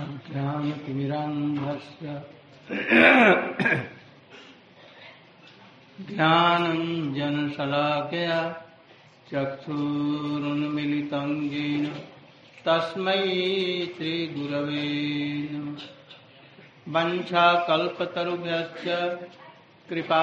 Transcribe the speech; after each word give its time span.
अज्ञानतिमिरान्धस्य 0.00 2.06
ज्ञानं 6.08 6.82
जनशलाकया 7.14 8.40
चक्षुरुन्मिलितं 9.30 11.30
येन 11.54 11.86
तस्मै 12.66 13.24
श्रीगुरवे 13.94 14.84
वञ्छाकल्पतरुभ्यश्च 16.94 18.86
कृपा 19.88 20.22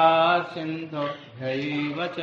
सिन्धुभ्यैव 0.54 1.98
च 2.18 2.20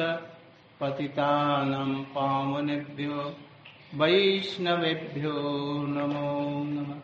पतितानं 0.80 1.92
पावनेभ्यो 2.14 3.18
वैष्णवेभ्यो 4.00 5.36
नमो 5.94 6.32
नमः। 6.74 7.00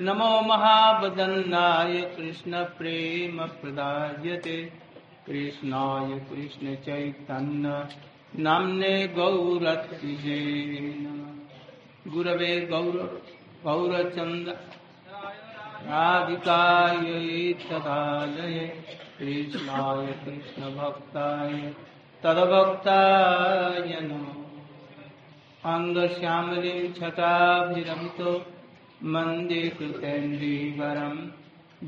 नमो 0.00 0.40
महावदन्नाय 0.40 2.00
कृष्णप्रेमप्रदायते 2.00 4.72
कृष्णाय 5.26 6.18
कृष्णचैतन्य 6.18 7.88
नाम्ने 8.38 9.08
गौरत्रिजे 9.08 10.96
नमः। 11.00 12.12
गुरवे 12.12 12.60
गौर, 12.60 13.22
गौरचन्द 13.64 14.58
राधिकायै 15.82 17.52
तदालये 17.52 18.66
कृष्णाय 19.18 20.06
कृष्णभक्ताय 20.06 21.74
तद्भक्ताय 22.22 24.00
नमः। 24.00 25.74
अङ्गश्यामलीं 25.74 26.92
छटाभिरमितो 26.92 28.51
मन्दे 29.04 29.68
कृतेन्द्रीवरं 29.68 31.30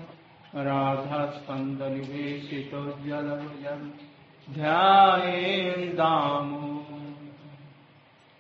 राधास्कन्दनिवेशितो 0.65 2.99
जलभुजं 3.05 3.91
ध्यायेन् 4.53 5.93
दामो 5.93 6.85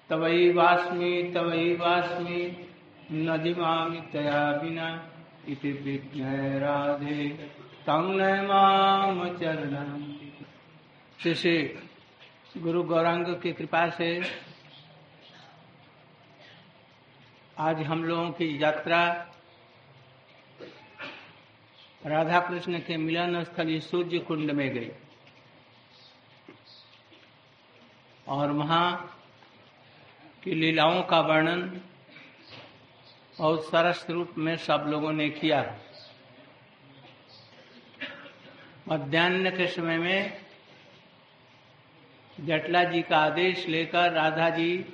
तवैवास्मि 0.09 1.31
तवैवास्मि, 1.33 2.67
न 3.11 3.37
दिवामि 3.37 4.01
तया 4.13 4.51
विना। 4.51 5.03
इति 5.47 5.71
विज्ञाय 5.71 6.59
राधे। 6.59 7.27
तं 7.85 8.07
माम 8.47 9.23
चरणं 9.37 10.01
श्री 11.19 11.33
श्री 11.35 12.61
गुरु 12.61 12.83
गौरांग 12.83 13.25
की 13.35 13.53
कृपा 13.53 13.87
से 13.89 14.09
आज 17.57 17.81
हम 17.81 18.03
लोगों 18.03 18.29
की 18.31 18.63
यात्रा 18.63 18.99
राधा 22.05 22.39
कृष्ण 22.39 22.79
के 22.79 22.97
मिलन 22.97 23.43
स्थल 23.43 23.79
सूर्य 23.79 24.19
कुंड 24.19 24.51
में 24.51 24.69
गई। 24.73 24.91
और 28.27 28.51
वहाँ 28.51 28.87
की 30.43 30.51
लीलाओं 30.51 31.01
का 31.03 31.19
वर्णन 31.19 31.61
बहुत 33.39 33.65
सरस 33.65 34.05
रूप 34.09 34.31
में 34.37 34.57
सब 34.57 34.85
लोगों 34.87 35.13
ने 35.13 35.29
किया। 35.29 35.77
मध्यान्ह 38.89 39.49
के 39.49 39.67
समय 39.67 39.97
में 39.97 40.41
जटला 42.39 42.83
जी 42.83 43.01
का 43.01 43.17
आदेश 43.17 43.67
लेकर 43.67 44.11
राधा 44.11 44.49
जी 44.49 44.85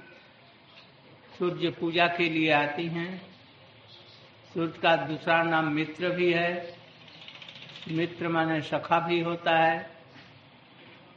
सूर्य 1.39 1.69
पूजा 1.69 2.07
के 2.07 2.29
लिए 2.29 2.51
आती 2.51 2.87
हैं। 2.87 3.35
सूर्य 4.53 4.79
का 4.81 4.95
दूसरा 4.95 5.43
नाम 5.43 5.67
मित्र 5.67 6.09
भी 6.09 6.33
है। 6.33 6.77
मित्र 7.91 8.27
माने 8.27 8.61
सखा 8.61 8.99
भी 8.99 9.19
होता 9.19 9.57
है। 9.57 9.91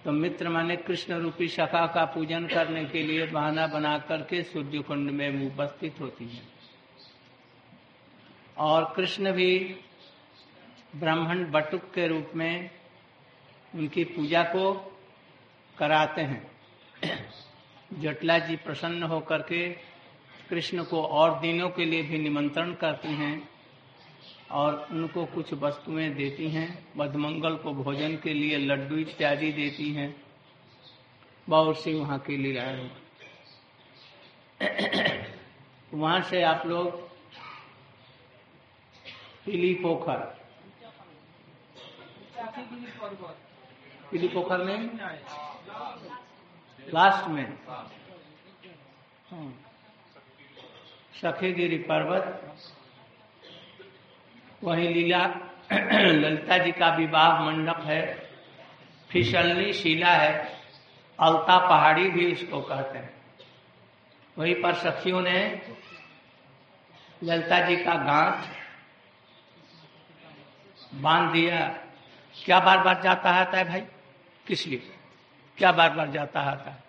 तो 0.04 0.12
मित्र 0.12 0.48
माने 0.48 0.76
कृष्ण 0.76 1.14
रूपी 1.14 1.48
सखा 1.48 1.86
का 1.86 2.04
पूजन 2.04 2.46
करने 2.46 2.84
के 2.84 3.02
लिए 3.02 3.26
बहाना 3.26 3.66
बना 3.66 3.98
करके 3.98 4.42
सूर्य 4.42 4.78
कुंड 4.78 5.10
में 5.10 5.46
उपस्थित 5.46 6.00
होती 6.00 6.24
हैं। 6.24 6.55
और 8.58 8.92
कृष्ण 8.96 9.32
भी 9.32 9.76
ब्राह्मण 10.96 11.50
बटुक 11.50 11.82
के 11.94 12.08
रूप 12.08 12.30
में 12.34 12.70
उनकी 13.74 14.04
पूजा 14.04 14.42
को 14.42 14.92
कराते 15.78 16.20
हैं। 16.20 16.50
जटला 17.92 18.38
जी 18.38 18.56
प्रसन्न 18.56 19.02
होकर 19.02 19.38
के 19.38 19.68
कृष्ण 20.50 20.84
को 20.84 21.02
और 21.02 21.40
दिनों 21.40 21.70
के 21.70 21.84
लिए 21.84 22.02
भी 22.02 22.18
निमंत्रण 22.18 22.74
करती 22.74 23.08
हैं 23.08 23.48
और 24.50 24.88
उनको 24.90 25.24
कुछ 25.24 25.52
वस्तुएँ 25.54 26.10
देती 26.10 26.48
हैं। 26.48 26.88
मधमंगल 26.96 27.56
को 27.56 27.72
भोजन 27.72 28.16
के 28.16 28.34
लिए 28.34 28.58
लड्डू 28.58 28.96
इत्यादि 28.96 29.52
देती 29.52 29.92
हैं। 29.92 30.22
बहुत 31.48 31.82
सी 31.82 31.94
वहाँ 31.94 32.18
की 32.18 32.36
लीलाएँ 32.36 32.90
वहाँ 35.94 36.20
से 36.20 36.42
आप 36.42 36.66
लोग 36.66 37.05
पीली 39.46 39.74
पोखर। 39.74 40.16
पीली 44.10 44.28
पोखर 44.28 44.58
में? 44.58 44.80
लास्ट 46.94 47.28
में। 47.28 47.58
सखेगिरी 51.22 51.78
पर्वत। 51.78 52.56
वही 54.64 54.88
लीला, 54.88 55.26
ललिता 55.92 56.58
जी 56.58 56.72
का 56.72 56.94
विवाह 56.94 57.44
मंडप 57.44 57.80
है। 57.84 58.30
फिसलनी 59.10 59.72
शिला 59.72 60.12
है। 60.12 60.60
अलता 61.20 61.68
पहाड़ी 61.68 62.10
भी 62.10 62.26
इसको 62.26 62.60
कहते 62.60 62.98
हैं। 62.98 63.14
वहीं 64.38 64.62
पर 64.62 64.74
सखियों 64.74 65.20
ने 65.20 65.62
ललिता 67.22 67.60
जी 67.66 67.76
का 67.76 67.94
गांठ 67.94 68.65
बाँध 70.96 71.32
दिया। 71.32 71.66
क्या 72.44 72.60
बार 72.60 72.78
बार 72.78 73.02
जाता 73.02 73.30
आता 73.30 73.58
है 73.58 73.64
भाई? 73.64 73.80
किस 74.46 74.66
लिए? 74.66 74.82
क्या 75.58 75.72
बार 75.72 75.90
बार 75.90 76.10
जाता 76.10 76.40
आता 76.40 76.70
है? 76.70 76.84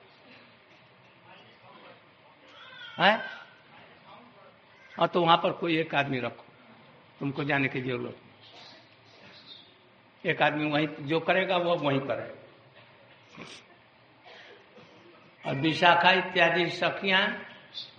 है? 2.99 3.21
और 4.99 5.07
तो 5.07 5.21
वहाँ 5.21 5.37
पर 5.37 5.51
कोई 5.51 5.77
एक 5.77 5.95
आदमी 5.95 6.19
रखो। 6.19 6.45
तुमको 7.19 7.43
जाने 7.43 7.67
की 7.67 7.81
ज़रूरत 7.81 8.17
एक 10.25 10.41
आदमी 10.41 10.69
वहीं 10.71 10.87
जो 11.01 11.19
करेगा, 11.19 11.57
वो 11.57 11.75
वहीं 11.75 11.99
करेगा 11.99 12.35
और 15.43 15.55
विशाखा 15.55 16.11
इत्यादि 16.11 16.69
सखियाँ 16.69 17.21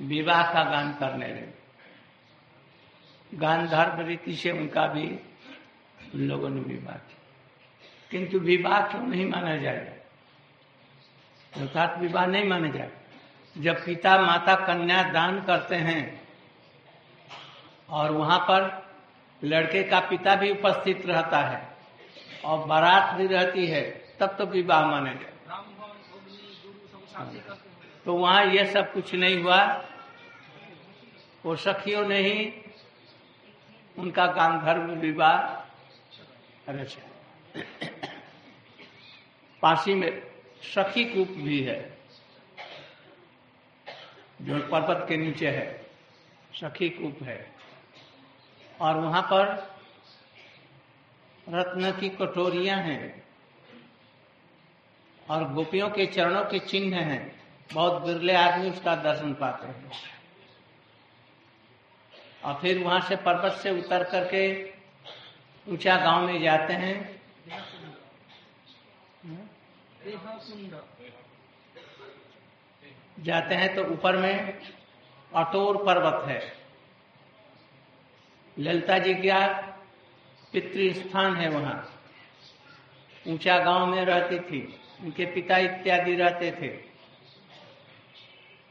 विवाह 0.02 0.42
का 0.52 0.62
गान 0.64 0.92
करने 0.92 1.28
लगे। 1.28 1.58
गान 3.32 3.66
धर्म 3.66 4.00
रीति 4.06 4.34
से 4.36 4.50
उनका 4.50 4.86
भी 4.86 5.06
उन 6.14 6.20
लोगों 6.20 6.48
ने 6.48 6.60
विवाह 6.60 6.96
किया। 6.96 7.16
किंतु 8.10 8.38
विवाह 8.38 8.80
क्यों 8.80 9.02
नहीं 9.02 9.26
माना 9.30 9.56
जाएगा 9.56 9.92
अर्थात 11.52 11.98
विवाह 11.98 12.26
नहीं 12.26 12.44
माना 12.44 12.68
जाएगा 12.68 13.62
जब 13.62 13.84
पिता 13.84 14.20
माता 14.20 14.54
कन्या 14.66 15.02
दान 15.02 15.40
करते 15.44 15.76
हैं 15.76 16.20
और 17.88 18.10
वहाँ 18.12 18.38
पर 18.38 18.86
लड़के 19.42 19.82
का 19.82 20.00
पिता 20.00 20.34
भी 20.36 20.50
उपस्थित 20.50 21.06
रहता 21.06 21.38
है 21.40 21.76
और 22.44 22.66
बारात 22.66 23.14
भी 23.14 23.26
रहती 23.26 23.66
है, 23.66 23.82
तब 24.20 24.34
तो 24.38 24.46
विवाह 24.46 24.86
माने 24.86 25.14
जाए। 25.14 25.36
तो 28.06 28.14
वहाँ 28.14 28.44
यह 28.44 28.72
सब 28.72 28.92
कुछ 28.92 29.14
नहीं 29.14 29.42
हुआ। 29.42 29.62
वो 31.44 31.56
सखियों 31.56 32.06
ने 32.06 32.18
ही 32.18 32.52
उनका 33.98 34.26
गांधर्व 34.26 34.92
विवाह 35.00 35.57
रचा 36.68 37.60
पासी 39.62 39.94
में 39.94 40.22
सखी 40.62 41.04
कूप 41.04 41.28
भी 41.28 41.62
है, 41.62 41.98
जो 44.42 44.58
पर्वत 44.68 45.06
के 45.08 45.16
नीचे 45.16 45.50
है, 45.50 45.86
सखी 46.54 46.88
कूप 46.88 47.22
है। 47.22 47.54
और 48.80 48.96
वहाँ 48.96 49.22
पर 49.22 49.76
रत्न 51.48 51.90
की 51.92 52.08
कटोरियाँ 52.08 52.78
हैं 52.78 53.24
और 55.30 55.52
गोपियों 55.52 55.90
के 55.90 56.06
चरणों 56.06 56.44
के 56.44 56.58
चिन्ह 56.58 56.96
हैं। 56.96 57.40
बहुत 57.74 58.02
बिरले 58.02 58.34
आदमी 58.34 58.70
उसका 58.70 58.94
दर्शन 58.96 59.34
पाते 59.34 59.66
हैं। 59.66 59.90
और 62.44 62.60
फिर 62.60 62.78
वहाँ 62.78 63.00
से 63.00 63.16
पर्वत 63.16 63.52
से 63.52 63.70
उतर 63.70 64.04
करके 64.04 64.77
ऊँचा 65.68 65.96
गाँव 65.96 66.26
में 66.26 66.42
जाते 66.42 66.72
हैं। 66.72 67.20
जाते 73.20 73.54
हैं 73.54 73.74
तो 73.74 73.84
ऊपर 73.84 74.16
में 74.16 74.60
अटोर 75.34 75.76
पर्वत 75.76 76.28
है। 76.28 76.52
ललिता 78.58 78.98
जी 78.98 79.14
का 79.14 79.46
पितृस्थान 80.52 81.36
है 81.36 81.48
वहाँ। 81.48 82.02
ऊँचा 83.28 83.58
गाँव 83.58 83.86
में 83.86 84.04
रहती 84.04 84.38
थी। 84.38 84.80
उनके 85.00 85.26
पिता 85.26 85.58
इत्यादि 85.58 86.14
रहते 86.14 86.50
थे। 86.50 86.88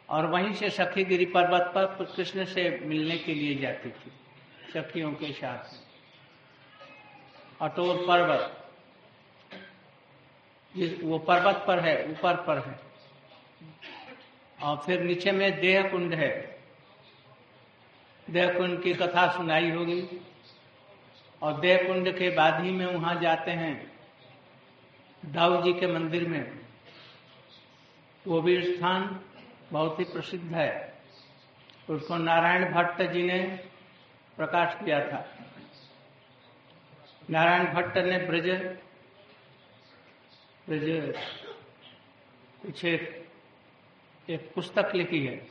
और 0.09 0.25
वहीं 0.25 0.53
से 0.53 0.69
सखी 0.69 1.03
गिरी 1.03 1.25
पर्वत 1.25 1.61
पर 1.61 2.13
कृष्ण 2.15 2.45
से 2.45 2.79
मिलने 2.83 3.17
के 3.17 3.33
लिए 3.33 3.55
जाती 3.55 3.89
थी। 3.89 4.11
सखियों 4.73 5.11
के 5.11 5.33
साथ। 5.33 5.86
अटोर 7.61 7.95
पर्वत। 8.07 8.53
वो 11.03 11.17
पर्वत 11.17 11.63
पर 11.67 11.79
है, 11.79 12.11
ऊपर 12.11 12.35
पर 12.35 12.57
है। 12.57 12.79
और 14.63 14.77
फिर 14.77 15.01
नीचे 15.01 15.31
में 15.31 15.59
देह 15.59 15.89
कुंड 15.89 16.13
है। 16.13 16.59
देह 18.29 18.57
कुंड 18.57 18.83
की 18.83 18.93
कथा 18.93 19.31
सुनाई 19.31 19.71
होगी। 19.71 20.21
और 21.41 21.59
देह 21.59 21.87
कुंड 21.87 22.17
के 22.17 22.29
बाद 22.29 22.63
ही 22.63 22.71
में 22.71 22.85
वहाँ 22.85 23.21
जाते 23.21 23.51
हैं 23.51 23.99
दाऊ 25.25 25.61
जी 25.61 25.73
के 25.73 25.87
मंदिर 25.87 26.27
में। 26.27 26.59
वो 28.27 28.41
भी 28.41 28.77
स्थान 28.77 29.21
बहुत 29.71 29.99
ही 29.99 30.03
प्रसिद्ध 30.03 30.53
है। 30.55 31.01
उसको 31.89 32.17
नारायण 32.17 32.73
भट्ट 32.73 33.01
जी 33.01 33.23
ने 33.23 33.39
प्रकाश 34.37 34.75
किया 34.85 35.07
था। 35.07 35.37
नारायण 37.29 37.73
भट्ट 37.73 37.97
ने 37.97 38.17
ब्रज 38.17 38.49
ब्रज 40.69 41.15
कुछ 42.61 42.85
एक, 42.85 43.27
एक 44.29 44.51
पुस्तक 44.55 44.91
लिखी 44.95 45.25
है। 45.25 45.47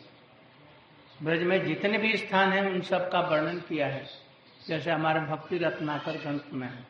ब्रज 1.22 1.42
में 1.42 1.64
जितने 1.64 1.98
भी 1.98 2.16
स्थान 2.16 2.52
हैं 2.52 2.70
उन 2.70 2.80
सब 2.80 3.10
का 3.10 3.20
वर्णन 3.20 3.60
किया 3.60 3.86
है। 3.86 4.06
जैसे 4.68 4.90
हमारे 4.90 5.20
भक्ति 5.20 5.58
रत्नाकर 5.58 6.12
ग्रंथ 6.12 6.40
में 6.52 6.68
है। 6.68 6.86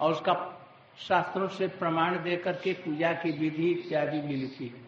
और 0.00 0.12
उसका 0.12 0.56
शास्त्रों 0.98 1.48
से 1.48 1.68
प्रमाण 1.68 2.22
देकर 2.22 2.52
के 2.52 2.72
पूजा 2.72 3.12
की 3.12 3.30
विधि 3.30 3.70
इत्यादि 3.70 4.20
भी 4.20 4.36
लिखी 4.36 4.66
है। 4.66 4.80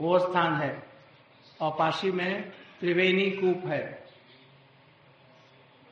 वो 0.00 0.18
स्थान 0.18 0.54
है। 0.54 0.82
और 1.60 1.70
में 2.10 2.50
त्रिवेणी 2.50 3.30
कूप 3.30 3.66
है। 3.66 4.03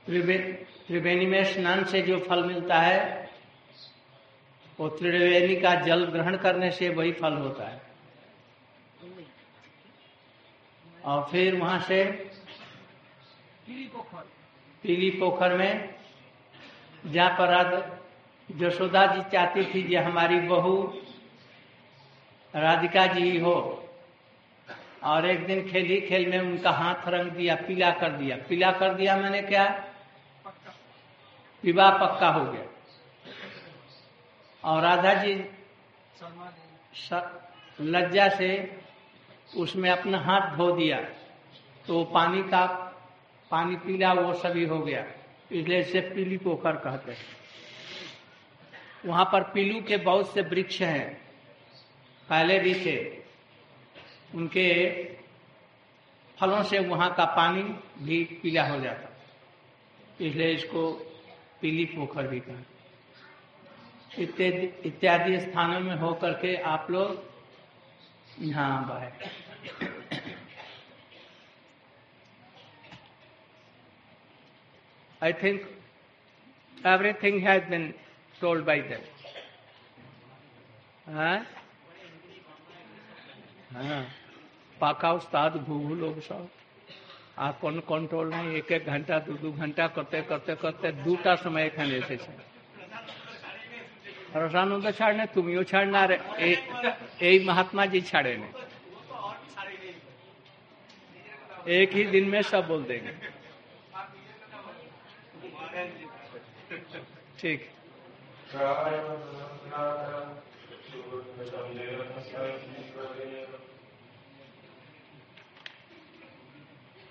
त्रिवेणी 0.06 1.26
में 1.26 1.44
स्नान 1.44 1.84
से 1.84 2.00
जो 2.02 2.19
फल 2.19 2.44
मिलता 2.44 2.78
है 2.78 3.31
वो 4.78 4.88
त्रिवेणी 4.88 5.56
का 5.56 5.75
जल 5.81 6.04
ग्रहण 6.04 6.37
करने 6.37 6.70
से 6.70 6.88
वही 6.88 7.12
फल 7.12 7.32
होता 7.32 7.69
है। 7.69 7.81
और 11.04 11.26
फिर 11.31 11.56
वहाँ 11.56 11.81
से 11.81 12.04
पीली 14.84 15.10
पोखर। 15.10 15.56
में 15.56 15.94
जहाँ 17.05 17.31
पर 17.31 17.52
आज 17.55 18.62
यशोदा 18.62 19.06
जी 19.06 19.22
चाहती 19.31 19.64
थी 19.64 19.82
कि 19.82 19.96
हमारी 19.96 20.40
बहू 20.40 20.75
राधिका 22.55 23.06
जी 23.06 23.38
हो 23.38 23.55
और 25.05 25.26
एक 25.26 25.46
दिन 25.46 25.69
खेली 25.69 26.00
खेल 26.00 26.26
में 26.31 26.38
उनका 26.40 26.70
हाथ 26.72 27.08
रंग 27.08 27.31
दिया 27.31 27.55
पीला 27.66 27.90
कर 27.90 28.12
दिया। 28.12 28.37
पीला 28.48 28.70
कर 28.72 28.94
दिया 28.94 29.16
मैंने 29.16 29.43
क्या? 29.43 29.64
विवाह 31.64 31.91
पक्का 31.91 32.29
हो 32.29 32.53
गया। 32.53 32.64
और 34.64 34.82
राधा 34.82 35.14
जी 35.14 35.35
लज्जा 37.81 38.29
से 38.29 38.81
उसमें 39.56 39.91
अपना 39.91 40.19
हाथ 40.19 40.56
धो 40.56 40.73
दिया। 40.73 41.00
तो 41.87 42.05
पानी 42.05 42.43
का, 42.43 42.67
पानी 43.50 43.76
पीला 43.76 44.12
वो 44.12 44.35
सभी 44.35 44.64
हो 44.64 44.79
गया। 44.79 45.06
इसलिए 45.53 45.81
इसे 45.81 46.00
पीली 46.00 46.37
पोखर 46.37 46.73
कहते 46.73 47.12
हैं। 47.12 47.25
वहाँ 49.06 49.25
पर 49.25 49.43
पीलू 49.43 49.82
के 49.82 49.97
बहुत 49.97 50.35
से 50.35 50.43
वृक्ष 50.43 50.82
हैं। 50.82 51.23
पहले 52.29 52.58
भी 52.58 52.75
थे। 52.75 53.23
उनके 54.35 55.05
फलों 56.41 56.62
से 56.62 56.79
वहाँ 56.79 57.15
का 57.15 57.25
पानी 57.25 57.62
भी 58.05 58.25
पीला 58.25 58.69
हो 58.69 58.81
जाता। 58.81 59.08
इसलिए 60.20 60.50
इसको 60.50 61.08
पीली 61.62 61.85
पोखर 61.85 62.26
भी 62.26 62.41
कहा। 62.41 62.62
इत्यादि 64.85 65.41
स्थानों 65.41 65.81
में 65.81 65.94
होकर 65.97 66.32
के 66.32 66.56
आप 66.56 66.91
लोग 66.91 67.32
यहाँ 68.38 68.88
बाहर 68.88 69.12
I 75.23 75.31
think 75.32 75.67
everything 76.76 77.37
has 77.41 77.69
been 77.70 77.85
told 78.41 78.65
by 78.67 78.76
them. 78.87 79.03
हाँ? 81.06 81.37
हाँ। 83.73 84.03
पाका 84.81 85.12
उस्ताद, 85.12 85.56
भूभू 85.56 85.94
लोग 85.94 86.20
सब। 86.20 86.49
आपको 87.38 87.81
कंट्रोल 87.81 88.29
नहीं, 88.29 88.56
एक 88.56 88.73
एक 88.73 88.87
घंटा, 88.87 89.19
दू 89.19 89.32
दू 89.32 89.52
घंटा 89.52 89.87
करते 89.88 90.23
करते 90.23 90.55
करते, 90.55 90.93
दूटा 91.05 91.34
समय 91.34 91.62
एखन 91.62 91.90
जे 91.90 92.00
छै 92.00 92.17
રસાનંદ 94.37 94.87
છાડને 95.00 95.26
તુમીઓ 95.26 95.62
છાડનાર 95.64 96.12
એ 96.38 96.56
એ 97.20 97.44
મહાત્માજી 97.44 98.00
છાડે 98.00 98.37
ને 98.37 98.49
एक 101.67 101.93
ही 101.93 102.05
दिन 102.05 102.29
में 102.29 102.43
सब 102.43 102.67
बोल 102.67 102.82
देंगे। 102.84 103.12
ठीक। 107.38 107.61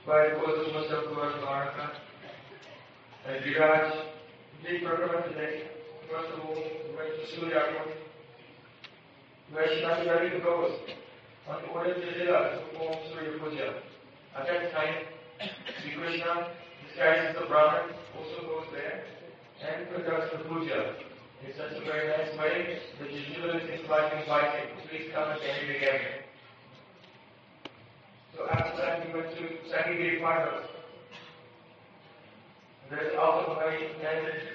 Pai, 0.03 0.31
you 0.31 0.73
você 0.73 0.93
atua 0.95 1.27
agora. 1.27 1.91
Digas, 3.43 3.93
nem 4.63 4.79
programa 4.79 5.21
direito, 5.27 5.69
nosso 6.11 6.37
mundo, 6.37 6.95
vai 6.95 7.11
se 7.11 7.27
segurar 7.27 7.67
com. 7.73 7.91
Vai 9.51 9.67
se 9.67 9.81
dar 9.81 9.97
cuidado 9.97 10.27
de 10.27 10.41
todos. 10.41 10.81
Mas 11.47 11.63
o 11.63 11.77
olho 11.77 11.93
de 11.93 12.11
Deus, 12.13 12.57
o 12.57 12.79
povo 12.79 13.07
se 13.07 13.13
refugia. 13.13 13.75
At 14.33 14.47
that 14.47 14.71
time, 14.71 15.05
Krishna, 15.77 16.47
disguises 16.81 17.37
a 17.37 17.45
Brahmin, 17.45 17.93
also 18.17 18.41
goes 18.47 18.71
there 18.71 19.05
and 19.61 19.87
conducts 19.93 20.31
the 20.31 20.37
puja. 20.45 20.95
In 21.45 21.53
such 21.53 21.77
a 21.77 21.85
very 21.85 22.07
nice 22.07 22.35
way, 22.39 22.79
the 22.97 23.05
usual 23.05 23.55
is 23.55 23.87
like 23.87 24.13
inviting, 24.13 24.77
please 24.89 25.11
come 25.13 25.29
and 25.29 25.39
attend 25.39 25.69
the 25.69 25.79
gathering. 25.79 26.20
So 28.35 28.47
after 28.49 28.77
that, 28.77 29.07
we 29.07 29.19
went 29.19 29.35
to 29.35 29.43
Sakigiri 29.69 30.21
Parva. 30.21 30.67
There's 32.89 33.15
also 33.17 33.55
very 33.59 33.93
intended 33.93 34.51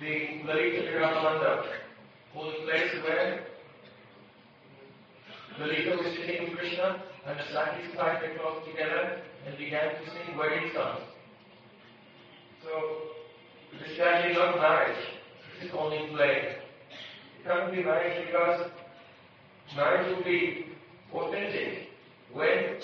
the 0.00 0.42
Lalita 0.46 0.82
Viramalanda, 0.88 1.62
holy 2.32 2.54
place 2.64 2.90
where 3.04 3.44
Lalita 5.58 5.96
was 6.02 6.16
sitting 6.16 6.48
with 6.48 6.58
Krishna 6.58 7.02
and 7.26 7.38
the 7.38 7.42
Sakis 7.52 7.94
tied 7.96 8.22
their 8.22 8.38
clothes 8.38 8.64
together 8.66 9.20
and 9.46 9.58
began 9.58 9.90
to 9.90 10.10
sing 10.10 10.38
wedding 10.38 10.70
songs. 10.74 11.02
So 12.64 12.70
this 13.78 13.90
is 13.92 13.98
not 13.98 14.56
marriage. 14.56 15.04
This 15.60 15.68
is 15.68 15.76
only 15.78 16.08
play. 16.14 16.56
It 17.40 17.46
can't 17.46 17.70
be 17.70 17.82
marriage 17.82 18.26
because 18.26 18.70
marriage 19.76 20.16
will 20.16 20.24
be 20.24 20.66
authentic 21.12 21.89
when 22.32 22.80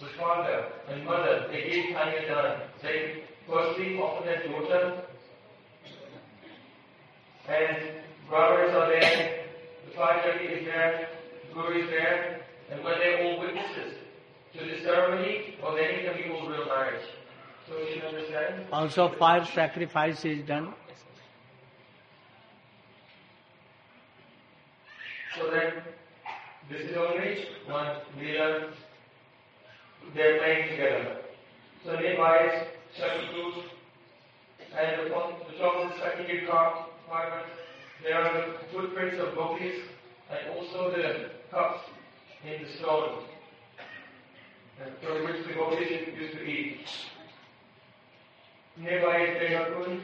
the 0.00 0.06
father 0.18 0.66
and 0.88 1.04
mother 1.04 1.46
they 1.50 1.70
give 1.70 1.96
Kanyadan. 1.96 2.60
They 2.82 3.24
firstly 3.48 3.98
offer 3.98 4.24
their 4.24 4.46
daughter 4.46 5.02
and 7.48 7.76
brothers 8.28 8.74
are 8.74 8.88
there, 8.88 9.44
the 9.86 9.94
father 9.94 10.38
is 10.40 10.64
there, 10.64 11.08
the 11.48 11.54
guru 11.54 11.82
is 11.82 11.90
there, 11.90 12.40
and 12.70 12.82
when 12.82 12.98
they're 12.98 13.24
all 13.24 13.40
witnesses 13.40 13.94
to 14.56 14.64
the 14.64 14.80
ceremony 14.82 15.56
of 15.62 15.76
any 15.76 16.22
people's 16.22 16.48
real 16.48 16.66
marriage. 16.66 17.04
So 17.68 17.76
you 17.78 18.02
understand. 18.02 18.66
Also, 18.72 19.08
fire 19.08 19.44
sacrifice 19.44 20.24
is 20.24 20.46
done. 20.46 20.72
So 25.36 25.50
then, 25.50 25.72
this 26.70 26.90
is 26.90 26.96
only 26.96 27.46
one 27.66 27.96
real, 30.14 30.24
they're 30.24 30.38
playing 30.38 30.68
together. 30.70 31.16
So 31.84 31.96
nearby 31.96 32.46
is 32.46 32.66
Sakiguru, 32.98 33.62
and 34.76 35.06
upon 35.06 35.34
the 35.50 35.58
top 35.58 35.76
of 35.76 35.88
the 35.90 35.94
Sakiguru 36.00 36.46
compartment, 36.46 37.46
there 38.02 38.18
are 38.18 38.46
the 38.46 38.54
footprints 38.72 39.16
of 39.20 39.34
gopis 39.34 39.74
and 40.30 40.56
also 40.56 40.90
the 40.90 41.30
cups 41.50 41.80
in 42.44 42.62
the 42.62 42.72
stone, 42.78 43.24
and 44.84 44.90
uh, 44.90 45.06
from 45.06 45.24
which 45.24 45.46
the 45.46 45.54
gopis 45.54 45.90
used 45.90 46.34
to 46.34 46.44
eat. 46.44 46.86
Nearby 48.76 49.18
is 49.18 49.36
Devakund, 49.38 50.00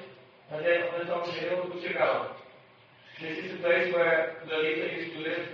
and 0.53 0.65
then 0.65 0.83
on 0.83 0.99
the 1.01 1.05
top 1.07 1.27
of 1.27 1.35
the 1.35 1.41
hill, 1.41 1.65
Kuchagawa. 1.65 2.29
This 3.21 3.45
is 3.45 3.53
the 3.53 3.59
place 3.59 3.93
where 3.93 4.37
Lalita 4.49 4.97
used 4.97 5.13
to 5.17 5.21
live 5.21 5.49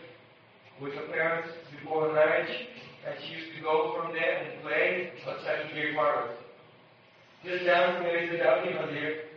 with 0.80 0.94
her 0.94 1.06
parents 1.12 1.48
before 1.72 2.08
her 2.08 2.14
marriage, 2.14 2.68
and 3.06 3.14
she 3.22 3.38
used 3.38 3.54
to 3.54 3.62
go 3.62 3.94
from 3.94 4.12
there 4.12 4.42
and 4.42 4.62
play 4.62 5.12
outside 5.26 5.70
the 5.70 5.94
Parvat. 5.94 6.34
Just 7.44 7.64
down 7.64 7.94
from 7.94 8.04
there 8.04 8.18
is 8.18 8.30
the 8.30 8.38
Dowdy 8.38 8.74
Mandir. 8.74 9.30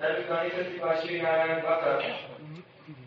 That 0.00 0.28
manifested 0.28 0.80
by 0.80 1.00
Sri 1.00 1.22
Narayan 1.22 1.64
Bhatta. 1.64 2.02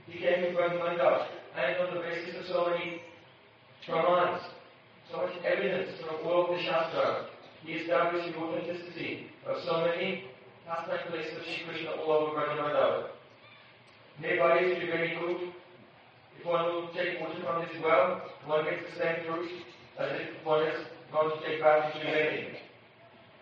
He 0.08 0.20
came 0.20 0.56
from 0.56 0.82
Mandap, 0.82 1.28
and 1.54 1.78
on 1.86 1.94
the 1.94 2.02
basis 2.02 2.34
of 2.40 2.46
so 2.48 2.70
many 2.70 3.02
pramans, 3.86 4.42
so 5.12 5.18
much 5.18 5.36
evidence 5.46 5.92
from 6.02 6.26
all 6.26 6.50
of 6.50 6.58
the 6.58 6.64
Shastra, 6.64 7.28
he 7.64 7.74
established 7.74 8.34
the 8.34 8.40
authenticity 8.40 9.28
of 9.46 9.58
so 9.68 9.86
many 9.86 10.24
pastime 10.66 11.12
places 11.12 11.38
of 11.38 11.44
Sri 11.46 11.66
Krishna 11.70 11.92
all 12.02 12.26
over 12.26 12.42
Brahmananda. 12.42 13.10
Nearby 14.22 14.60
is 14.60 14.78
Triveni 14.80 15.20
Kut. 15.20 15.54
If 16.40 16.46
one 16.46 16.66
will 16.66 16.90
take 16.94 17.20
water 17.20 17.38
from 17.44 17.62
this 17.62 17.78
well, 17.84 18.22
one 18.46 18.66
gets 18.66 18.82
the 18.90 19.00
same 19.00 19.26
fruit 19.26 19.50
one 20.44 20.64
is 20.68 20.86
going 21.12 21.32
to 21.32 21.48
take 21.48 21.62
back 21.62 21.94
to 21.94 22.00
Triveni. 22.00 22.48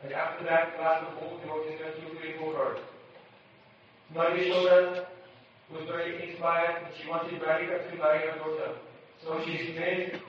And 0.04 0.14
after 0.14 0.46
that, 0.46 0.76
class 0.78 1.04
of 1.08 1.18
all 1.24 1.40
devotees 1.40 1.80
went 1.82 1.96
to 1.96 2.20
three 2.20 2.36
four 2.38 2.78
Madhushodan 4.14 5.06
was 5.72 5.88
very 5.88 6.30
inspired 6.30 6.86
she 7.02 7.10
wanted 7.10 7.32
to 7.32 7.46
marry 7.46 7.66
her 7.66 8.38
daughter. 8.38 8.76
So 9.24 9.42
she 9.46 9.74
made 9.80 10.22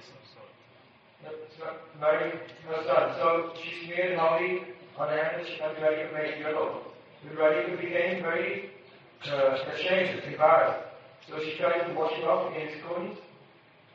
marry 2.00 2.32
her 2.68 2.84
son. 2.86 3.14
So 3.18 3.52
she 3.62 3.86
smeared 3.86 4.18
Howdy 4.18 4.62
on 4.96 5.08
hand 5.08 5.46
and 5.46 5.76
Radhika 5.76 6.12
made 6.14 6.40
yellow. 6.40 6.82
But 7.24 7.36
Radhika 7.36 7.80
became 7.80 8.22
very 8.22 8.70
uh, 9.30 9.58
ashamed, 9.74 10.22
embarrassed. 10.24 10.86
So 11.28 11.38
she 11.40 11.56
tried 11.58 11.86
to 11.88 11.94
wash 11.94 12.12
it 12.16 12.24
off 12.24 12.52
against 12.52 12.82
coins 12.84 13.18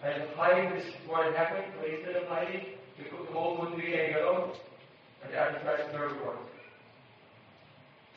and 0.04 0.24
hiding 0.36 0.70
this 0.76 0.86
what 1.08 1.26
had 1.26 1.36
happened, 1.36 1.66
but 1.80 1.90
instead 1.90 2.16
of 2.16 2.28
hiding, 2.28 2.66
the, 2.98 3.04
the 3.04 3.34
whole 3.34 3.58
moon 3.58 3.76
became 3.76 4.12
yellow 4.12 4.54
and 5.24 5.34
advertised 5.34 5.92
to 5.92 5.96
everyone. 5.96 6.38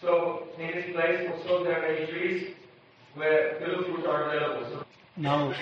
So 0.00 0.48
in 0.58 0.66
this 0.74 0.94
place 0.94 1.30
also 1.30 1.64
there 1.64 1.78
are 1.78 1.92
many 1.92 2.06
trees 2.06 2.54
where 3.14 3.60
little 3.60 3.84
fruit 3.84 4.06
are 4.06 4.22
available. 4.30 4.70
So 4.70 4.84
Now, 5.16 5.54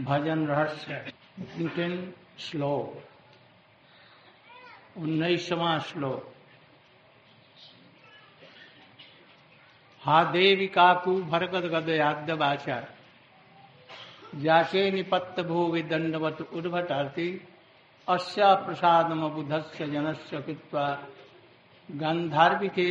भजन 0.00 0.46
रहस्य 0.46 0.94
written 1.58 1.92
श्लोक 2.40 3.02
उन्नीसवा 4.98 5.78
श्लोक 5.88 6.32
हा 10.02 10.22
देवी 10.32 10.66
काकु 10.76 11.14
भरगद 11.30 11.66
गद 11.74 11.88
याद 11.88 12.30
वाचा 12.40 12.78
जाचे 14.34 14.90
निपत्त 14.90 15.40
भू 15.40 15.64
विदंडवत 15.72 16.40
उद्भटार्ति 16.52 17.28
अस्या 18.08 18.54
प्रसादम 18.54 19.28
बुधस्य 19.28 19.86
जनस्य 19.86 20.40
कृत्वा 20.40 20.86
गांधार्विके 21.88 22.88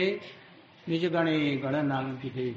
निज 0.90 1.06
गणे 1.06 1.56
गणनाम 1.56 2.12
विधे 2.16 2.50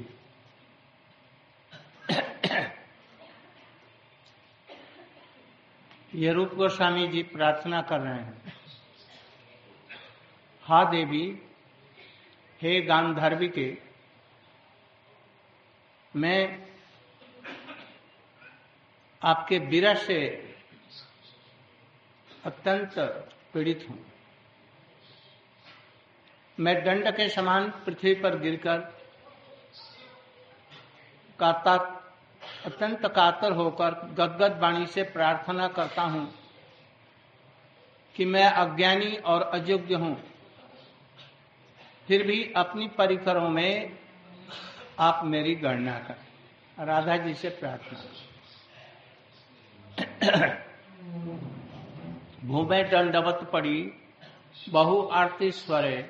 ये 6.15 6.31
रूप 6.33 6.53
गोस्वामी 6.55 7.07
जी 7.07 7.21
प्रार्थना 7.23 7.81
कर 7.81 7.99
रहे 7.99 8.19
हैं। 8.19 8.53
हा 10.65 10.83
देवी, 10.91 11.25
हे 12.61 12.79
गांधर्वी 12.81 13.47
के 13.47 13.67
मैं 16.13 16.39
आपके 19.21 19.59
बीरा 19.59 19.93
से 19.93 20.25
अत्यंत 22.45 22.93
पीड़ित 23.53 23.85
हूँ। 23.89 23.97
मैं 26.59 26.83
दंड 26.83 27.11
के 27.11 27.29
समान 27.29 27.69
पृथ्वी 27.85 28.13
पर 28.13 28.37
गिरकर 28.39 28.77
काता 31.39 31.73
अत्यंत 32.65 33.05
कातर 33.05 33.51
होकर 33.51 33.93
गदगद 34.13 34.59
वाणी 34.61 34.85
से 34.85 35.03
प्रार्थना 35.03 35.67
करता 35.67 36.01
हूँ 36.01 36.27
कि 38.15 38.25
मैं 38.25 38.45
अज्ञानी 38.45 39.15
और 39.15 39.41
अयोग्य 39.41 39.95
हूँ। 39.95 40.15
फिर 42.07 42.23
भी 42.27 42.53
अपनी 42.53 42.87
परिकरों 42.87 43.49
में 43.49 43.97
आप 44.99 45.25
मेरी 45.25 45.55
गणना 45.55 45.99
करें। 45.99 46.85
राधा 46.85 47.17
जी 47.17 47.33
से 47.33 47.49
प्रार्थना 47.49 47.99
भूमे 52.45 52.83
दंडवत 52.83 53.49
पड़ी, 53.53 53.93
बहु 54.69 55.07
आरती 55.07 55.51
स्वरे, 55.51 56.01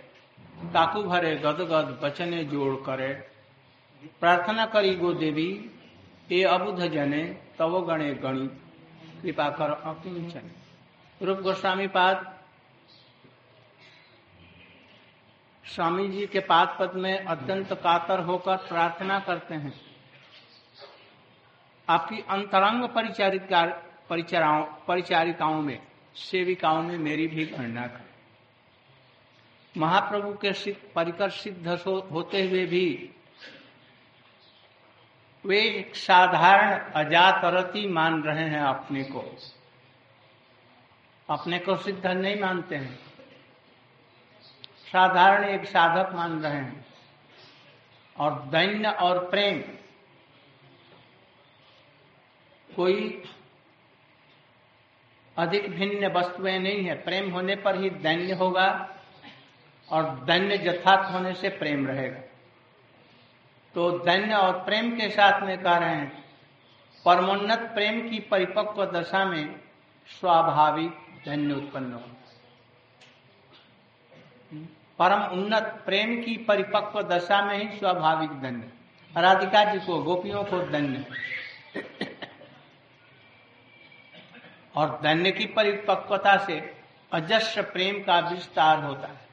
ताकू 0.65 1.03
भरे, 1.03 1.35
गदगद 1.35 1.99
बचने 2.03 2.43
जोड़ 2.43 2.75
करे। 2.75 3.13
प्रार्थना 4.19 4.65
करी 4.65 4.95
गो 4.95 5.13
देवी, 5.13 5.71
ए 6.31 6.43
अबुध 6.43 6.79
जने, 6.79 7.41
तव 7.57 7.85
गणे 7.85 8.13
गणी। 8.13 8.47
कृपा 9.21 9.49
कर 9.49 9.71
अकिंचन 9.71 10.51
रूप 11.25 11.37
गोस्वामी 11.37 11.87
पाद 11.87 12.39
स्वामी 15.65 16.07
जी 16.07 16.27
के 16.27 16.39
पाद 16.39 16.77
पद 16.79 16.93
में 16.93 17.25
अत्यंत 17.25 17.73
कातर 17.73 18.19
होकर 18.19 18.57
प्रार्थना 18.57 19.19
करते 19.19 19.55
हैं। 19.55 19.73
आपकी 21.89 22.17
अंतरंग 22.29 22.89
परिचारिका 22.89 23.83
परिचराओं, 24.09 24.63
परिचारिकाओं 24.87 25.61
में, 25.61 25.87
सेविकाओं 26.15 26.81
में 26.81 26.97
मेरी 26.97 27.27
भी 27.27 27.45
गणना 27.45 27.87
करें। 27.87 28.07
महाप्रभु 29.77 30.33
के 30.33 30.53
सिद्ध, 30.53 30.93
परिकर 30.95 31.29
सिद्ध 31.29 31.67
होते 32.11 32.49
हुए 32.49 32.65
भी 32.65 33.09
वे 35.45 35.61
एक 35.61 35.95
साधारण 35.95 36.91
अजातरती 36.91 37.87
मान 37.87 38.23
रहे 38.23 38.49
हैं 38.49 38.61
अपने 38.61 39.03
को। 39.03 39.37
अपने 41.29 41.59
को 41.59 41.77
सिद्ध 41.77 42.07
नहीं 42.07 42.41
मानते 42.41 42.75
हैं। 42.75 42.99
साधारण 44.91 45.45
एक 45.45 45.65
साधक 45.65 46.13
मान 46.13 46.43
रहे 46.43 46.51
हैं। 46.51 46.85
और 48.19 48.39
दैन्य 48.39 48.89
और 48.89 49.29
प्रेम, 49.29 49.61
कोई 52.75 53.23
अधिक 55.37 55.69
भिन्न 55.71 56.07
वस्तुएँ 56.07 56.57
नहीं 56.59 56.83
है। 56.85 56.93
प्रेम 57.03 57.29
होने 57.31 57.55
पर 57.55 57.81
ही 57.81 57.89
दैन्य 57.89 58.33
होगा 58.33 58.67
और 59.89 60.03
दैन्य 60.25 60.55
यथार्थ 60.63 61.11
होने 61.13 61.33
से 61.33 61.49
प्रेम 61.49 61.87
रहेगा। 61.87 62.21
तो 63.75 63.89
दैन्य 63.99 64.35
और 64.35 64.53
प्रेम 64.63 64.89
के 64.91 65.09
साथ 65.09 65.41
में 65.41 65.57
कह 65.57 65.77
रहे 65.77 65.95
हैं, 65.95 66.11
परमोन्नत 67.05 67.71
प्रेम 67.73 67.99
की 68.09 68.19
परिपक्व 68.19 68.85
दशा 68.91 69.25
में 69.25 69.55
स्वाभाविक 70.09 70.91
धन्य 71.25 71.53
उत्पन्न 71.53 71.93
हो 71.93 72.01
परम 74.99 75.23
उन्नत 75.33 75.63
प्रेम 75.85 76.15
की 76.23 76.35
परिपक्व 76.37 77.01
दशा 77.01 77.41
में 77.45 77.57
ही 77.57 77.77
स्वाभाविक 77.77 78.29
धन्य। 78.41 79.21
राधिका 79.21 79.63
जी 79.63 79.79
को, 79.79 79.97
गोपियों 80.03 80.43
को 80.43 80.59
दंड 80.61 81.03
और 84.77 84.99
दंड 85.03 85.31
की 85.37 85.45
परिपक्वता 85.45 86.37
से 86.37 86.59
अजस्र 87.11 87.61
प्रेम 87.61 88.03
का 88.03 88.19
विस्तार 88.19 88.83
होता 88.83 89.07
है। 89.07 89.25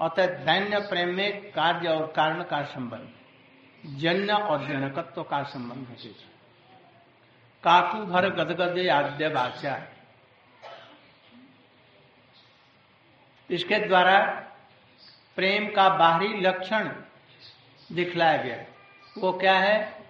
अतः 0.00 0.26
दैन्य 0.26 0.78
प्रेम 0.80 1.08
में 1.08 1.50
कार्य 1.52 1.88
और 1.88 2.06
कारण 2.06 2.42
का 2.42 2.62
संबंध, 2.64 3.08
जन्य 3.98 4.32
और 4.32 4.66
जनकत्व 4.66 5.22
का 5.22 5.42
संबंध 5.42 5.88
है। 5.88 6.10
काकू 7.62 7.98
भर 7.98 8.28
गदगद 8.28 8.88
आद्य 8.88 9.28
बाचा 9.28 9.78
इसके 13.50 13.78
द्वारा 13.78 14.18
प्रेम 15.36 15.66
का 15.68 15.88
बाहरी 15.88 16.40
लक्षण 16.40 16.88
दिखलाया 17.92 18.42
गया। 18.42 18.64
वो 19.18 19.32
क्या 19.32 19.58
है? 19.58 20.02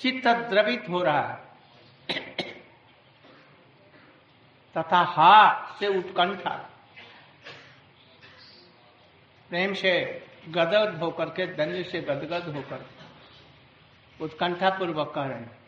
चित्त 0.00 0.28
द्रवित 0.28 0.84
हो 0.88 1.02
रहा 1.02 1.20
है। 1.20 1.47
तथा 4.78 4.98
हा 5.08 5.76
से 5.78 5.86
उत्कंठा। 5.88 6.50
प्रेम 9.50 9.72
से 9.74 9.92
गदगद 10.48 10.98
होकर 11.02 11.28
के, 11.30 11.46
धन्य 11.56 11.82
से 11.84 12.00
गदगद 12.00 12.54
होकर। 12.54 12.84
उत्कंठा 14.20 14.70
पूर्वक 14.70 15.12
कह 15.14 15.22
रहे 15.22 15.38
हैं। 15.38 15.58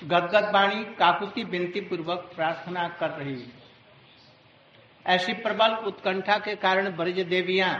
गदगद 0.00 0.50
वाणी 0.54 0.84
काकुति 0.94 1.44
विनती 1.44 1.80
पूर्वक 1.80 2.30
प्रार्थना 2.36 2.88
कर 2.90 3.10
रही 3.10 3.40
है। 3.40 3.52
ऐसी 5.06 5.32
प्रबल 5.34 5.74
उत्कंठा 5.86 6.38
के 6.38 6.54
कारण 6.56 6.90
ब्रज 6.96 7.20
देवियाँ, 7.20 7.72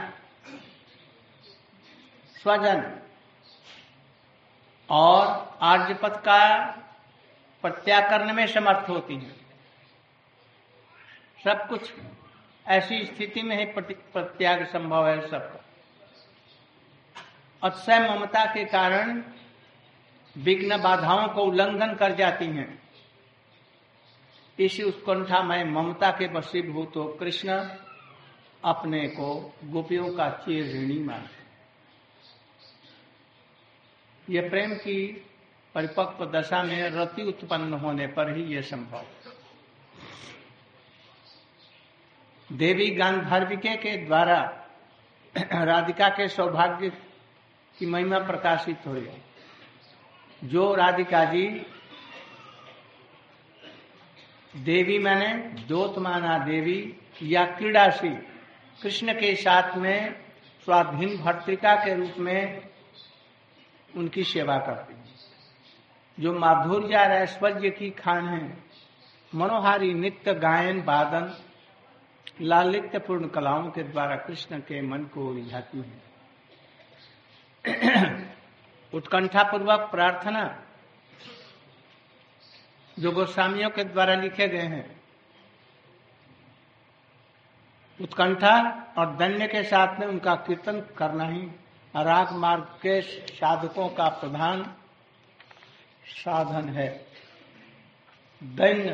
स्वजन 2.35 2.83
और 4.89 5.57
आर्यपथ 5.63 6.19
का 6.21 6.39
प्रत्याग 7.63 8.09
करने 8.09 8.33
में 8.33 8.45
समर्थ 8.47 8.89
होती 8.89 9.15
हैं। 9.15 9.36
सब 11.47 11.67
कुछ 11.67 11.91
ऐसी 12.65 13.03
स्थिति 13.05 13.41
में 13.41 13.57
ही 13.57 13.65
प्रत्याग 13.65 14.63
संभव 14.65 15.07
है 15.07 15.27
सबका। 15.27 15.63
अक्षय 17.61 17.99
ममता 17.99 18.43
के 18.45 18.63
कारण 18.65 19.21
विघ्न 20.35 20.77
बाधाओं 20.81 21.27
को 21.27 21.41
उल्लंघन 21.41 21.93
कर 21.95 22.15
जाती 22.15 22.45
हैं। 22.45 22.67
इसी 24.59 24.83
उत्कंठा 24.83 25.41
में 25.43 25.63
ममता 25.63 26.09
के 26.11 26.27
वशीभूत 26.27 26.95
हो 26.95 27.03
कृष्ण 27.19 27.49
अपने 28.63 29.07
को 29.07 29.33
गोपियों 29.63 30.09
का 30.15 30.29
चीर 30.29 30.65
ऋणी 30.75 30.99
मानते 30.99 31.45
ये 34.27 34.41
प्रेम 34.49 34.73
की 34.75 34.97
परिपक्व 35.75 36.25
दशा 36.31 36.63
में 36.63 36.89
रति 36.89 37.23
उत्पन्न 37.23 37.73
होने 37.73 38.07
पर 38.07 38.35
ही 38.37 38.43
यह 38.43 38.61
संभव 38.61 39.03
देवी 42.51 42.89
गांधार्विके 42.89 43.75
के 43.75 43.97
द्वारा 44.05 44.39
राधिका 45.53 46.09
के 46.09 46.27
सौभाग्य 46.27 46.89
की 47.79 47.85
महिमा 47.85 48.19
प्रकाशित 48.19 48.77
हो 48.87 48.93
रही 48.93 50.47
जो 50.47 50.75
राधिका 50.75 51.23
जी, 51.25 51.47
देवी 54.55 54.99
मैंने 54.99 55.33
दोत 55.63 55.97
माना 55.97 56.37
देवी 56.37 56.95
या 57.23 57.45
क्रीड़ाशी 57.45 58.09
कृष्ण 58.81 59.13
के 59.13 59.35
साथ 59.35 59.77
में 59.77 60.15
स्वाधीन 60.65 61.17
भर्तिका 61.17 61.75
के 61.75 61.95
रूप 61.95 62.13
में 62.17 62.69
उनकी 63.95 64.23
सेवा 64.23 64.57
करती 64.57 64.93
है। 64.93 65.05
जो 66.19 66.33
माधुर्य 66.33 66.95
ऐश्वर्य 66.95 67.69
की 67.69 67.89
खान 67.89 68.27
है, 68.29 68.57
मनोहारी 69.35 69.93
नित्य 69.93 70.33
गायन 70.33 70.81
वादन 70.81 71.33
लालित्य 72.41 72.99
पूर्ण 72.99 73.27
कलाओं 73.27 73.69
के 73.71 73.83
द्वारा 73.83 74.15
कृष्ण 74.15 74.59
के 74.59 74.81
मन 74.81 75.03
को 75.13 75.33
रिझाती 75.33 75.77
है। 75.77 76.05
उत्कंठा 78.93 79.43
पूर्वक 79.43 79.79
प्रार्थना 79.91 80.43
जो 82.97 83.11
गोस्वामियों 83.11 83.69
के 83.69 83.83
द्वारा 83.83 84.15
लिखे 84.15 84.47
गए 84.47 84.67
हैं। 84.67 84.85
उत्कंठा 87.99 88.55
और 88.97 89.15
दन्य 89.15 89.47
के 89.47 89.63
साथ 89.63 89.99
में 89.99 90.07
उनका 90.07 90.35
कीर्तन 90.47 90.79
करना 90.97 91.27
ही 91.27 91.41
राग 91.93 92.31
मार्ग 92.33 92.63
के 92.81 93.01
साधकों 93.01 93.87
का 93.89 94.07
प्रधान 94.09 94.63
साधन 96.05 96.69
है। 96.69 96.89
दैन्य 98.41 98.91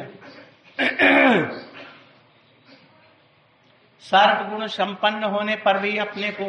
सर्व 4.04 4.50
गुण 4.50 4.68
संपन्न 4.68 5.24
होने 5.24 5.56
पर 5.56 5.78
भी 5.80 5.98
अपने 5.98 6.30
को 6.32 6.48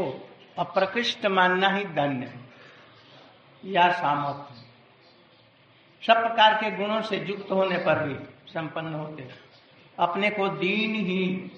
अप्रकृष्ट 0.59 1.27
मानना 1.27 1.69
ही 1.69 1.85
धन्य 1.85 2.27
है, 2.27 2.41
या 3.65 3.91
सामर्थ्य 3.93 4.63
सब 6.03 6.21
प्रकार 6.21 6.55
के 6.55 6.71
गुणों 6.71 7.01
से 7.03 7.17
युक्त 7.19 7.51
होने 7.51 7.79
पर 7.79 8.03
भी 8.05 8.15
संपन्न 8.53 8.95
होते 8.95 9.29
अपने 9.99 10.31
को 10.31 10.49
दीन 10.49 10.95
ही 11.07 11.51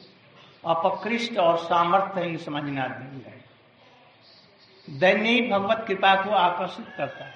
अपकृष्ट 0.67 1.39
और 1.39 1.59
सामर्थ्य 1.59 2.37
समझना 2.39 2.87
दी 2.89 3.21
है। 3.21 3.45
दैन्य 4.89 5.31
ही 5.31 5.49
भगवत 5.49 5.85
कृपा 5.89 6.15
को 6.15 6.31
आकर्षित 6.31 6.87
करता 6.97 7.25
है। 7.25 7.35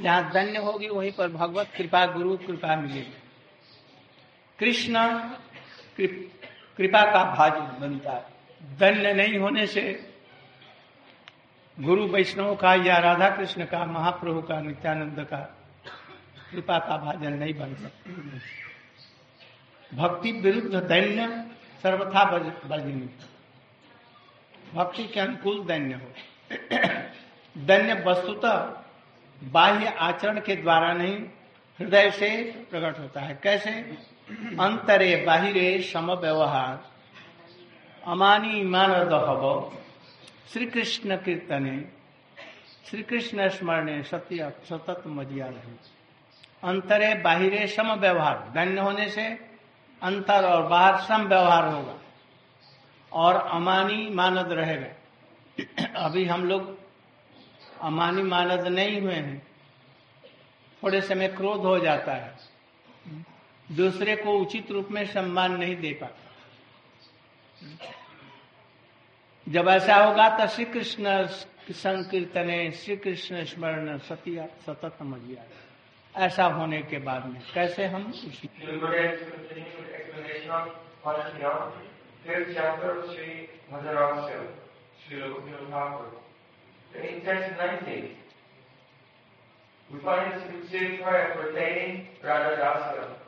जहाँ 0.00 0.30
धन्य 0.30 0.58
होगी, 0.58 0.88
वहीं 0.88 1.12
पर 1.12 1.28
भगवत 1.28 1.68
कृपा, 1.76 2.04
गुरु 2.06 2.36
कृपा 2.36 2.76
मिलेगी। 2.76 3.12
कृष्ण 4.58 4.98
कृपा 6.78 7.02
का 7.12 7.24
भाज 7.34 7.52
बनता 7.80 8.12
है। 8.12 8.76
धन्य 8.78 9.12
नहीं 9.14 9.38
होने 9.38 9.66
से 9.66 9.82
गुरु 11.78 12.06
वैष्णव 12.06 12.54
का 12.56 12.74
या 12.74 12.98
राधा 12.98 13.28
कृष्ण 13.30 13.64
का, 13.64 13.84
महाप्रभु 13.84 14.42
का, 14.42 14.60
नित्यानंद 14.60 15.20
का 15.24 15.38
कृपा 16.50 16.78
का 16.78 16.96
भाजन 16.96 17.32
नहीं 17.32 17.54
बन 17.54 17.74
सकती। 17.74 18.12
भक्ति 19.96 20.32
विरुद्ध 20.32 20.74
दैन्य 20.74 21.26
सर्वथा 21.82 22.22
वर्जनी 22.66 23.08
भक्ति 24.74 25.04
के 25.04 25.20
अनुकूल 25.20 25.64
दैन्य 25.64 25.94
हो। 25.94 26.12
दैन्य 27.56 27.94
वस्तुतः 28.06 28.56
बाह्य 29.42 29.86
आचरण 30.00 30.40
के 30.40 30.56
द्वारा 30.56 30.92
नहीं, 30.92 31.18
हृदय 31.78 32.10
से 32.10 32.28
प्रकट 32.70 32.98
होता 32.98 33.20
है। 33.20 33.38
कैसे? 33.42 33.70
अंतरे 34.30 35.24
बाहिरे 35.26 35.82
सम 35.82 36.12
व्यवहार 36.12 36.90
अमानी 38.06 38.62
मानद 38.62 39.12
हव। 39.12 39.72
श्री 40.52 40.66
कृष्ण 40.66 41.16
कीर्तने। 41.16 41.84
श्री 42.90 43.02
कृष्ण 43.02 43.48
स्मरणे 43.48 44.02
सत्य 44.02 44.52
सतत 44.68 45.02
मजिया 45.06 45.46
रहे 45.46 45.72
अंतरे 46.64 47.14
बाहिरे 47.14 47.66
सम 47.66 47.92
व्यवहार 47.92 48.52
धन्य 48.54 48.80
होने 48.80 49.08
से 49.08 49.26
अंतर 50.02 50.48
और 50.48 50.66
बाहर 50.66 50.96
सम 51.00 51.22
व्यवहार 51.22 51.68
होगा। 51.68 51.98
और 53.12 53.34
अमानी 53.34 54.08
मानद 54.10 54.52
रहेगा। 54.52 56.04
अभी 56.04 56.24
हम 56.24 56.44
लोग 56.44 56.78
अमानी 57.82 58.22
मानद 58.22 58.66
नहीं 58.66 59.00
हुए 59.00 59.14
हैं। 59.14 59.46
थोड़े 60.82 61.00
समय 61.00 61.28
क्रोध 61.28 61.60
हो 61.60 61.78
जाता 61.78 62.12
है। 62.12 62.54
दूसरे 63.72 64.16
को 64.16 64.38
उचित 64.38 64.70
रूप 64.70 64.88
में 64.90 65.04
सम्मान 65.06 65.52
नहीं 65.52 65.76
दे 65.76 65.92
पाता। 65.92 66.20
जब 69.48 69.68
ऐसा 69.68 69.96
होगा 69.96 70.28
तो 70.38 70.46
श्री 70.48 70.64
कृष्ण 70.64 71.26
संकीर्तने 71.72 72.70
श्री 72.72 72.96
कृष्ण 72.96 73.44
स्मरण 73.44 73.98
सतिया 73.98 74.46
सतत 74.46 74.98
मजिया 75.02 75.44
ऐसा 76.16 76.44
होने 76.44 76.82
के 76.82 76.98
बाद 76.98 77.26
में 77.26 77.42
कैसे 77.54 77.86
हम 77.86 78.12
We 89.90 90.00
find 90.00 90.32
this 90.32 90.42
sincere 90.50 90.98
prayer 91.02 91.34
pertaining 91.36 92.08
Radha 92.22 92.56
Dasa. 92.56 93.23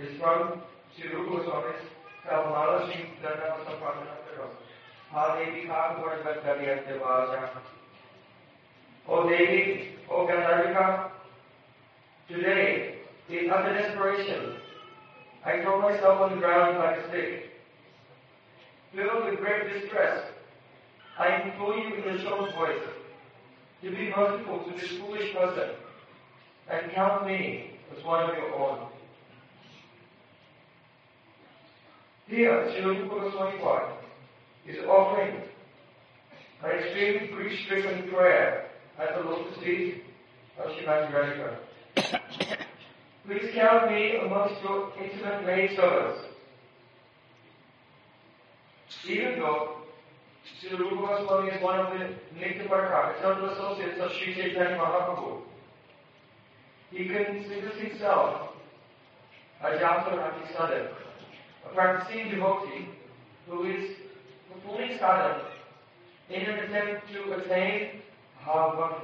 Is 0.00 0.18
from 0.20 0.60
Sri 0.96 1.08
Rupa 1.08 1.44
Goswami's 1.44 1.80
Kalmala 2.26 2.86
Sri 2.86 3.04
Dana 3.22 3.56
Sampadana 3.64 4.16
Karo. 4.26 4.50
Hadevi 5.12 5.66
Kagwar 5.66 6.22
Bhattavya 6.24 6.84
Vaja. 7.00 7.50
O 9.08 9.28
Devi, 9.28 9.90
O 10.10 10.26
Gandharvika, 10.26 11.10
today, 12.28 12.96
in 13.28 13.50
utter 13.50 13.74
desperation, 13.74 14.56
I 15.44 15.60
throw 15.60 15.80
myself 15.80 16.20
on 16.22 16.30
the 16.34 16.38
ground 16.38 16.78
like 16.78 16.96
a 16.96 17.08
stick. 17.08 17.50
Filled 18.94 19.26
with 19.26 19.40
great 19.40 19.72
distress, 19.72 20.24
I 21.18 21.42
implore 21.42 21.76
you 21.76 21.94
in 21.96 22.04
your 22.04 22.18
soul's 22.20 22.52
voice 22.54 22.80
to 23.82 23.90
be 23.90 24.12
merciful 24.16 24.64
to 24.64 24.80
this 24.80 24.98
foolish 24.98 25.34
person 25.34 25.70
and 26.70 26.92
count 26.92 27.26
me 27.26 27.72
as 27.96 28.02
one 28.04 28.28
of 28.30 28.36
your 28.36 28.54
own. 28.54 28.88
Here, 32.26 32.72
Srila 32.72 33.08
Goswami 33.08 33.58
Pad 33.58 33.92
is 34.66 34.82
offering 34.86 35.42
an 36.62 36.70
extremely 36.70 37.28
grief-stricken 37.28 38.08
prayer 38.10 38.70
at 38.98 39.14
the 39.14 39.28
lotus 39.28 39.62
feet 39.62 40.04
of 40.58 40.70
Srimati 40.70 41.12
Radhika. 41.12 41.56
Please 43.26 43.50
count 43.54 43.90
me 43.90 44.16
amongst 44.16 44.62
your 44.62 44.92
intimate 45.02 45.46
maid 45.46 45.76
servants. 45.76 46.20
Even 49.06 49.38
though 49.38 49.76
Sri 50.60 50.76
Rupa 50.76 50.96
Goswami 50.96 51.50
is 51.50 51.62
one 51.62 51.80
of 51.80 51.92
the 51.92 52.06
Nitya 52.38 52.68
Paraka, 52.68 53.18
eternal 53.18 53.50
associates 53.50 54.00
of 54.00 54.12
Sri 54.12 54.34
Chaitanya 54.34 54.78
Mahaprabhu. 54.78 55.42
He 56.90 57.06
considers 57.06 57.78
himself 57.80 58.50
a 59.62 59.70
Jatarati 59.72 60.54
Sadhak, 60.54 60.88
practicing 61.72 62.30
devotee 62.30 62.88
who 63.48 63.64
is 63.64 63.90
fully 64.66 64.96
sadhana 64.98 65.44
in 66.30 66.42
an 66.42 66.58
attempt 66.60 67.12
to 67.12 67.32
attain 67.34 68.02
Bhav. 68.46 69.00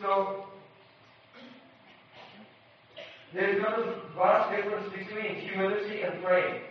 So, 0.00 0.46
there 3.32 3.56
is 3.56 3.62
a 3.62 4.02
vast 4.16 4.50
difference 4.50 4.92
between 4.92 5.36
humility 5.36 6.02
and 6.02 6.22
praying. 6.22 6.62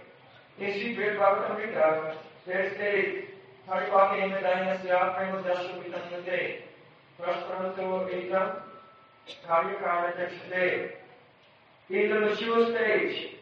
In 0.60 0.74
Sri 0.74 0.96
Great 0.96 1.18
Bhagavatamrita, 1.18 2.16
there 2.46 2.64
is 2.66 2.74
stated, 2.76 3.24
Haripake 3.68 4.22
Emadayasya 4.22 5.16
Premadasya 5.16 5.84
Vitamnate, 5.84 6.62
Praspanato 7.20 8.08
Ekam, 8.14 8.56
Karyakara 9.48 10.14
Tekshate. 10.16 10.92
In 11.89 12.10
the 12.10 12.19
mature 12.19 12.76
stage 12.76 13.36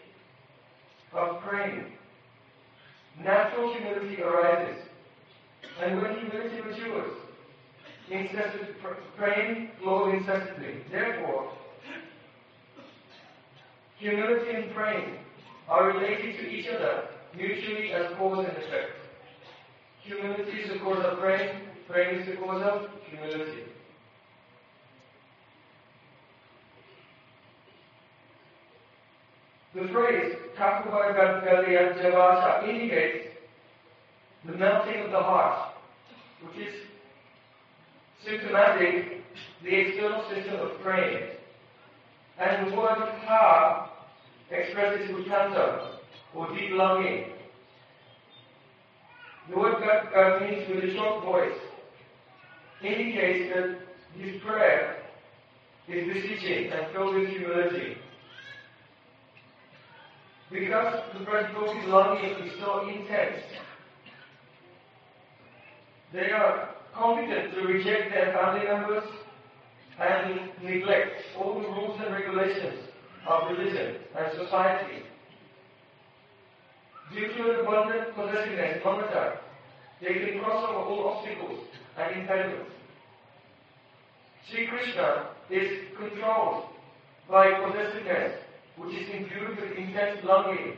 of 1.14 1.42
praying, 1.42 1.86
natural 3.24 3.74
humility 3.74 4.22
arises. 4.22 4.82
And 5.82 6.02
when 6.02 6.20
humility 6.20 6.62
matures, 6.62 7.14
incessant 8.10 8.70
praying 9.18 9.70
flows 9.82 10.16
incessantly. 10.16 10.84
Therefore, 10.92 11.52
humility 13.98 14.52
and 14.52 14.74
praying 14.74 15.18
are 15.70 15.88
related 15.88 16.38
to 16.38 16.50
each 16.50 16.68
other 16.68 17.06
mutually 17.36 17.94
as 17.94 18.14
cause 18.18 18.46
and 18.46 18.58
effect. 18.58 18.92
Humility 20.02 20.60
is 20.60 20.74
the 20.74 20.80
cause 20.80 21.04
of 21.06 21.20
praying, 21.20 21.62
praying 21.88 22.20
is 22.20 22.28
the 22.28 22.36
cause 22.36 22.62
of 22.62 22.90
humility. 23.10 23.64
The 29.74 29.88
phrase 29.92 30.36
Takubar 30.58 31.16
Javasa 31.16 32.70
indicates 32.70 33.30
the 34.46 34.54
melting 34.54 35.02
of 35.06 35.12
the 35.12 35.20
heart, 35.20 35.74
which 36.44 36.68
is 36.68 36.74
symptomatic 38.24 39.24
the 39.64 39.76
external 39.76 40.30
system 40.30 40.60
of 40.60 40.80
praying. 40.82 41.30
And 42.40 42.72
the 42.72 42.76
word 42.76 42.98
ha 43.26 43.90
expresses 44.52 45.10
utanta, 45.10 45.98
or 46.36 46.48
deep 46.56 46.72
longing. 46.72 47.26
The 49.50 49.58
word 49.58 49.76
God 50.14 50.42
means 50.42 50.70
with 50.70 50.84
a 50.84 50.94
short 50.94 51.24
voice 51.24 51.60
indicates 52.84 53.54
that 53.56 53.80
his 54.18 54.42
prayer 54.42 54.98
is 55.88 56.14
beseeching 56.14 56.72
and 56.72 56.94
filled 56.94 57.16
with 57.16 57.30
humility. 57.30 57.98
Because 60.54 61.02
the 61.18 61.26
person's 61.26 61.88
longing 61.88 62.30
is 62.46 62.52
so 62.60 62.88
intense, 62.88 63.42
they 66.14 66.30
are 66.30 66.70
competent 66.94 67.56
to 67.56 67.62
reject 67.62 68.12
their 68.12 68.32
family 68.34 68.68
members 68.68 69.04
and 70.00 70.52
neglect 70.62 71.14
all 71.40 71.60
the 71.60 71.68
rules 71.68 72.00
and 72.06 72.14
regulations 72.14 72.88
of 73.28 73.50
religion 73.50 73.96
and 74.16 74.28
society. 74.38 75.02
Due 77.16 77.28
to 77.30 77.50
an 77.50 77.66
abundant 77.66 78.14
possessiveness, 78.14 78.78
mamata, 78.86 79.38
they 80.02 80.14
can 80.14 80.40
cross 80.40 80.70
over 80.70 80.88
all 80.88 81.18
obstacles 81.18 81.66
and 81.98 82.22
impediments. 82.22 82.70
Sri 84.52 84.68
Krishna 84.68 85.30
is 85.50 85.88
controlled 85.98 86.66
by 87.28 87.50
possessiveness 87.66 88.43
which 88.78 88.96
is 88.96 89.10
imbued 89.10 89.60
with 89.60 89.78
intense 89.78 90.20
longing. 90.24 90.78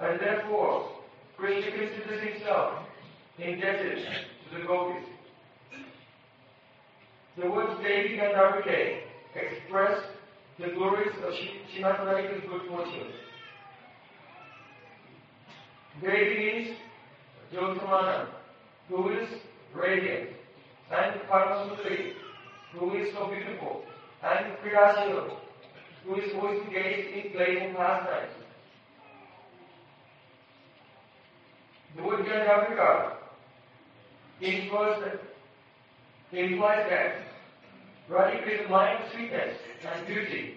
And 0.00 0.20
therefore, 0.20 0.90
Krishna 1.36 1.70
considers 1.70 2.34
himself 2.34 2.84
indebted 3.38 3.98
to 3.98 4.58
the 4.58 4.66
gopis. 4.66 5.04
The 7.36 7.48
words 7.48 7.80
Devi 7.82 8.16
Gandharvike 8.16 9.00
express 9.34 10.00
the 10.58 10.68
glories 10.74 11.12
of 11.24 11.32
Srimati 11.32 12.00
Radhika's 12.00 12.42
good 12.48 12.62
fortune. 12.68 13.12
Devi 16.02 16.38
means 16.38 16.76
Jyotamana, 17.52 18.26
who 18.88 19.10
is 19.10 19.28
radiant, 19.74 20.30
and 20.90 21.20
Paramasundari, 21.30 22.12
who 22.72 22.96
is 22.96 23.12
so 23.14 23.28
beautiful, 23.28 23.82
and 24.22 24.56
Kriyashila, 24.58 25.36
who 26.04 26.16
is 26.16 26.32
always 26.34 26.62
engaged 26.62 27.16
in 27.16 27.32
playful 27.32 27.74
pastimes. 27.74 28.32
The 31.96 32.02
word 32.02 32.26
Gandharvika 32.26 33.12
implies 34.40 35.02
that, 35.02 36.38
implies 36.38 36.86
that 36.90 37.28
is 38.48 38.66
a 38.66 38.68
mind 38.70 39.04
sweetness 39.12 39.56
and 39.84 40.06
beauty, 40.06 40.54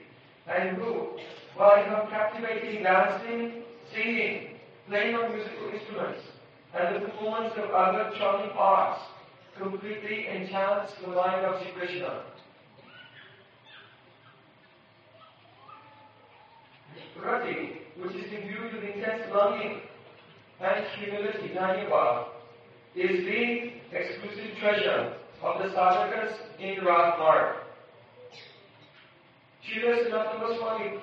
and 0.48 0.78
who, 0.78 1.18
by 1.58 1.82
her 1.82 2.08
captivating 2.10 2.84
dancing, 2.84 3.64
singing, 3.94 4.60
playing 4.88 5.16
on 5.16 5.34
musical 5.34 5.70
instruments, 5.74 6.22
and 6.74 6.96
the 6.96 7.00
performance 7.10 7.54
of 7.58 7.72
other 7.72 8.12
charming 8.18 8.52
arts, 8.52 9.02
completely 9.58 10.28
enchants 10.28 10.94
the 11.02 11.08
mind 11.08 11.46
of 11.46 11.62
Sri 11.62 11.72
Krishna. 11.74 12.24
Rati, 17.24 17.82
which 17.98 18.16
is 18.16 18.32
imbued 18.32 18.74
with 18.74 18.84
intense 18.84 19.24
longing 19.34 19.82
and 20.60 20.86
humility, 20.98 21.50
Dhanyavad, 21.56 22.26
is 22.96 23.26
the 23.26 23.72
exclusive 23.98 24.58
treasure 24.60 25.14
of 25.44 25.62
the 25.62 25.70
sadhakas 25.70 26.34
in 26.60 26.84
Radmarg. 26.84 27.56
Srila 29.66 30.10
Sanatana 30.10 30.40
Goswami 30.40 31.00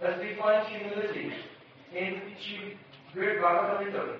has 0.00 0.20
defined 0.20 0.66
humility 0.68 1.32
in 1.94 2.20
Great 3.12 3.38
Bhagavatamrita 3.38 4.16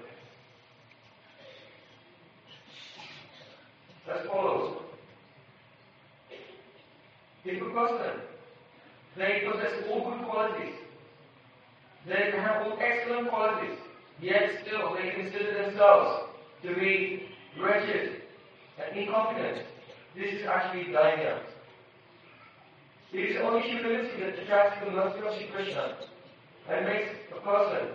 as 4.13 4.27
follows. 4.27 4.83
If 7.45 7.63
a 7.63 7.71
person 7.71 8.21
they 9.17 9.43
possess 9.51 9.73
all 9.89 10.11
good 10.11 10.29
qualities, 10.29 10.75
they 12.07 12.31
have 12.33 12.67
all 12.67 12.79
excellent 12.81 13.29
qualities, 13.29 13.79
yet 14.21 14.51
still 14.65 14.95
they 14.95 15.11
consider 15.11 15.63
themselves 15.63 16.29
to 16.63 16.75
be 16.75 17.29
wretched 17.61 18.23
and 18.79 18.99
incompetent. 18.99 19.67
This 20.17 20.35
is 20.35 20.47
actually 20.47 20.93
dainya. 20.93 21.41
It 23.13 23.19
is 23.19 23.37
only 23.43 23.63
humility 23.63 24.21
that 24.21 24.39
attracts 24.39 24.85
the 24.85 24.91
mercy 24.91 25.27
of 25.27 25.35
Sri 25.35 25.49
Krishna 25.49 25.97
and 26.71 26.87
makes 26.87 27.11
a 27.37 27.41
person 27.41 27.89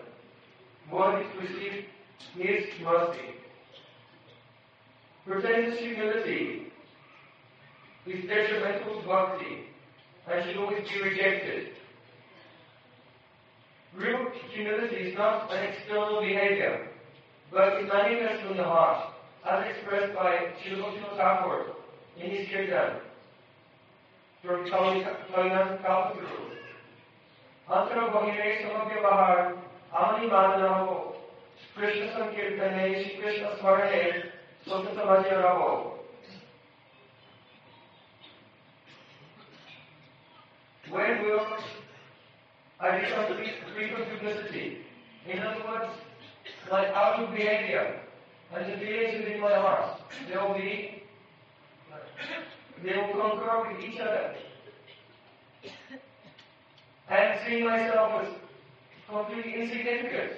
worthy 0.92 1.26
to 1.32 1.40
receive 1.40 1.86
his 2.38 2.66
mercy. 2.84 3.36
Pretended 5.26 5.80
humility 5.80 6.72
is 8.06 8.26
detrimental 8.28 9.02
to 9.02 9.08
bhakti 9.08 9.66
and 10.30 10.46
should 10.46 10.58
always 10.58 10.88
be 10.88 11.02
rejected. 11.02 11.70
Real 13.98 14.28
humility 14.54 14.96
is 14.96 15.18
not 15.18 15.50
an 15.52 15.64
external 15.64 16.20
behavior, 16.22 16.88
but 17.52 17.74
it 17.74 17.88
manifests 17.88 18.46
from 18.46 18.58
the 18.58 18.64
heart, 18.64 19.14
as 19.50 19.64
expressed 19.68 20.14
by 20.14 20.52
Srila 20.64 21.16
Thakur 21.16 21.66
in 22.18 22.30
his 22.30 22.50
kirtan 22.50 23.00
from 24.44 24.66
Kalinan 24.66 25.82
Kalpaguru. 25.82 26.52
Antara 27.70 28.12
Bahire 28.12 28.62
Samagya 28.64 29.02
Bahar, 29.02 29.56
Amani 29.98 30.28
Madanaho, 30.28 31.16
Krishna 31.76 32.08
Sankirtane, 32.08 33.22
Krishna 33.22 33.58
Smarane, 33.62 34.24
Sotata 34.68 35.06
Vajravo. 35.08 35.92
When 40.92 41.24
will 41.24 41.48
I 42.80 43.00
become 43.00 43.26
free 43.74 43.90
from 43.92 44.04
duplicity? 44.10 44.86
In 45.28 45.40
other 45.40 45.64
words, 45.68 45.92
my 46.70 46.92
outward 46.94 47.36
behavior 47.36 48.00
and 48.54 48.72
the 48.72 48.78
feelings 48.78 49.20
within 49.20 49.40
my 49.40 49.54
heart, 49.54 50.02
they 50.28 50.36
will 50.36 50.54
be, 50.54 51.04
they 52.84 52.96
will 52.96 53.08
concur 53.08 53.72
with 53.72 53.84
each 53.84 54.00
other. 54.00 54.36
And 57.10 57.40
seeing 57.46 57.66
myself 57.66 58.24
as 58.24 58.28
completely 59.10 59.62
insignificant, 59.62 60.34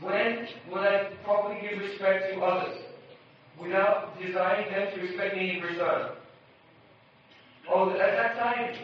when 0.00 0.48
will 0.70 0.78
I 0.78 1.10
properly 1.24 1.60
give 1.60 1.78
respect 1.78 2.34
to 2.34 2.40
others 2.40 2.76
without 3.60 4.20
desiring 4.20 4.70
them 4.70 4.94
to 4.94 5.00
respect 5.00 5.36
me 5.36 5.56
in 5.56 5.62
return? 5.62 6.10
Oh, 7.70 7.90
at 7.90 7.98
that 7.98 8.36
time, 8.36 8.74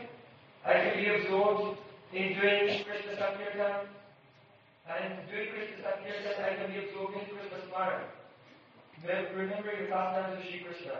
I 0.66 0.72
can 0.72 0.96
be 0.96 1.08
absorbed 1.08 1.78
in 2.14 2.38
doing 2.38 2.84
Krishna 2.84 3.18
Sankirtan 3.18 3.86
And 4.86 5.14
doing 5.30 5.48
Krishna's 5.50 5.82
appearance, 5.82 6.38
I 6.38 6.54
can 6.54 6.70
be 6.70 6.86
absorbed 6.86 7.14
in 7.14 7.26
Krishna's 7.26 7.66
fire. 7.72 8.04
Remember 9.34 9.72
your 9.72 9.88
pastimes 9.88 10.38
of 10.38 10.44
Shri 10.44 10.60
Krishna. 10.60 10.94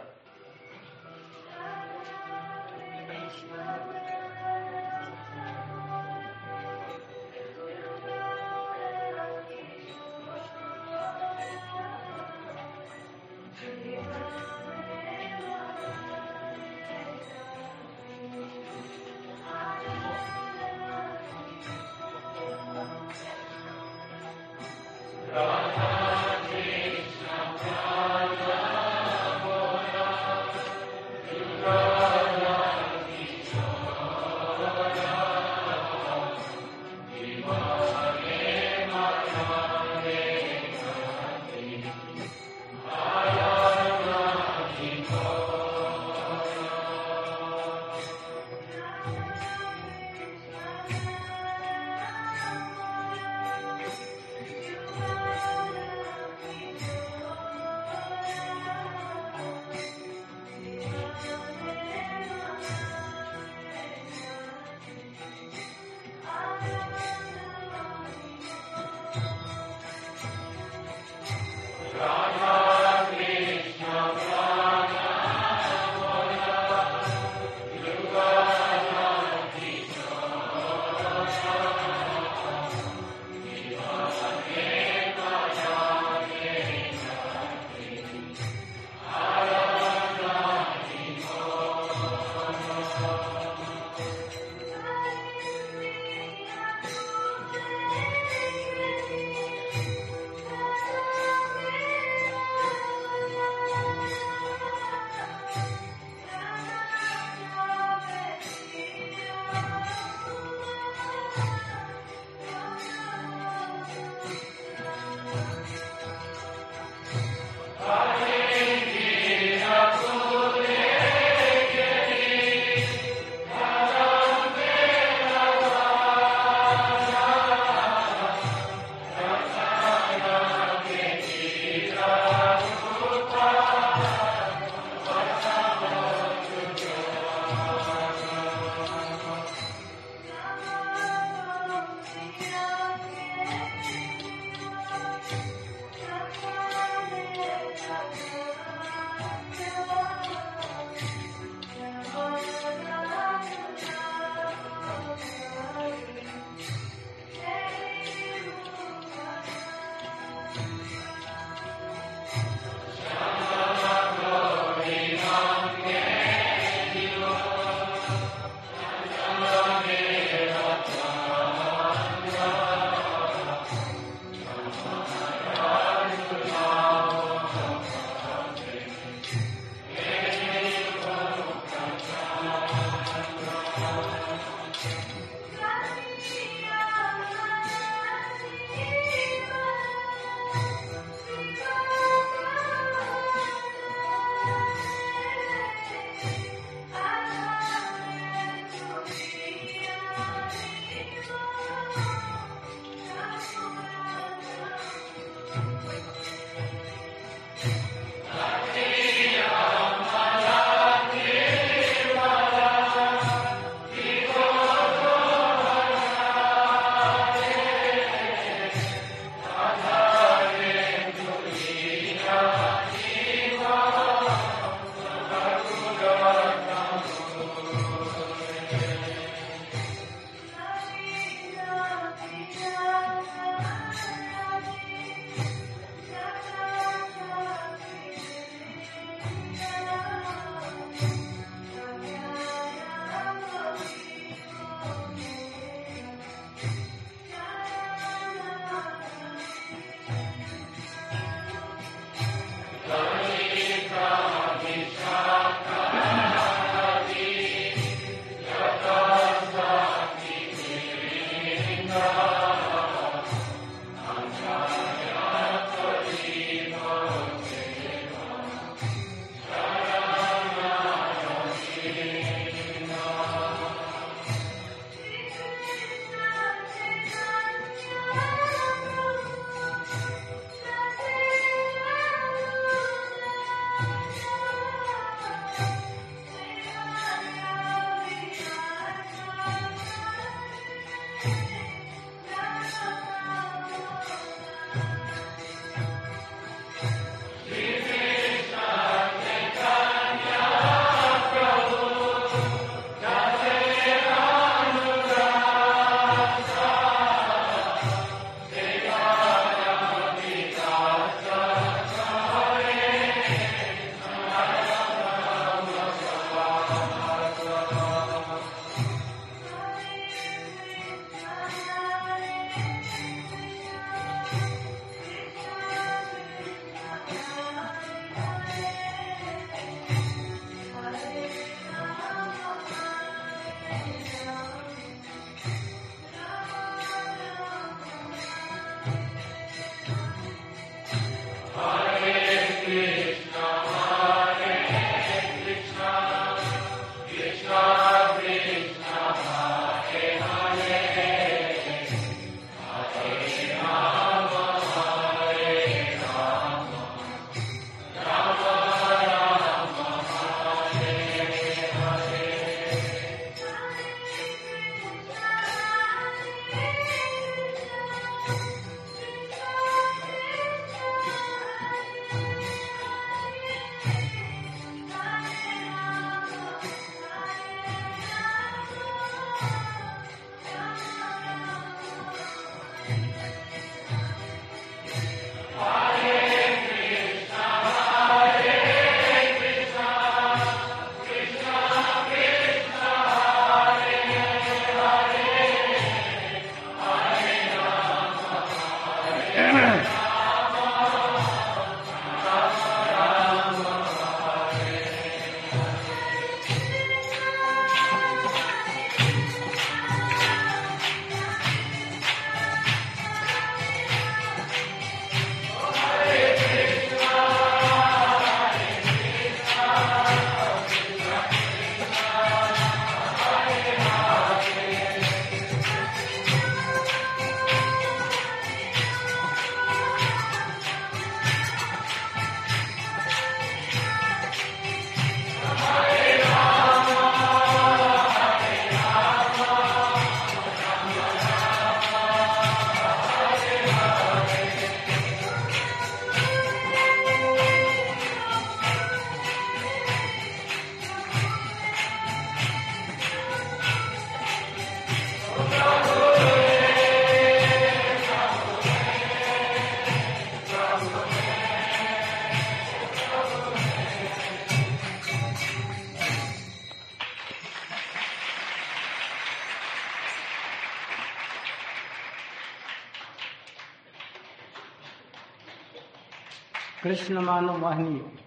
Krishna 476.85 477.19
मानो 477.19 477.57
मोहिनी। 477.57 478.19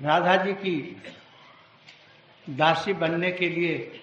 राधा 0.00 0.36
जी 0.36 0.52
की 0.52 1.02
दासी 2.50 2.92
बनने 2.92 3.32
के 3.32 3.48
लिए 3.48 4.00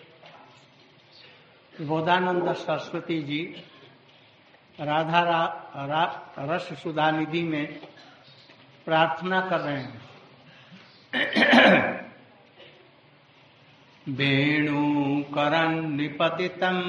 बोधानंद 1.82 2.54
सरस्वती 2.54 3.24
जी 3.24 3.64
राधा 4.80 5.20
रा, 5.20 5.46
रा, 5.76 6.34
रस 6.40 6.84
सुधा 6.84 7.12
निधि 7.12 7.44
में 7.44 7.80
प्रार्थना 8.86 9.42
कर 9.42 9.60
रहे 9.60 9.82
हैं। 9.82 10.06
वेणुकरन् 14.10 15.98
निपतितं 15.98 16.82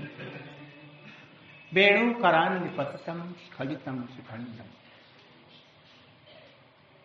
वेणुकरान्निपतितं 1.72 3.18
स्खलितं 3.44 3.96
शिखण्डम् 4.14 4.72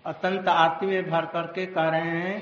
अत्यंत 0.05 0.47
आरती 0.47 0.85
में 0.85 1.09
भर 1.09 1.25
करके 1.33 1.65
कह 1.75 1.87
रहे 1.89 2.19
हैं, 2.21 2.37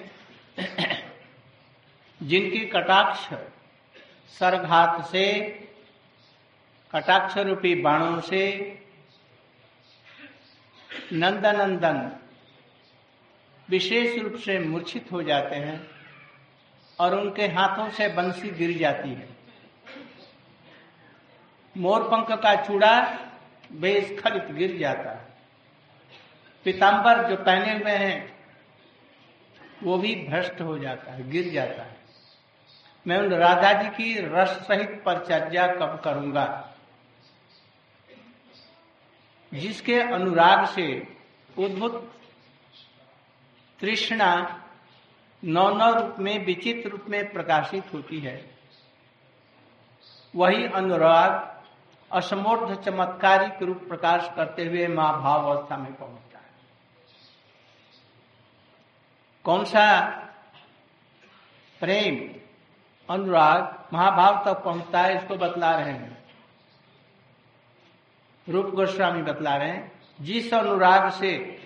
जिनकी 2.21 2.59
कटाक्ष 2.73 3.23
सरघात 4.29 5.05
से, 5.05 5.41
कटाक्ष 6.93 7.37
रूपी 7.37 7.75
बाणों 7.75 8.21
से, 8.21 8.43
नंदनंदन 11.13 12.11
विशेष 13.69 14.17
रूप 14.19 14.35
से 14.35 14.59
मूर्छित 14.59 15.11
हो 15.11 15.23
जाते 15.23 15.55
हैं 15.55 15.89
और 16.99 17.19
उनके 17.19 17.47
हाथों 17.47 17.89
से 17.89 18.07
बंसी 18.07 18.49
गिर 18.49 18.77
जाती 18.77 19.09
है। 19.09 19.27
मोरपंख 21.77 22.31
का 22.31 22.55
चूड़ा 22.55 23.19
बेस्खलित 23.71 24.51
गिर 24.51 24.77
जाता 24.77 25.11
है। 25.11 25.25
पीताम्बर 26.65 27.29
जो 27.29 27.35
पहने 27.35 27.73
हुए 27.73 27.91
हैं, 27.91 28.35
वो 29.83 29.97
भी 29.97 30.15
भ्रष्ट 30.15 30.61
हो 30.61 30.77
जाता 30.77 31.11
है, 31.11 31.29
गिर 31.29 31.49
जाता 31.53 31.83
है। 31.83 31.94
मैं 33.07 33.17
उन 33.17 33.33
राधा 33.33 33.73
जी 33.73 33.89
की 33.89 34.19
रस 34.19 34.49
सहित 34.49 35.03
परिचर्या 35.05 35.67
कब 35.67 36.01
करूँगा? 36.03 36.75
जिसके 39.53 39.99
अनुराग 39.99 40.65
से 40.65 41.17
उद्भुत 41.57 42.21
तृष्णा 43.79 44.61
नौ 45.43 45.69
नौ 45.69 45.93
रूप 45.93 46.15
में, 46.19 46.45
विचित्र 46.45 46.89
रूप 46.89 47.05
में 47.09 47.31
प्रकाशित 47.31 47.93
होती 47.93 48.19
है। 48.19 48.55
वही 50.35 50.67
अनुराग 50.67 51.61
असमोर्ध 52.11 52.83
चमत्कारिक 52.83 53.63
रूप 53.63 53.77
प्रकाश 53.77 54.29
करते 54.35 54.65
हुए 54.65 54.87
माँ 54.87 55.21
भाव 55.21 55.51
अवस्था 55.51 55.77
में 55.77 55.93
पहुँचता 55.93 56.39
है। 56.39 56.45
कौन 59.43 59.63
सा 59.65 60.09
प्रेम 61.79 62.34
अनुराग 63.09 63.93
महाभाव 63.93 64.43
तक 64.45 64.63
पहुँचता 64.63 65.01
है, 65.01 65.17
इसको 65.17 65.35
बतला 65.35 65.75
रहे 65.75 65.91
हैं। 65.91 66.23
रूप 68.49 68.65
गोस्वामी 68.65 69.21
बतला 69.21 69.55
रहे 69.55 69.69
हैं, 69.69 69.91
जिस 70.21 70.53
अनुराग 70.53 71.11
से 71.11 71.61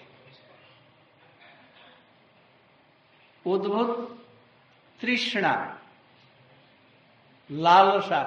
उद्भुत 3.45 4.23
तृष्णा, 4.99 5.53
लालसा 7.49 8.21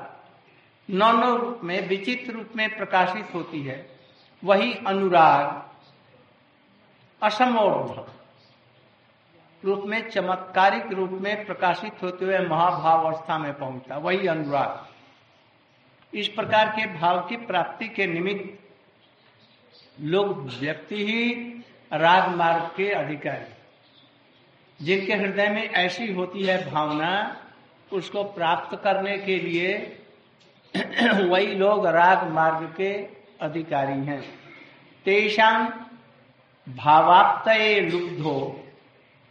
नौ 0.88 1.36
रूप 1.36 1.60
में, 1.64 1.88
विचित्र 1.88 2.32
रूप 2.32 2.52
में 2.56 2.76
प्रकाशित 2.76 3.34
होती 3.34 3.62
है, 3.62 3.90
वही 4.44 4.72
अनुराग 4.74 5.62
असमोर्ध। 7.22 8.12
रूप 9.64 9.82
में, 9.86 10.10
चमत्कारिक 10.10 10.92
रूप 10.92 11.10
में 11.10 11.46
प्रकाशित 11.46 12.02
होते 12.02 12.24
हुए 12.24 12.38
महाभाव 12.38 13.06
अवस्था 13.06 13.38
में 13.38 13.58
पहुँचता 13.58 13.96
वही 13.96 14.26
अनुराग। 14.26 14.86
इस 16.16 16.28
प्रकार 16.28 16.68
के 16.68 16.86
भाव 16.86 17.20
की 17.28 17.36
प्राप्ति 17.36 17.88
के 17.88 18.06
निमित्त 18.06 18.58
लोग 20.00 20.50
व्यक्ति 20.60 21.06
ही 21.06 21.34
राग 21.92 22.28
मार्ग 22.28 22.62
के 22.76 22.90
अधिकारी 22.90 23.54
जिनके 24.84 25.12
हृदय 25.12 25.48
में 25.48 25.68
ऐसी 25.68 26.12
होती 26.12 26.42
है 26.42 26.70
भावना, 26.70 27.36
उसको 27.92 28.24
प्राप्त 28.24 28.80
करने 28.84 29.18
के 29.18 29.38
लिए 29.38 29.98
वही 31.28 31.46
लोग 31.46 31.86
राग 31.86 32.28
मार्ग 32.28 32.74
के 32.76 32.92
अधिकारी 33.40 34.04
हैं। 34.04 34.20
तेषाम 35.04 35.68
भावाप्त 36.68 37.48
लुब्धो 37.92 38.61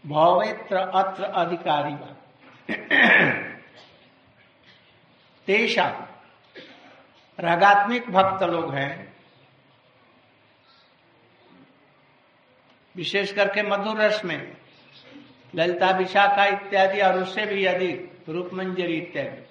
भवेत्र 0.05 0.75
अत्र 0.75 1.23
अधिकारी 1.23 1.95
तेषा 5.47 5.85
रागात्मिक 7.39 8.09
भक्त 8.09 8.43
लोग 8.43 8.73
हैं। 8.73 9.13
विशेष 12.95 13.33
करके 13.33 13.63
मधुर 13.63 14.01
रस 14.01 14.25
में 14.25 14.57
ललिता 15.55 15.89
विशाखा 15.91 16.45
इत्यादि 16.45 17.01
और 17.01 17.21
उससे 17.21 17.45
भी 17.45 17.65
अधिक 17.65 18.25
रूप 18.29 18.49
मंजरी 18.53 18.93
इत्यादि। 18.93 19.43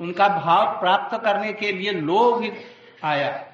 उनका 0.00 0.28
भाव 0.28 0.80
प्राप्त 0.80 1.16
करने 1.24 1.52
के 1.52 1.72
लिए 1.72 1.90
लोग 1.90 2.44
आया। 3.04 3.52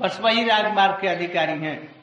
बस 0.00 0.20
वही 0.20 0.44
राजमार्ग 0.44 1.00
के 1.00 1.08
अधिकारी 1.08 1.58
हैं। 1.58 1.99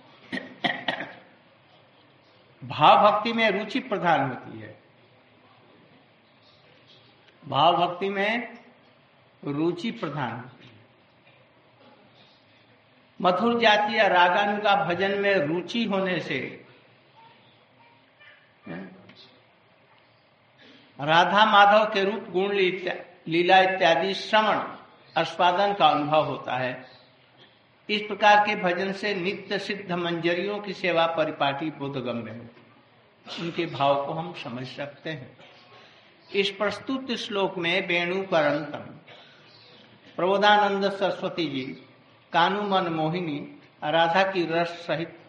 भाव 2.63 3.11
भक्ति 3.11 3.33
में 3.33 3.49
रुचि 3.49 3.79
प्रधान 3.79 4.29
होती 4.29 4.59
है। 4.59 4.77
भाव 7.47 7.75
भक्ति 7.77 8.09
में 8.09 8.57
रुचि 9.43 9.91
प्रधान 9.91 10.35
होती 10.35 10.67
है। 10.67 10.85
मधुर 13.21 13.59
जातीय 13.59 14.07
रागानुगा 14.07 14.75
भजन 14.85 15.19
में 15.19 15.33
रुचि 15.35 15.83
होने 15.83 16.19
से 16.19 16.65
राधा 20.99 21.45
माधव 21.45 21.85
के 21.93 22.03
रूप, 22.03 22.23
गुण 22.29 22.53
लीला 23.27 23.59
इत्यादि 23.59 24.13
श्रवण, 24.13 24.57
आस्वादन 25.17 25.73
का 25.73 25.87
अनुभव 25.87 26.25
होता 26.25 26.57
है। 26.57 26.96
इस 27.89 28.01
प्रकार 28.01 28.47
के 28.47 28.55
भजन 28.55 28.91
से 28.91 29.15
नित्य 29.15 29.59
सिद्ध 29.59 29.91
मंजरियों 29.91 30.59
की 30.59 30.73
सेवा 30.73 31.05
परिपाटी 31.07 31.69
बोधगम्य 31.69 32.31
है। 32.31 32.49
उनके 33.39 33.65
भाव 33.65 34.05
को 34.05 34.11
हम 34.11 34.33
समझ 34.33 34.67
सकते 34.67 35.09
हैं। 35.09 35.37
इस 36.35 36.49
प्रस्तुत 36.49 37.11
श्लोक 37.11 37.57
में 37.57 37.87
वेणुकरंतम 37.87 38.93
प्रबोधानंद 40.15 40.91
सरस्वती 40.91 41.45
जी, 41.45 41.65
कानू 42.33 42.61
मन 42.61 42.87
मोहिनी 42.87 43.59
राधा 43.83 44.23
की 44.23 44.45
रस 44.45 44.67
सहित 44.67 45.19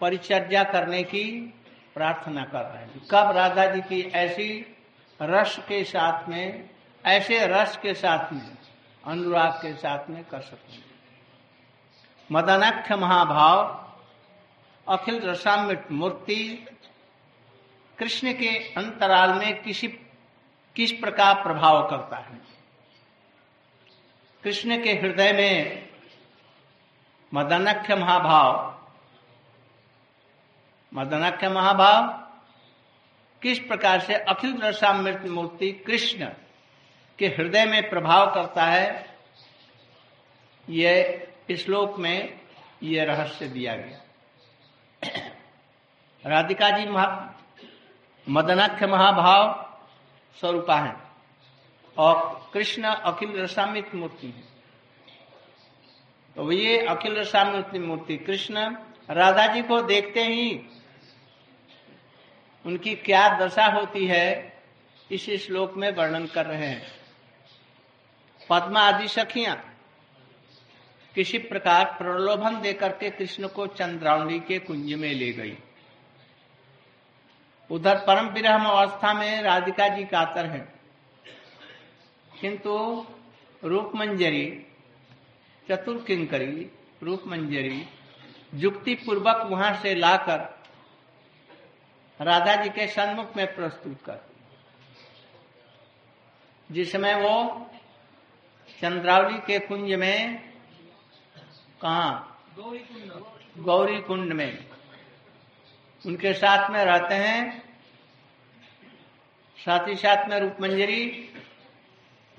परिचर्या 0.00 0.64
करने 0.64 1.02
की 1.02 1.54
प्रार्थना 1.94 2.44
कर 2.44 2.64
रहे 2.64 2.82
हैं। 2.82 3.00
कब 3.10 3.36
राधा 3.36 3.66
जी 3.66 3.80
की 3.80 4.00
ऐसी 4.00 4.76
रस 5.22 5.58
के 5.58 5.84
साथ 5.84 6.28
में, 6.28 6.70
ऐसे 7.06 7.46
रस 7.46 7.76
के 7.76 7.94
साथ 7.94 8.32
में, 8.32 8.56
अनुराग 9.04 9.52
के 9.52 9.74
साथ 9.74 10.10
में 10.10 10.24
कर 10.24 10.40
सकते 10.40 10.72
हैं 10.72 10.91
मदनाख्य 12.30 12.96
महाभाव, 12.96 13.88
अखिल 14.88 15.20
रसामृत 15.22 15.86
मूर्ति, 15.90 16.66
कृष्ण 17.98 18.32
के 18.32 18.72
अंतराल 18.72 19.32
में 19.32 19.62
किसी, 19.62 19.88
किस 20.76 20.92
प्रकार 20.92 21.42
प्रभाव 21.42 21.90
करता 21.90 22.16
है? 22.16 22.40
कृष्ण 24.44 24.82
के 24.82 24.90
हृदय 24.92 25.32
में 25.32 25.88
मदनाख्य 27.34 27.94
महाभाव 27.94 28.72
मदनाख्य 30.94 31.48
महाभाव, 31.48 32.06
किस 33.42 33.58
प्रकार 33.58 34.00
से 34.00 34.14
अखिल 34.14 34.60
रसामृत 34.62 35.22
मूर्ति 35.26 35.72
कृष्ण 35.72 36.26
के 37.18 37.26
हृदय 37.26 37.64
में 37.64 37.90
प्रभाव 37.90 38.34
करता 38.34 38.64
है? 38.64 39.16
यह 40.68 41.28
श्लोक 41.50 41.98
में 41.98 42.40
ये 42.82 43.04
रहस्य 43.04 43.48
दिया 43.48 43.74
गया। 43.76 43.98
राधिका 46.24 46.70
जी 46.70 46.88
महा, 46.88 47.34
मदनाख्य 48.26 48.86
महाभाव 48.86 49.70
स्वरूपा 50.36 50.78
है 50.78 50.94
और 51.96 52.50
कृष्ण 52.52 52.84
अखिल 52.84 53.40
रसामित 53.40 53.94
मूर्ति 53.94 54.26
है। 54.26 54.42
तो 56.36 56.52
ये 56.52 56.78
अखिल 56.86 57.18
रसामित 57.18 57.74
मूर्ति 57.80 58.16
कृष्ण 58.16 58.76
राधा 59.10 59.46
जी 59.46 59.62
को 59.62 59.80
देखते 59.82 60.24
ही 60.24 60.60
उनकी 62.64 62.94
क्या 62.94 63.28
दशा 63.38 63.66
होती 63.66 64.06
है, 64.06 64.52
इस 65.10 65.28
श्लोक 65.46 65.74
में 65.76 65.90
वर्णन 65.96 66.26
कर 66.26 66.46
रहे 66.46 66.66
हैं। 66.66 66.82
पद्मा 68.50 68.80
आदि 68.80 69.08
सखियाँ 69.08 69.56
किसी 71.14 71.38
प्रकार 71.38 71.84
प्रलोभन 71.84 72.60
देकर 72.60 72.92
के 72.92 73.10
कृष्ण 73.10 73.48
को 73.48 73.66
चंद्रावणी 73.66 74.40
के 74.40 74.58
कुंज 74.58 74.92
में 74.94 75.12
ले 75.14 75.32
गई। 75.32 75.56
उधर 77.70 77.98
परम 78.06 78.26
विरह 78.26 78.64
अवस्था 78.64 79.12
में 79.14 79.42
राधिका 79.42 79.88
जी 79.88 80.04
कातर 80.04 80.46
है। 80.46 80.72
किंतु 82.40 83.06
रूप 83.64 83.92
मंजरी 83.94 84.66
चतुर 85.70 86.04
किंकरी 86.06 86.70
रूप 87.02 87.22
मंजरी 87.26 87.86
जुक्ति 88.54 88.94
पूर्वक 88.94 89.46
वहाँ 89.50 89.74
से 89.74 89.94
लाकर 89.94 90.40
राधा 92.20 92.54
जी 92.62 92.70
के 92.70 92.86
सन्मुख 92.86 93.36
में 93.36 93.54
प्रस्तुत 93.54 93.98
कर। 94.04 94.18
जिसमें 96.70 97.14
वो 97.14 97.70
चंद्रावली 98.80 99.38
के 99.38 99.58
कुंज 99.58 99.92
में 99.94 100.51
कहा? 101.82 102.38
गौरी 103.58 104.00
कुंड 104.00 104.32
में। 104.32 104.66
उनके 106.04 106.32
साथ 106.34 106.70
में 106.70 106.84
रहते 106.84 107.14
हैं 107.14 107.62
साथ 109.58 109.88
ही 109.88 109.96
साथ 109.96 110.28
में 110.28 110.38
रूप 110.40 110.56
मंजरी 110.60 111.28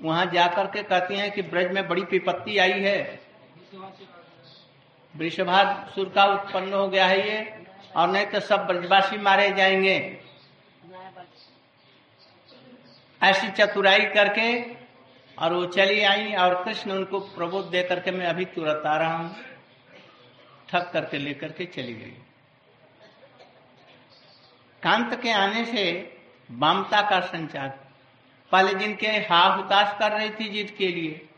वहाँ 0.00 0.24
जाकर 0.26 0.66
के 0.66 0.82
कहती 0.82 1.16
हैं 1.16 1.30
कि 1.32 1.42
ब्रज 1.42 1.72
में 1.72 1.86
बड़ी 1.88 2.02
विपत्ति 2.02 2.58
आई 2.58 2.80
है। 2.80 3.20
वृषभासुर 5.14 6.08
का 6.08 6.24
उत्पन्न 6.24 6.72
हो 6.72 6.88
गया 6.88 7.06
है 7.06 7.28
ये 7.28 7.66
और 7.96 8.08
नहीं 8.08 8.26
तो 8.26 8.40
सब 8.40 8.66
ब्रजवासी 8.66 9.18
मारे 9.18 9.50
जाएँगे। 9.50 9.96
ऐसी 13.20 13.50
चतुराई 13.50 14.04
करके 14.14 14.50
और 15.38 15.52
वो 15.52 15.64
चली 15.66 16.00
आई 16.00 16.34
और 16.34 16.62
कृष्ण 16.64 16.92
उनको 16.92 17.20
प्रबोध 17.20 17.70
दे 17.70 17.82
करके 17.82 18.10
मैं 18.10 18.26
अभी 18.26 18.44
तुरंत 18.44 18.86
आ 18.86 18.96
रहा 18.96 19.16
हूँ। 19.16 19.36
ठक 20.68 20.90
करके 20.92 21.18
लेकर 21.18 21.52
के 21.52 21.64
चली 21.66 21.94
गई। 21.94 22.16
कांत 24.82 25.20
के 25.22 25.30
आने 25.30 25.64
से 25.64 25.84
वामता 26.50 27.00
का 27.00 27.20
संचार, 27.20 27.68
पहले 28.52 28.74
जिनके 28.74 29.06
हा 29.06 29.42
हुताश 29.46 29.96
कर 29.98 30.12
रही 30.12 30.30
थी 30.30 30.48
जीत 30.48 30.76
के 30.78 30.88
लिए 30.88 31.28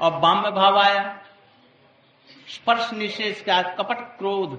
और 0.00 0.18
बाम 0.20 0.50
भाव 0.50 0.78
आया। 0.78 1.20
स्पर्श 2.48 2.92
निशेष 2.92 3.40
का 3.40 3.62
कपट 3.62 4.00
क्रोध 4.18 4.56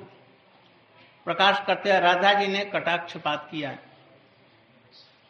प्रकाश 1.27 1.61
करते 1.67 1.89
हुए 1.89 1.99
राधा 1.99 2.33
जी 2.33 2.47
ने 2.47 2.65
कटाक्षपात 2.65 3.47
किया। 3.51 3.77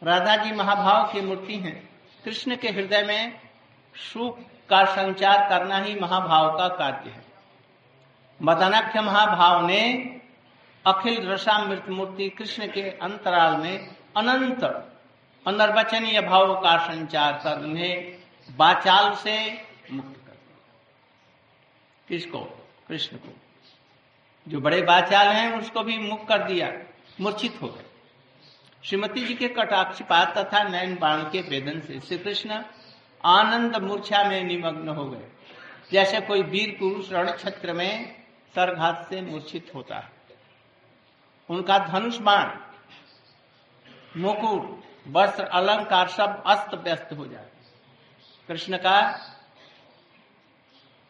राधा 0.02 0.36
जी 0.36 0.52
महाभाव 0.52 1.12
की 1.12 1.20
मूर्ति 1.20 1.56
हैं। 1.56 1.89
कृष्ण 2.24 2.56
के 2.56 2.68
हृदय 2.68 3.02
में 3.02 3.40
सुख 3.94 4.38
का 4.70 4.84
संचार 4.84 5.48
करना 5.48 5.78
ही 5.78 5.94
महाभाव 5.94 6.58
का 6.58 6.68
कार्य 6.68 7.10
है। 7.10 7.24
मदनाख्य 8.42 9.00
महाभाव 9.00 9.66
ने 9.66 10.04
अखिल 10.86 11.28
रसामृत 11.28 11.88
मूर्ति 11.88 12.28
कृष्ण 12.28 12.66
के 12.66 12.82
अंतराल 12.82 13.56
में 13.56 13.96
अनंत 14.16 14.64
अनर्वचनीय 15.46 16.20
भाव 16.20 16.60
का 16.60 16.78
संचार 16.78 17.32
करने 17.32 18.18
बाचाल 18.56 19.14
से 19.14 19.66
मुक्त 19.92 20.26
कर 20.26 20.38
किसको? 22.08 22.68
कृष्ण 22.88 23.16
को। 23.16 23.34
जो 24.48 24.60
बड़े 24.60 24.82
बाचाल 24.82 25.28
हैं, 25.28 25.58
उसको 25.58 25.82
भी 25.82 25.98
मुक्त 25.98 26.28
कर 26.28 26.42
दिया, 26.42 26.72
मूर्छित 27.20 27.58
हो 27.62 27.68
गए। 27.68 27.89
श्रीमती 28.84 29.20
जी 29.20 29.34
के 29.34 29.48
कटाक्षपात 29.48 30.36
तथा 30.38 30.62
नयन 30.62 30.96
बाण 30.96 31.22
के 31.22 31.40
वेदन 31.40 31.80
से 31.80 31.98
श्री 32.00 32.18
कृष्ण 32.18 32.62
आनंद 33.24 33.76
मूर्छा 33.76 34.22
में 34.24 34.42
निमग्न 34.44 34.88
हो 34.88 35.04
गए। 35.10 35.28
जैसे 35.92 36.20
कोई 36.20 36.42
वीर 36.42 36.76
पुरुष 36.80 37.10
रण 37.12 37.30
क्षेत्र 37.30 37.72
में 37.72 38.24
सरघात 38.54 39.06
से 39.10 39.20
मूर्छित 39.20 39.70
होता 39.74 39.96
है। 39.96 40.10
उनका 41.48 41.78
धनुष 41.78 42.18
बाण, 42.18 42.50
मुकुट, 44.16 44.82
वस्त्र, 45.08 45.44
अलंकार 45.44 46.08
सब 46.08 46.42
अस्त 46.46 46.74
व्यस्त 46.74 47.12
हो 47.12 47.26
जाए 47.26 47.48
कृष्ण 48.48 48.76
का 48.76 48.98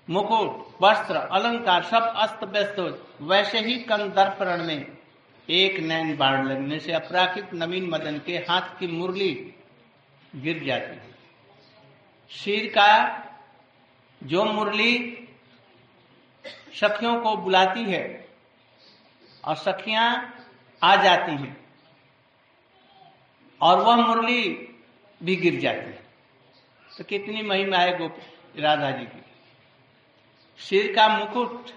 मुकुट, 0.09 0.77
वस्त्र, 0.83 1.17
अलंकार 1.17 1.83
सब 1.83 2.13
अस्त 2.17 2.45
व्यस्त 2.45 2.79
हो 2.79 3.27
वैसे 3.27 3.61
ही 3.61 3.77
कंदर्पण 3.85 4.65
में 4.65 5.00
एक 5.51 5.79
नैन 5.81 6.17
बाढ़ 6.17 6.45
लगने 6.47 6.79
से 6.79 6.93
अपराकित 6.93 7.55
नवीन 7.55 7.89
मदन 7.91 8.19
के 8.19 8.37
हाथ 8.49 8.79
की 8.79 8.87
मुरली 8.87 9.33
गिर 10.37 10.63
जाती 10.65 10.97
है। 10.97 11.15
सिर 12.31 12.67
का 12.69 12.91
जो 14.21 14.45
मुरली 14.45 14.95
सखियों 16.75 17.21
को 17.21 17.37
बुलाती 17.37 17.85
है 17.85 18.03
और 19.45 19.57
सखियाँ 19.57 20.07
आ 20.83 20.95
जाती 20.97 21.33
हैं 21.33 21.57
और 23.61 23.83
वह 23.83 23.97
मुरली 23.97 24.43
भी 25.21 25.37
गिर 25.37 25.59
जाती 25.61 25.91
है। 25.91 26.05
तो 26.91 27.05
कितनी 27.05 27.43
महिमा 27.43 27.79
है 27.79 27.99
गोप 27.99 28.21
राधा 28.59 28.91
जी 28.91 29.05
की। 29.05 29.23
सिर 30.59 30.95
का 30.97 31.09
मुकुट 31.09 31.71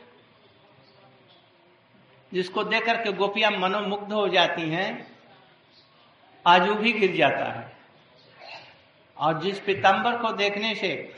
जिसको 2.33 2.63
देख 2.63 2.89
के 2.89 3.11
गोपियाँ 3.11 3.51
मनोमुग्ध 3.51 4.13
हो 4.13 4.27
जाती 4.27 4.69
हैं, 4.69 5.07
आज 6.47 6.61
भी 6.61 6.93
गिर 6.93 7.15
जाता 7.15 7.51
है। 7.51 7.71
और 9.17 9.41
जिस 9.41 9.59
पीताम्बर 9.59 10.17
को 10.17 10.31
देखने 10.31 10.75
से 10.75 11.13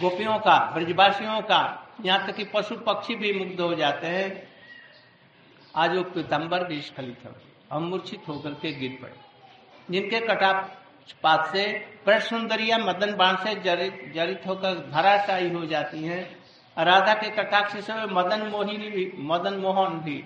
गोपियों 0.00 0.38
का, 0.38 0.70
ब्रजवासियों 0.74 1.40
का, 1.40 1.88
यहाँ 2.04 2.26
तक 2.26 2.36
कि 2.36 2.44
पशु 2.44 2.76
पक्षी 2.76 3.14
भी 3.14 3.32
मुग्ध 3.32 3.60
हो 3.60 3.74
जाते 3.74 4.06
हैं, 4.06 4.48
आज 5.76 5.96
वो 5.96 6.02
पीताम्बर 6.02 6.64
भी 6.64 6.80
स्खलित 6.80 7.18
हो 7.26 7.32
हम 7.72 7.82
मूर्छित 7.82 8.28
होकर 8.28 8.50
के 8.50 8.72
गिर 8.72 8.98
पड़े। 9.02 9.14
जिनके 9.90 10.20
कटापात 10.20 11.52
से 11.52 11.72
प्रसुंदरिया 12.04 12.78
मदन 12.78 13.14
बाण 13.16 13.36
से 13.36 13.54
जरित 13.54 14.12
जरित 14.14 14.42
होकर 14.46 14.90
धराशायी 14.90 15.50
हो 15.50 15.66
जाती 15.66 16.04
हैं 16.04 16.41
राधा 16.78 17.14
के 17.14 17.30
कटाक्ष 17.30 17.76
से 17.84 18.06
मदन 18.06 18.46
मोहिनी 18.46 18.90
भी, 18.90 19.12
मदन 19.16 19.54
मोहन 19.54 20.00
भी 20.00 20.24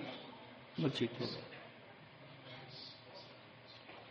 मूर्छित 0.79 1.11
हो 1.21 1.25
गए। 1.25 1.43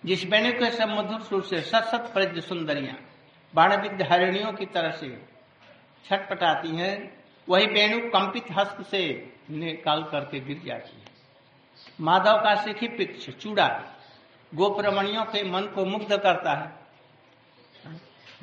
जिस 0.04 0.24
बेणु 0.24 0.52
के 0.52 0.70
सब 0.70 0.88
मधुर 0.88 1.20
सुर 1.20 1.42
से 1.42 1.60
सत 1.60 1.84
सत 1.84 2.10
प्रज 2.14 2.44
सुंदरियाँ 2.44 2.96
बाणविद्ध 3.54 4.02
हरिणियों 4.02 4.52
की 4.52 4.66
तरह 4.66 4.90
से 4.90 5.08
छटपटाती 6.04 6.76
हैं, 6.76 7.24
वही 7.48 7.66
बेणु 7.66 8.08
कंपित 8.08 8.44
हस्त 8.50 8.82
से 8.82 9.32
निकाल 9.50 10.02
करके 10.02 10.40
गिर 10.40 10.62
जाती 10.66 11.00
है। 11.00 11.04
माधव 12.00 12.36
का 12.36 12.54
सिखी 12.54 12.88
पिक्ष 12.88 13.30
चूड़ा 13.30 13.68
गोप्रमणियों 14.54 15.24
के 15.24 15.50
मन 15.50 15.62
को 15.62 15.84
मुग्ध 15.84 16.16
करता 16.16 16.52
है। 16.52 16.75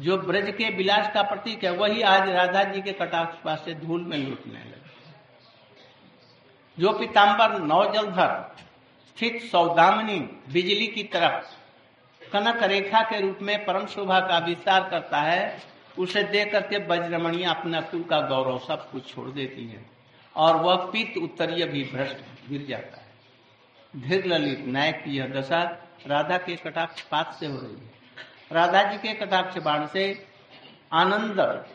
जो 0.01 0.17
ब्रज 0.17 0.49
के 0.57 0.69
विलास 0.69 1.13
का 1.13 1.21
प्रतीक 1.21 1.63
है, 1.63 1.71
वही 1.71 2.01
आज 2.01 2.29
राधा 2.29 2.63
जी 2.63 2.81
के 2.81 2.91
कटाक्ष 2.91 3.43
पास 3.43 3.61
से 3.65 3.73
धूल 3.73 4.01
में 4.01 4.17
लूटने 4.17 4.59
लगे। 4.59 4.81
जो 6.77 6.93
पिताम्बर 6.99 7.59
नवजलधर, 7.59 8.55
स्थित 9.07 9.41
सौदामनी 9.41 10.19
बिजली 10.53 10.87
की 10.87 11.03
तरफ़ 11.03 11.45
कनक 12.31 12.63
रेखा 12.63 13.01
के 13.01 13.19
रूप 13.21 13.39
में 13.41 13.65
परम 13.65 13.85
शोभा 13.85 14.19
का 14.19 14.37
विस्तार 14.37 14.89
करता 14.89 15.21
है, 15.21 15.61
उसे 15.99 16.23
देख 16.23 16.51
करके 16.51 16.79
बजरमणिया 16.79 17.51
अपना 17.51 17.81
कुल 17.81 18.03
का 18.03 18.21
गौरव 18.21 18.59
सब 18.59 18.91
कुछ 18.91 19.13
छोड़ 19.15 19.29
देती 19.29 19.67
है 19.67 19.85
और 20.35 20.55
वह 20.55 20.75
पित 20.75 21.17
उत्तरीय 21.17 21.65
भी 21.65 21.83
भ्रष्ट 21.83 22.49
गिर 22.49 22.65
जाता 22.69 22.97
है। 22.97 23.11
धीर 24.01 24.25
ललित 24.25 24.65
नायक 24.65 25.03
की 25.05 25.17
यह 25.17 25.27
दशा 25.27 25.63
राधा 26.07 26.37
के 26.37 26.55
कटाक्ष 26.55 27.01
पात 27.01 27.33
से 27.33 27.45
हो 27.45 27.57
रही 27.57 27.85
है। 27.85 27.92
राधा 28.53 28.83
जी 28.83 28.97
के 28.97 29.13
कटाक्ष 29.13 29.57
बाण 29.57 29.87
से 29.87 30.27
आनंद 30.93 31.65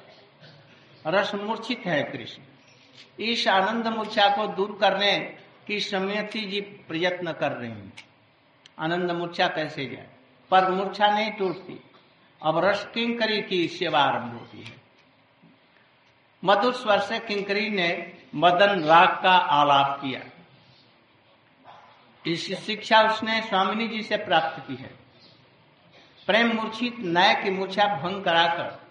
रस 1.06 1.34
मूर्छित 1.34 1.82
है 1.86 2.02
कृष्ण। 2.02 2.42
इस 3.22 3.48
आनंद 3.48 3.86
मूर्छा 3.86 4.36
को 4.36 4.46
दूर 4.46 4.78
करने 4.80 5.36
की 5.66 5.80
समयति 5.80 6.40
जी 6.40 6.60
प्रयत्न 6.60 7.32
कर 7.32 7.52
रही 7.52 7.70
हैं। 7.70 7.92
आनंद 8.78 9.10
मूर्छा 9.10 9.48
कैसे 9.48 9.86
जाए? 9.86 10.06
पर 10.50 10.70
मूर्छा 10.70 11.08
नहीं 11.08 11.30
टूटती। 11.30 11.80
अब 12.42 12.64
रस 12.64 12.88
किंकरी 12.94 13.42
की 13.42 13.68
सेवा 13.68 14.00
आरंभ 14.00 14.32
होती 14.32 14.62
है। 14.62 14.76
मधुर 16.44 16.74
स्वर 16.74 16.98
से 16.98 17.18
किंकरी 17.18 17.70
ने 17.70 18.18
मदन 18.34 18.84
राग 18.84 19.22
का 19.22 19.32
आलाप 19.32 20.00
किया। 20.00 20.20
इस 22.26 22.66
शिक्षा 22.66 23.02
उसने 23.02 23.42
स्वामिनी 23.42 23.88
जी 23.88 24.02
से 24.02 24.16
प्राप्त 24.16 24.68
की 24.68 24.74
है। 24.74 25.07
प्रेम 26.28 26.52
मूर्छित, 26.52 26.96
नय 26.98 27.40
की 27.44 27.50
मूर्छा 27.50 27.84
भंग 27.84 28.24
कराकर। 28.24 28.82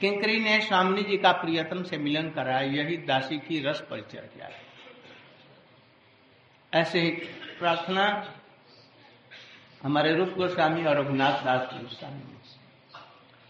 किंकरी 0.00 0.40
ने 0.40 0.60
स्वामी 0.60 1.02
जी 1.02 1.16
का 1.16 1.32
प्रियतम 1.32 1.82
से 1.82 1.98
मिलन 1.98 2.30
कराया, 2.30 2.60
यही 2.60 2.96
दासी 2.96 3.38
की 3.38 3.62
रस 3.62 3.80
परिचय 3.90 4.18
किया। 4.18 4.48
ऐसे 6.74 7.00
ही 7.00 7.10
प्रार्थना 7.58 8.34
हमारे 9.82 10.14
रूप 10.14 10.28
गोस्वामी 10.28 10.84
और 10.84 10.98
रघुनाथ 10.98 11.44
दास 11.44 11.70
गोस्वामी 11.72 12.22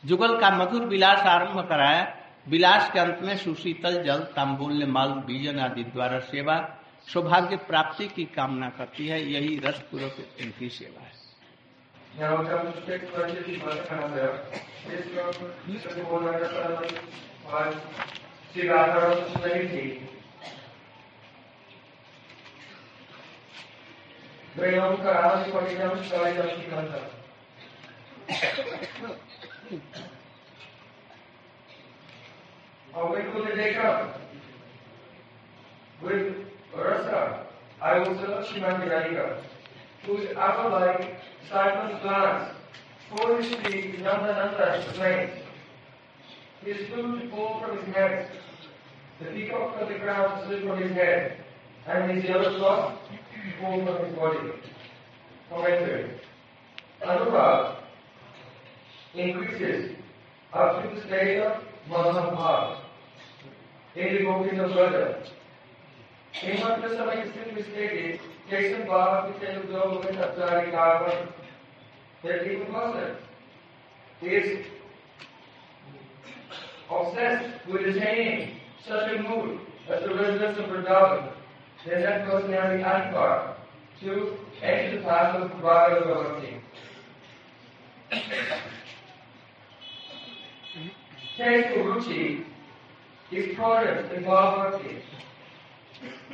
जुगल 0.04 0.40
का 0.40 0.50
मधुर 0.50 0.84
विलास 0.84 1.18
आरंभ 1.18 1.68
कराया। 1.68 2.16
विलास 2.48 2.92
के 2.92 2.98
अंत 2.98 3.18
में 3.22 3.36
सुशीतल, 3.36 4.02
जल, 4.02 4.18
तांबुल्य, 4.18 4.86
माल, 4.86 5.08
बीजन 5.08 5.60
आदि 5.60 5.84
द्वारा 5.84 6.18
सेवा, 6.18 6.78
सौभाग्य 7.12 7.56
प्राप्ति 7.56 8.08
की 8.08 8.24
कामना 8.24 8.68
करती 8.68 9.06
है। 9.06 9.30
यही 9.30 9.58
रस 9.58 9.80
पूर्वक 9.80 10.16
इनकी 10.40 10.68
सेवा 10.68 11.02
है। 11.02 11.21
Now 12.18 12.44
comes 12.44 12.74
the 12.74 12.86
sixth 12.86 13.12
question 13.14 13.60
must 13.64 13.88
come 13.88 14.14
there. 14.14 14.40
This 14.86 15.06
is 15.06 15.94
the 15.94 16.02
one 16.02 16.24
that 16.26 16.42
was 17.46 17.74
Sri 18.52 18.68
Radha 18.68 19.26
Swamiji. 19.32 20.00
Ganhamos 24.54 25.00
caralho 25.00 25.48
e 25.48 25.52
pagamos 25.52 26.00
história 26.02 26.34
da 26.34 26.48
Chicanta. 26.48 27.00
How 32.92 33.14
we 33.14 33.22
could 33.22 33.54
take 33.54 33.78
up 33.78 34.20
with 36.02 36.42
whose 40.06 40.26
upper 40.36 40.70
body 40.70 41.08
startled 41.46 42.02
glance 42.02 42.56
foolishly 43.10 43.92
the 43.92 43.98
Nandananda 43.98 44.84
to. 44.90 45.30
His 46.64 46.88
food 46.88 47.30
fall 47.30 47.60
from 47.60 47.78
his 47.78 47.94
hands. 47.94 48.28
The 49.20 49.26
peacock 49.26 49.78
from 49.78 49.92
the 49.92 49.98
ground 49.98 50.44
slid 50.46 50.62
from 50.64 50.80
his 50.80 50.92
head, 50.92 51.36
and 51.86 52.10
his 52.10 52.24
yellow 52.24 52.58
cloth 52.58 52.98
fall 53.60 53.84
from 53.84 54.04
his 54.04 54.16
body. 54.16 54.38
Commentary. 55.48 56.10
Anurag 57.04 57.76
increases 59.14 59.96
up 60.52 60.82
to 60.82 60.94
the 60.94 61.06
state 61.06 61.40
of 61.40 61.62
Mahabhava. 61.88 62.78
It 63.94 64.20
evoking 64.22 64.58
the 64.58 64.68
further. 64.68 65.22
In 66.42 66.60
one 66.60 66.80
place, 66.80 66.98
I 66.98 67.30
still 67.30 67.54
mistaken 67.54 68.18
Jason 68.50 68.86
Bob, 68.86 69.40
the 69.40 69.68
Goldman, 69.68 70.14
Abdari 70.16 70.70
Godwin, 70.70 71.28
they're 72.22 72.50
even 72.50 72.66
closer. 72.66 73.16
Is 74.20 74.66
obsessed 76.88 77.66
with 77.66 77.96
attaining 77.96 78.56
such 78.86 79.12
a 79.12 79.22
mood 79.22 79.58
as 79.88 80.02
the 80.02 80.14
residence 80.14 80.58
of 80.58 80.66
Vrindavan, 80.66 81.32
their 81.84 81.98
net 81.98 82.26
the 82.26 82.52
Ankar, 82.52 83.54
to 84.00 84.36
enter 84.62 84.98
the 84.98 85.02
path 85.04 85.36
of 85.36 85.62
Raga 85.62 86.04
Bhakti. 86.06 86.60
Careful 91.36 91.82
ruchi 91.84 92.44
is 93.32 93.56
product 93.56 94.12
in 94.12 94.22
Bhava 94.22 94.72
Bhakti. 94.72 95.02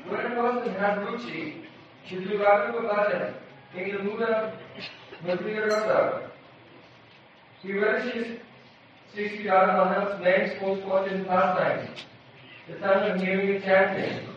When 0.08 0.20
a 0.20 0.28
person 0.30 0.74
has 0.74 0.98
ruchi, 0.98 1.67
Shivjugata 2.08 2.72
Bhajan, 2.72 3.34
in 3.76 3.96
the 3.96 4.02
mood 4.02 4.22
of 4.22 4.54
material 5.22 5.68
rasa, 5.68 6.30
he 7.62 7.72
relishes 7.72 8.38
Sri 9.12 9.28
Sri 9.28 9.48
Radha 9.48 10.18
name, 10.22 10.56
sports, 10.56 10.80
sports, 10.80 11.12
and 11.12 11.26
pastimes, 11.26 12.04
the 12.66 12.78
time 12.78 13.10
of 13.10 13.20
hearing 13.20 13.56
and 13.56 13.64
chanting. 13.64 14.28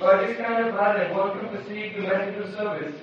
By 0.00 0.26
this 0.26 0.36
kind 0.38 0.66
of 0.66 0.74
bhajan, 0.74 1.14
one 1.14 1.38
can 1.38 1.48
perceive 1.48 1.96
the 1.96 2.02
message 2.02 2.54
service 2.54 3.00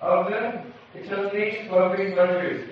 of 0.00 0.26
the 0.26 0.62
eternally 0.94 1.66
perfect 1.68 2.16
boundaries. 2.16 2.70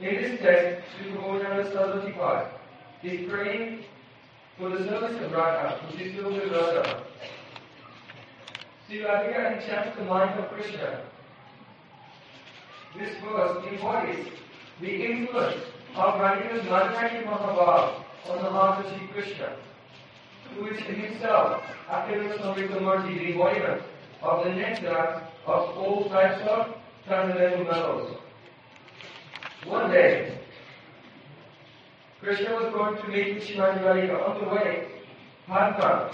In 0.00 0.16
this 0.16 0.40
text, 0.40 0.82
Prabhupada 0.98 1.72
Saraswati 1.72 2.12
Pad 2.12 2.48
is 3.04 3.30
praying 3.30 3.84
for 4.58 4.70
the 4.70 4.78
service 4.78 5.22
of 5.22 5.30
Radha, 5.30 5.78
which 5.86 6.00
is 6.00 6.14
filled 6.16 6.34
with 6.34 6.50
Radha. 6.50 7.04
Sri 8.88 8.98
Radhika 8.98 9.52
enchants 9.52 9.96
the 9.96 10.04
mind 10.04 10.38
of 10.40 10.50
Krishna. 10.50 11.00
This 12.98 13.14
verse 13.22 13.64
embodies 13.68 14.26
the 14.80 15.04
influence 15.04 15.62
of 15.94 16.14
Radhika's 16.14 16.68
manufacturing 16.68 17.26
Mahabhav 17.26 18.02
on 18.30 18.38
the 18.42 18.50
heart 18.50 18.84
of 18.84 18.92
Sri 18.98 19.06
Krishna, 19.12 19.56
who 20.56 20.66
is 20.66 20.80
himself, 20.80 21.62
after 21.88 22.20
the 22.20 22.34
Samrita 22.34 23.06
the 23.06 23.32
embodiment 23.32 23.82
of 24.22 24.44
the 24.44 24.50
nectar 24.50 25.22
of 25.46 25.78
all 25.78 26.08
types 26.08 26.42
of 26.48 26.74
transcendental 27.06 27.64
mellows. 27.64 28.23
One 29.66 29.90
day, 29.90 30.38
Krishna 32.20 32.54
was 32.54 32.72
going 32.72 32.96
to 32.96 33.08
meet 33.08 33.42
Shrimati 33.42 33.80
Radhika 33.82 34.28
on 34.28 34.44
the 34.44 34.48
way. 34.54 34.88
Padma, 35.46 36.12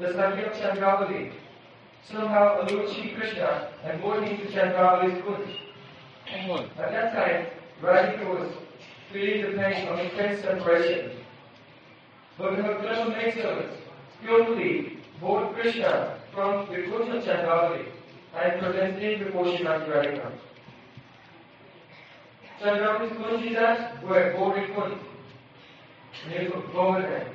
the 0.00 0.12
Sakya 0.12 0.50
of 0.50 0.56
Chandravali, 0.56 1.32
somehow 2.02 2.62
allured 2.62 2.90
Shri 2.90 3.10
Krishna 3.10 3.68
and 3.84 4.02
bore 4.02 4.20
him 4.20 4.38
to 4.38 4.52
Chandravali's 4.52 5.22
foot. 5.22 5.46
At 6.78 6.90
that 6.90 7.12
time, 7.14 7.46
Radhika 7.80 8.28
was 8.28 8.52
feeling 9.12 9.52
the 9.52 9.58
pain 9.58 9.88
of 9.88 9.98
intense 10.00 10.42
separation. 10.42 11.12
But 12.38 12.54
her 12.54 12.74
clever 12.80 13.10
maidservants 13.10 13.76
skillfully 14.20 14.98
bore 15.20 15.52
Krishna 15.52 16.18
from 16.34 16.66
the 16.66 16.82
foot 16.90 17.08
of 17.08 17.22
Chandravali 17.22 17.86
and 18.36 18.60
presented 18.60 19.00
him 19.00 19.26
before 19.26 19.44
Shrimati 19.44 19.88
Radhika. 19.88 20.32
Chandravali's 22.60 23.12
Kunjidas 23.12 24.02
were 24.02 24.34
boarded 24.36 24.74
foot. 24.74 24.98
They 26.28 26.46
could 26.46 26.72
go 26.72 26.94
with 26.94 27.04
them. 27.04 27.26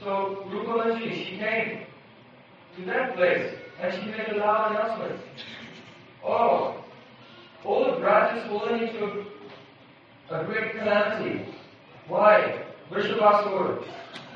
So 0.00 0.44
Rupalaji, 0.50 1.12
she 1.12 1.38
came 1.38 1.86
to 2.76 2.84
that 2.86 3.14
place 3.14 3.54
and 3.80 3.94
she 3.94 4.10
made 4.10 4.28
a 4.32 4.36
loud 4.38 4.72
announcement. 4.72 5.20
Oh, 6.24 6.82
all 7.64 7.84
the 7.92 8.00
branches 8.00 8.48
fallen 8.48 8.82
into 8.82 9.24
a 10.30 10.44
great 10.44 10.72
calamity. 10.72 11.54
Why? 12.08 12.64
Vrishabhasur, 12.90 13.84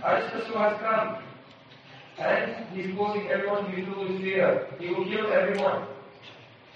Arishtasu 0.03 0.55
has 0.55 0.81
come. 0.81 1.23
And 2.19 2.67
he's 2.75 2.95
causing 2.95 3.29
everyone 3.29 3.65
to 3.65 3.71
be 3.75 3.83
with 3.83 4.21
fear. 4.21 4.67
He 4.79 4.89
will 4.89 5.05
kill 5.05 5.33
everyone. 5.33 5.87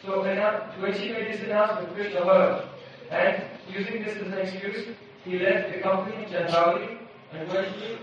So 0.05 0.23
when 0.23 0.95
she 0.95 1.13
made 1.13 1.33
this 1.33 1.43
announcement, 1.43 1.95
Krishna 1.95 2.25
heard. 2.25 2.69
And 3.11 3.43
using 3.69 4.03
this 4.05 4.17
as 4.17 4.27
an 4.27 4.33
excuse, 4.35 4.89
he 5.25 5.39
left 5.39 5.73
the 5.73 5.81
company 5.81 6.27
Chandravali 6.27 6.99
and 7.33 7.49
went 7.49 7.69
to 7.79 7.99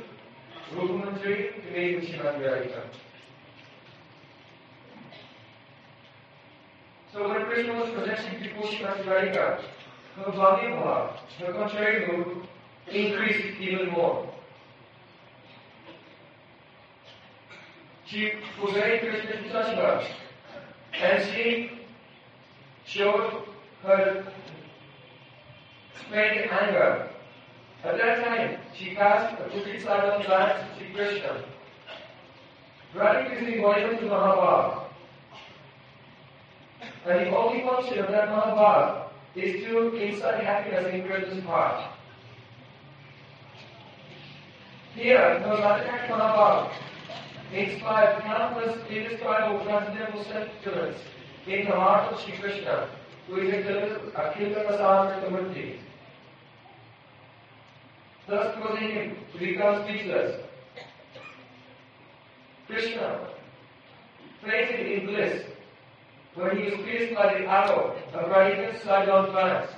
Rupamantri 0.76 1.64
to 1.64 1.72
meet 1.72 1.96
with 1.96 2.10
So 7.12 7.30
when 7.30 7.46
Krishna 7.46 7.74
was 7.74 7.90
presenting 7.92 8.40
Srimati 8.40 9.04
Radhika, 9.04 9.62
her 10.16 10.32
bhava, 10.32 11.16
her 11.40 11.54
contrary 11.54 12.08
mood, 12.08 12.48
increased 12.92 13.60
even 13.60 13.90
more. 13.90 14.30
She 18.06 18.32
forbade 18.60 19.02
Krishna 19.02 19.44
to 19.44 19.50
touch 19.50 20.08
and 20.94 21.34
she 21.34 21.72
showed 22.86 23.44
her 23.84 24.26
great 26.10 26.50
anger. 26.52 27.10
At 27.84 27.98
that 27.98 28.24
time, 28.24 28.58
she 28.76 28.96
cast 28.96 29.34
a 29.42 29.44
Kuchisadam 29.50 30.26
glance 30.26 30.60
to 30.60 30.78
Sri 30.78 30.94
Krishna. 30.94 31.44
The 32.94 33.56
embodiment 33.56 34.04
of 34.04 34.10
Mahabharata. 34.10 34.86
And 37.06 37.28
the 37.28 37.36
only 37.36 37.64
function 37.64 38.00
of 38.00 38.12
that 38.12 38.30
Mahabharata 38.30 39.10
is 39.36 39.64
to 39.66 39.96
incite 39.96 40.44
happiness 40.44 40.94
in 40.94 41.06
Krishna's 41.06 41.44
heart. 41.44 41.92
Here, 44.96 45.40
the 45.40 45.56
Radhika 45.56 46.10
Mahabharata 46.10 46.72
inspired 47.52 48.22
countless 48.22 48.78
indescribable 48.90 49.66
transcendental 49.66 50.24
sentiments 50.24 51.00
in 51.48 51.66
the 51.66 51.72
heart 51.72 52.14
of 52.14 52.20
Sri 52.22 52.34
Krishna, 52.38 52.88
who 53.28 53.38
is 53.38 53.66
a 53.66 54.00
Akhila 54.16 54.68
Thus 58.28 58.56
causing 58.56 58.90
him 58.92 59.18
to 59.34 59.40
become 59.40 59.84
speechless. 59.84 60.42
Krishna 62.68 63.28
fainted 64.46 64.92
in 64.92 65.06
bliss 65.08 65.44
when 66.36 66.58
he 66.58 66.64
is 66.64 66.86
pierced 66.86 67.16
by 67.16 67.34
the 67.34 67.46
arrow 67.46 67.96
of 68.14 68.32
Radhika's 68.32 68.82
sidelong 68.82 69.32
glance. 69.32 69.72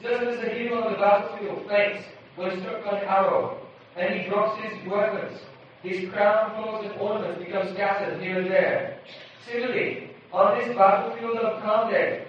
Just 0.00 0.22
as 0.22 0.40
the 0.40 0.50
hero 0.50 0.82
on 0.82 0.92
the 0.92 0.98
battlefield 0.98 1.68
faints 1.68 2.04
when 2.36 2.60
struck 2.60 2.84
by 2.84 3.00
an 3.00 3.08
arrow, 3.08 3.58
and 3.96 4.20
he 4.20 4.28
drops 4.28 4.60
his 4.62 4.88
weapons, 4.88 5.40
his 5.82 6.10
crown, 6.10 6.54
clothes, 6.54 6.86
and 6.90 7.00
ornaments 7.00 7.44
become 7.44 7.72
scattered 7.74 8.20
here 8.22 8.40
and 8.40 8.50
there. 8.50 8.98
Similarly, 9.46 10.10
on 10.32 10.58
this 10.58 10.76
battlefield 10.76 11.36
of 11.38 11.62
Kamdev, 11.62 12.26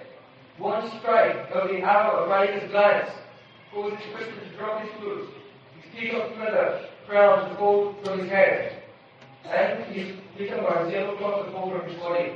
one 0.58 0.90
strike 0.98 1.50
of 1.52 1.68
the 1.68 1.80
arrow 1.80 2.24
of 2.24 2.28
Radhika's 2.28 2.70
glance 2.70 3.10
for 3.72 3.90
this 3.90 4.00
to 4.00 4.56
drop 4.56 4.82
his 4.82 4.90
goods, 5.00 5.30
his 5.80 6.00
kick 6.00 6.12
of 6.14 6.34
feather 6.36 6.86
crowns 7.06 7.50
the 7.50 7.56
fold 7.56 7.96
from 8.04 8.20
his 8.20 8.28
head, 8.28 8.82
and 9.44 9.84
his 9.84 10.16
litamars 10.38 10.92
yellow 10.92 11.16
cloth 11.16 11.46
the 11.46 11.52
fold 11.52 11.72
from 11.72 11.90
his 11.90 11.98
body. 12.00 12.32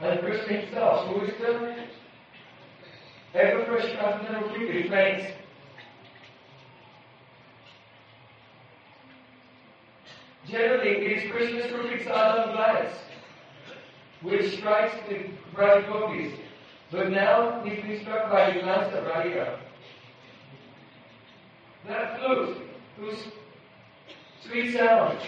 And 0.00 0.20
Christ 0.20 0.48
himself, 0.48 1.08
who 1.08 1.24
is 1.24 1.34
still 1.34 1.74
ever 3.34 3.64
fresh 3.64 3.84
as 3.84 4.22
never 4.30 4.48
creepy, 4.48 4.82
remains 4.82 5.34
Generally, 10.46 10.90
it 10.90 11.24
is 11.24 11.32
Christmas 11.32 11.72
rubrics 11.72 12.06
are 12.06 12.38
on 12.38 12.52
glass, 12.52 12.92
which 14.20 14.58
strikes 14.58 14.94
the 15.08 15.24
bright 15.54 15.86
copies 15.88 16.32
but 16.94 17.10
now 17.10 17.60
he's 17.64 17.82
been 17.82 18.00
struck 18.02 18.30
by 18.30 18.52
the 18.52 18.60
glance 18.60 18.94
of 18.94 19.04
Radhika. 19.04 19.58
That 21.88 22.18
flute, 22.18 22.58
whose 22.98 23.18
sweet 24.46 24.74
sound 24.74 25.18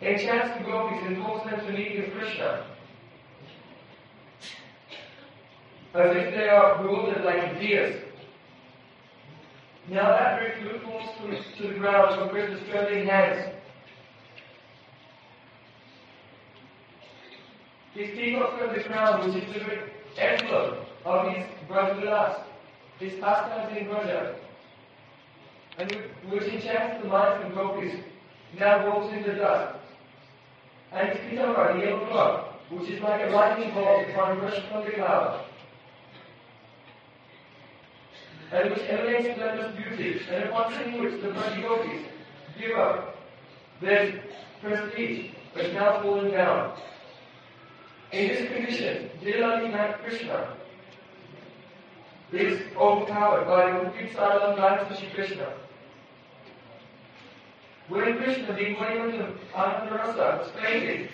enchants 0.00 0.56
the 0.56 0.64
gopis 0.64 1.02
and 1.06 1.22
pulls 1.22 1.44
them 1.44 1.60
to 1.66 1.72
meet 1.72 2.12
Krishna, 2.16 2.64
as 5.94 6.16
if 6.16 6.34
they 6.34 6.48
are 6.48 6.82
bewildered 6.82 7.24
like 7.24 7.60
deers. 7.60 8.02
Now 9.90 10.08
that 10.08 10.40
very 10.40 10.62
flute 10.62 10.82
falls 10.82 11.10
to, 11.18 11.62
to 11.62 11.74
the 11.74 11.78
ground 11.78 12.18
from 12.18 12.30
Krishna's 12.30 12.62
trembling 12.70 13.06
hands. 13.06 13.52
His 17.92 18.10
peacock 18.10 18.58
from 18.58 18.74
the 18.74 18.82
ground, 18.82 19.32
which 19.32 19.42
is 19.42 19.54
the 19.54 20.22
emblem 20.22 20.85
of 21.06 21.32
his 21.32 21.46
Brajvilas, 21.68 22.40
his 22.98 23.14
pastimes 23.20 23.76
in 23.76 23.86
Braja, 23.86 24.34
and 25.78 25.90
which 26.28 26.44
enchants 26.44 27.02
the 27.02 27.08
minds 27.08 27.46
of 27.46 27.54
gopis, 27.54 27.94
now 28.58 28.86
rolls 28.86 29.12
in 29.12 29.22
the 29.22 29.34
dust. 29.34 29.78
And 30.92 31.08
his 31.10 31.18
pitambar, 31.18 31.74
the 31.74 31.86
yellow 31.86 32.06
cloth, 32.06 32.44
which 32.70 32.90
is 32.90 33.00
like 33.00 33.22
a 33.22 33.30
lightning 33.30 33.72
bolt 33.74 34.08
upon 34.08 34.40
rush 34.40 34.60
from 34.68 34.84
the 34.84 34.90
cloud, 34.92 35.44
and 38.52 38.70
which 38.70 38.82
emanates 38.88 39.34
splendorous 39.34 39.76
beauty, 39.76 40.20
and 40.30 40.44
upon 40.44 40.72
seeing 40.72 41.02
which 41.02 41.22
the 41.22 41.28
Braja 41.28 41.62
gopis 41.62 42.06
give 42.58 42.76
up 42.78 43.16
their 43.80 44.24
prestige, 44.60 45.30
but 45.54 45.72
now 45.72 46.00
fallen 46.02 46.30
down. 46.30 46.76
In 48.12 48.28
this 48.28 48.48
condition, 48.48 49.10
Leela 49.22 49.98
Krishna 50.02 50.55
is 52.32 52.60
overpowered 52.76 53.44
by 53.46 53.72
the 53.72 53.84
complete 53.84 54.14
silent 54.14 54.56
glance 54.56 54.90
of 54.90 54.98
Shri 54.98 55.08
Krishna. 55.10 55.52
When 57.88 58.18
Krishna, 58.18 58.52
the 58.52 58.66
embodiment 58.66 59.20
of 59.20 59.38
Anandarasa, 59.54 60.38
was 60.38 60.50
fainted, 60.60 61.08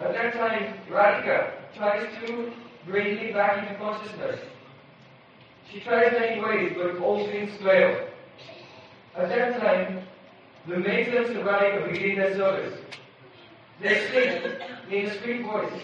at 0.00 0.12
that 0.12 0.32
time 0.34 0.74
Radhika 0.88 1.52
tries 1.76 2.08
to 2.26 2.52
bring 2.86 3.18
him 3.18 3.34
back 3.34 3.62
into 3.62 3.78
consciousness. 3.78 4.40
She 5.70 5.80
tries 5.80 6.12
many 6.12 6.40
ways, 6.40 6.72
but 6.76 6.98
all 6.98 7.26
things 7.26 7.50
fail. 7.62 8.06
At 9.16 9.28
that 9.28 9.60
time, 9.60 10.02
the 10.66 10.78
maidens 10.78 11.30
of 11.30 11.44
Radhika 11.44 11.92
begin 11.92 12.16
their 12.16 12.34
service. 12.36 12.78
They 13.82 14.08
sing 14.10 14.52
in 14.90 15.06
a 15.06 15.20
sweet 15.20 15.42
voice, 15.44 15.82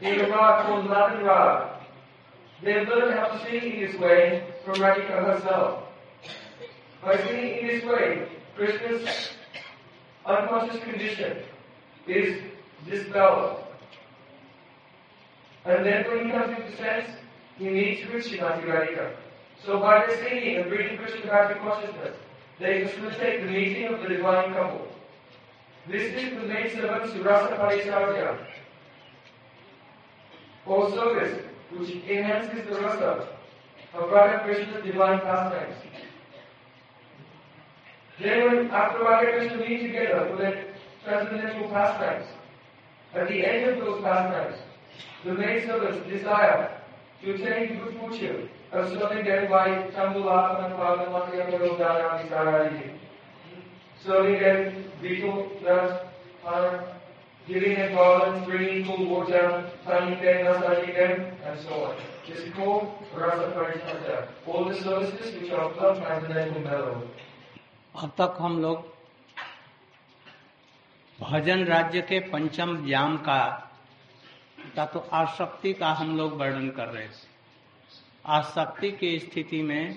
in 0.00 0.20
a 0.20 0.28
rag 0.28 0.66
called 0.66 0.86
Madan 0.86 1.24
Rag. 1.24 1.71
They 2.62 2.86
learn 2.86 3.16
how 3.16 3.26
to 3.26 3.56
in 3.56 3.80
this 3.80 4.00
way 4.00 4.44
from 4.64 4.74
Radhika 4.74 5.24
herself. 5.24 5.82
By 7.02 7.16
singing 7.16 7.58
in 7.58 7.66
this 7.66 7.84
way, 7.84 8.28
Krishna's 8.56 9.30
unconscious 10.24 10.80
condition 10.84 11.38
is 12.06 12.40
dispelled. 12.88 13.64
And 15.64 15.84
then 15.84 16.04
when 16.06 16.26
he 16.26 16.30
comes 16.30 16.56
into 16.56 16.76
sense, 16.76 17.08
he 17.58 17.68
meets 17.68 18.08
with 18.12 18.24
Srimati 18.24 18.64
Radhika. 18.64 19.16
So 19.64 19.80
by 19.80 20.06
their 20.06 20.16
singing 20.22 20.56
and 20.58 20.68
bringing 20.68 20.98
Krishna 20.98 21.26
back 21.26 21.52
to 21.52 21.60
consciousness, 21.60 22.16
they 22.60 22.86
facilitate 22.86 23.44
the 23.44 23.50
meeting 23.50 23.86
of 23.86 24.00
the 24.02 24.08
divine 24.08 24.52
couple. 24.54 24.86
This 25.88 26.14
is 26.14 26.30
the 26.30 26.46
main 26.46 26.70
servants 26.70 27.12
to 27.12 27.22
Rasa 27.22 27.56
Paricharya, 27.56 28.38
or 30.64 30.90
service, 30.90 31.44
which 31.76 31.90
enhances 32.08 32.66
the 32.68 32.80
rasa 32.80 33.28
of 33.94 34.10
Radha 34.10 34.44
Krishna's 34.44 34.84
divine 34.84 35.20
pastimes. 35.20 35.76
Then 38.20 38.46
when 38.46 38.70
after 38.70 39.04
Radha 39.04 39.56
meet 39.56 39.82
together 39.82 40.28
for 40.30 40.36
their 40.36 40.64
transcendental 41.04 41.68
pastimes, 41.70 42.26
at 43.14 43.28
the 43.28 43.44
end 43.44 43.70
of 43.70 43.84
those 43.84 44.02
pastimes, 44.02 44.56
the 45.24 45.34
main 45.34 45.66
servants 45.66 46.08
desire 46.08 46.80
to 47.22 47.34
attain 47.34 47.78
good 47.78 47.96
fortune 47.98 48.48
of 48.72 48.88
serving 48.88 49.24
them 49.24 49.50
by 49.50 49.68
Chambula 49.94 50.64
and 50.64 50.74
Padamatya 50.74 51.78
Dharani 51.78 52.28
Sarari. 52.28 52.92
Serving 54.04 54.40
them 54.40 54.84
beetle 55.00 55.52
nuts, 55.62 56.04
are 56.44 56.96
giving 57.48 57.74
garlands, 57.94 58.46
bringing 58.46 58.86
cool 58.86 59.06
water, 59.06 59.70
fanning 59.84 60.20
them, 60.22 60.44
not 60.44 60.60
massaging 60.60 60.94
them, 60.94 61.26
and 61.44 61.60
so 61.60 61.84
on. 61.84 61.96
This 62.26 62.38
is 62.38 62.52
called 62.54 62.88
Rasa 63.14 63.52
Paritata. 63.56 64.28
All 64.46 64.64
the 64.66 64.74
services 64.74 65.34
which 65.34 65.50
are 65.50 65.70
love 65.72 65.98
transcendental 65.98 66.62
mellow. 66.62 67.02
अब 67.94 68.12
तक 68.18 68.36
हम 68.40 68.60
लोग 68.62 68.84
भजन 71.18 71.64
राज्य 71.64 72.00
के 72.02 72.20
पंचम 72.30 72.76
ज्ञान 72.86 73.16
का 73.26 73.42
का 74.76 74.84
तो 74.92 75.00
आसक्ति 75.12 75.72
का 75.72 75.90
हम 75.92 76.16
लोग 76.16 76.38
वर्णन 76.40 76.68
कर 76.76 76.88
रहे 76.88 77.06
थे 77.06 77.30
आसक्ति 78.24 78.90
की 78.92 79.18
स्थिति 79.18 79.62
में 79.62 79.94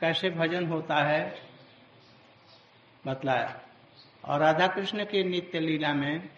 कैसे 0.00 0.30
भजन 0.30 0.66
होता 0.66 1.02
है 1.04 1.22
बतलाया 3.06 3.67
और 4.24 4.40
राधा 4.40 4.66
कृष्ण 4.66 5.04
के 5.04 5.24
नित्य 5.24 5.60
लीला 5.60 5.92
में 5.94 6.28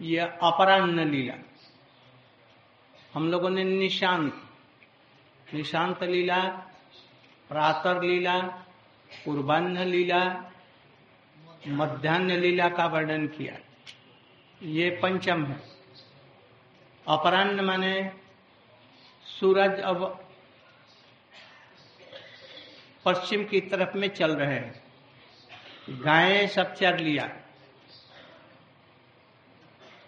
यह 0.00 0.26
अपराह्न 0.26 1.10
लीला। 1.10 1.34
हम 3.14 3.30
लोगों 3.30 3.50
ने 3.50 3.64
निशांत 3.64 4.48
निशांत 5.54 6.02
लीला, 6.02 6.42
प्रातर 7.48 8.02
लीला 8.02 8.40
पूर्वान्ह 9.24 9.84
लीला 9.84 10.50
मध्यान्ह 11.68 12.36
लीला 12.36 12.68
का 12.68 12.86
वर्णन 12.86 13.26
किया। 13.26 13.56
ये 14.62 14.90
पंचम 14.90 15.44
है। 15.46 15.60
अपराह्न 17.08 17.60
माने 17.60 18.12
सूरज 19.26 19.80
अब 19.80 20.28
पश्चिम 23.04 23.44
की 23.44 23.60
तरफ़ 23.60 23.96
में 23.96 24.08
चल 24.08 24.36
रहे 24.36 24.54
हैं। 24.54 24.81
गायें 26.00 26.48
सब 26.48 26.74
चर 26.74 26.98
लिया। 26.98 27.24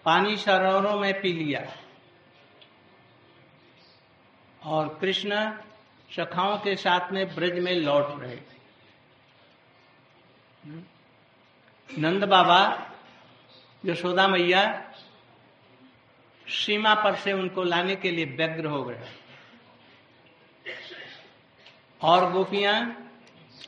पानी 0.05 0.37
सरोवरों 0.37 0.99
में 0.99 1.21
पी 1.21 1.33
लिया। 1.33 1.77
और 4.63 4.97
कृष्ण 5.01 5.57
सखाओं 6.11 6.57
के 6.57 6.75
साथ 6.75 7.11
में 7.11 7.35
ब्रज 7.35 7.59
में 7.59 7.73
लौट 7.73 8.21
रहे। 8.21 8.37
नंद 11.97 12.23
बाबा, 12.23 12.91
यशोदा 13.85 14.27
मैया, 14.27 14.91
सीमा 16.47 16.93
पर 16.95 17.15
से 17.15 17.33
उनको 17.33 17.63
लाने 17.63 17.95
के 17.95 18.11
लिए 18.11 18.25
व्यग्र 18.25 18.65
हो 18.65 18.83
गए। 18.83 19.01
और 22.01 22.31
गोपियाँ 22.31 23.04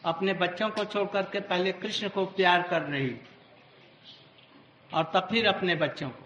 अपने 0.06 0.34
बच्चों 0.34 0.70
को 0.70 0.84
छोड़कर 0.86 1.24
के 1.24 1.40
पहले 1.40 1.72
कृष्ण 1.72 2.10
को 2.10 2.26
प्यार 2.26 2.62
कर 2.62 2.82
रही 2.82 3.16
और 4.92 5.12
तब 5.14 5.28
फिर 5.32 5.48
अपने 5.48 5.76
बच्चों 5.76 6.10
को। 6.10 6.24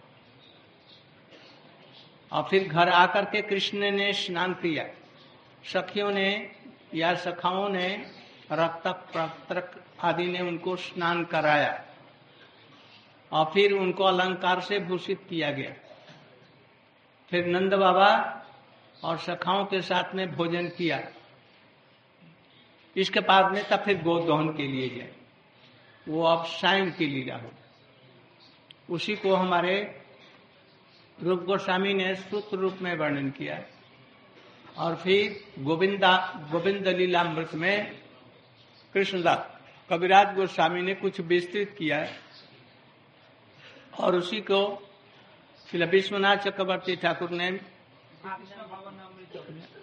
और 2.31 2.43
फिर 2.43 2.67
घर 2.67 2.89
आकर 2.89 3.25
के 3.25 3.41
कृष्ण 3.41 3.91
ने 3.91 4.11
स्नान 4.13 4.53
किया। 4.53 4.85
सखियों 5.63 6.11
ने 6.11 6.51
या 6.95 7.13
सखाओं 7.15 7.69
ने 7.69 7.87
प्रत्रक 8.49 9.83
आदि 10.03 10.25
ने 10.25 10.39
उनको 10.39 10.75
स्नान 10.75 11.23
कराया 11.25 11.83
और 13.31 13.45
फिर 13.45 13.73
उनको 13.73 14.03
अलंकार 14.03 14.61
से 14.61 14.79
भूषित 14.79 15.25
किया 15.29 15.51
गया। 15.51 15.73
फिर 17.31 17.45
नंद 17.45 17.73
बाबा 17.73 18.09
और 19.03 19.17
सखाओं 19.17 19.65
के 19.65 19.81
साथ 19.81 20.15
में 20.15 20.31
भोजन 20.31 20.67
किया। 20.67 20.99
इसके 22.95 23.19
बाद 23.19 23.51
में 23.51 23.63
तब 23.69 23.79
फिर 23.79 24.01
गोदोहन 24.03 24.47
के 24.53 24.67
लिए 24.67 24.89
जाए। 24.89 25.11
वो 26.07 26.23
अब 26.23 26.45
सायं 26.45 26.91
की 26.91 27.05
लीला 27.05 27.35
हो 27.35 27.51
उसी 28.89 29.15
को 29.15 29.35
हमारे 29.35 30.03
रूप 31.23 31.43
गोस्वामी 31.43 31.93
ने 31.93 32.13
सूत्र 32.15 32.57
रूप 32.57 32.77
में 32.81 32.95
वर्णन 32.97 33.29
किया। 33.29 33.61
और 34.77 34.95
फिर 34.95 35.63
गोविंदा 35.63 36.13
गोविंद 36.51 36.87
लीलामृत 36.87 37.53
में 37.53 37.95
कृष्णदास 38.93 39.59
कविराज 39.89 40.35
गोस्वामी 40.35 40.81
ने 40.81 40.93
कुछ 40.93 41.19
विस्तृत 41.21 41.75
किया। 41.77 41.97
है 41.97 42.19
और 43.99 44.15
उसी 44.15 44.39
को 44.41 44.61
श्री 45.67 45.85
विश्वनाथ 45.85 46.37
चक्रवर्ती 46.37 46.95
ठाकुर 46.95 47.29
ने 47.29 47.49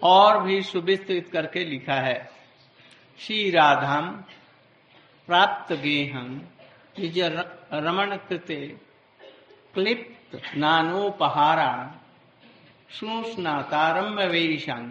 और 0.03 0.43
भी 0.43 0.61
सुविस्तृत 0.61 1.29
करके 1.29 1.63
लिखा 1.65 1.93
है। 1.93 2.38
श्री 3.19 3.49
राधाम 3.51 4.05
प्राप्त 5.29 5.71
गेहम 5.81 6.27
निज 6.99 7.17
रमण 7.85 8.15
कृते 8.27 8.55
क्लिप्त 9.73 10.35
नानोपहारा 10.57 11.71
सुस्नातारम्य 12.89 14.27
वेशान 14.27 14.85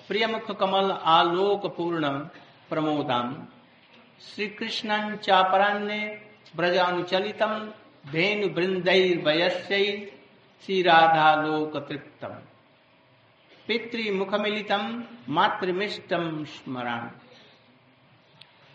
प्रियमुख 0.00 0.50
कमल 0.60 0.90
आलोक 1.14 1.66
पूर्ण 1.76 2.10
प्रमोदाम 2.70 3.34
श्री 4.26 4.46
कृष्ण 4.60 5.00
चापरान्य 5.18 5.98
ब्रजानुचलितम 6.56 7.58
धेनु 8.12 8.48
वृंदैर्वयस्य 8.54 9.82
श्री 10.64 10.82
राधा 10.82 11.34
लोक 11.42 11.76
तृप्तम 11.88 12.38
पितृमुखमिलितम 13.68 14.86
मातृमिष्टम 15.34 16.24
स्मरण 16.46 17.08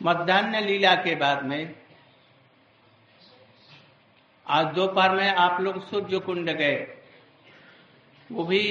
मध्यान्ह 0.02 0.60
लीला 0.60 0.93
के 0.95 1.16
बाद 1.16 1.43
में, 1.45 1.76
आज 4.47 4.74
दोपहर 4.76 5.16
में 5.16 5.28
आप 5.28 5.60
लोग 5.62 5.82
सूर्य 5.89 6.20
कुंड 6.20 6.50
गए, 6.50 6.76
वो 8.30 8.43
भी 8.43 8.62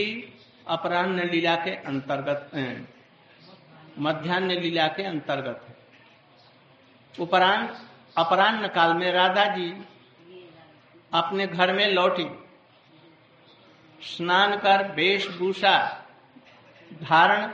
अपराह्न 0.67 1.29
लीला 1.31 1.55
के 1.57 1.75
अंतर्गत 1.83 2.51
मध्यान्ह 3.99 4.55
लीला 4.55 4.87
के 4.89 5.03
अंतर्गत 5.03 5.65
है। 5.69 5.77
उपरांत, 7.15 7.77
अपराह्न 8.17 8.69
काल 8.69 8.95
में 8.95 9.11
राधा 9.13 9.45
जी 9.57 9.71
अपने 11.13 11.47
घर 11.47 11.73
में 11.73 11.87
लौटी, 11.89 12.27
स्नान 14.01 14.57
कर, 14.57 14.87
वेशभूषा 14.93 15.77
धारण 17.03 17.47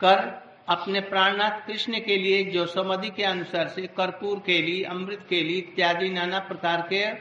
कर 0.00 0.45
अपने 0.68 1.00
प्राणनाथ 1.00 1.66
कृष्ण 1.66 2.00
के 2.00 2.16
लिए 2.16 2.44
जो 2.44 2.66
समधि 2.66 3.10
के 3.10 3.22
अनुसार 3.22 3.68
से 3.68 3.86
कर्पूर 3.86 4.38
के 4.38 4.62
लिए, 4.62 4.84
अमृत 4.84 5.26
के 5.28 5.42
लिए 5.42 5.58
इत्यादि 5.58 6.10
नाना 6.10 6.38
प्रकार 6.38 6.80
के 6.92 7.14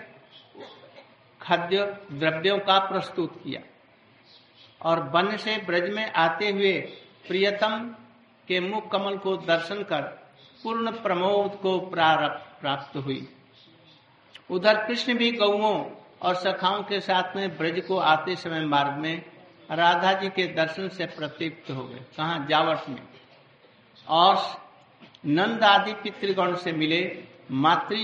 खाद्य 1.41 1.97
द्रव्यों 2.11 2.59
का 2.59 2.79
प्रस्तुत 2.79 3.43
किया। 3.43 3.61
और 4.81 4.99
वन 4.99 5.37
से 5.37 5.57
ब्रज 5.57 5.89
में 5.89 6.11
आते 6.11 6.49
हुए 6.49 6.79
प्रियतम 7.27 7.95
के 8.47 8.59
मुख 8.59 8.91
कमल 8.91 9.17
को 9.17 9.37
दर्शन 9.37 9.83
कर 9.83 10.01
पूर्ण 10.63 10.91
प्रमोद 10.91 11.59
को 11.61 11.79
प्राप्त 11.79 12.97
हुई। 12.97 13.29
उधर 14.49 14.87
कृष्ण 14.87 15.13
भी 15.13 15.31
गौओं 15.31 15.91
और 16.21 16.35
सखाओं 16.35 16.83
के 16.83 16.99
साथ 16.99 17.35
में 17.35 17.57
ब्रज 17.57 17.83
को 17.87 17.97
आते 17.97 18.35
समय 18.35 18.65
मार्ग 18.65 18.93
में 18.93 19.25
राधा 19.71 20.13
जी 20.13 20.29
के 20.29 20.47
दर्शन 20.47 20.89
से 20.89 21.05
प्रतीप्त 21.05 21.71
हो 21.71 21.83
गए। 21.83 21.99
कहा? 22.17 22.45
जावट 22.45 22.89
में। 22.89 23.14
और 24.07 24.65
नंद 25.25 25.63
आदि 25.63 25.93
पितृगण 25.93 26.55
से 26.55 26.71
मिले 26.71 27.23
मातृ 27.51 27.95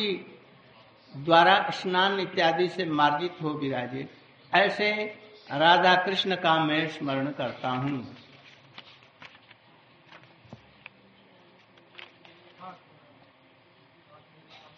द्वारा 1.18 1.70
स्नान 1.70 2.20
इत्यादि 2.20 2.68
से 2.70 2.86
मार्जित 2.86 3.36
हो 3.42 3.50
विराजे 3.50 4.08
ऐसे 4.56 4.92
राधा 5.52 5.96
कृष्ण 5.96 6.36
का 6.36 6.58
मैं 6.60 6.88
स्मरण 6.88 7.32
करता 7.32 7.70
हूँ। 7.70 8.16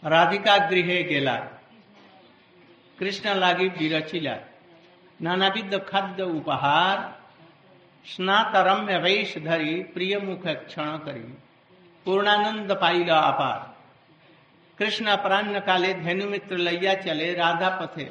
राधिका 0.04 0.58
गृह 0.58 1.02
गेला। 1.04 1.36
कृष्ण 3.00 3.34
लागी 3.36 3.68
विरचिला। 3.68 4.36
नानाविध 5.22 5.76
खाद्य 5.90 6.24
उपहार 6.24 7.23
स्नातरम्य 8.06 8.98
वैश 8.98 9.38
धरी 9.38 9.74
प्रिय 9.94 10.18
मुख 10.20 10.48
क्षण 10.48 10.98
करी 10.98 11.28
पूर्णानंद 12.06 12.72
पाइला 12.72 13.20
अपार। 13.20 13.60
कृष्ण 14.78 15.06
अपराह्न 15.08 15.60
काले 15.60 15.94
धेनु 15.94 16.26
मित्र 16.30 16.58
लैया 16.58 16.94
चले 16.96 17.34
राधा 17.34 17.70
पथे। 17.80 18.08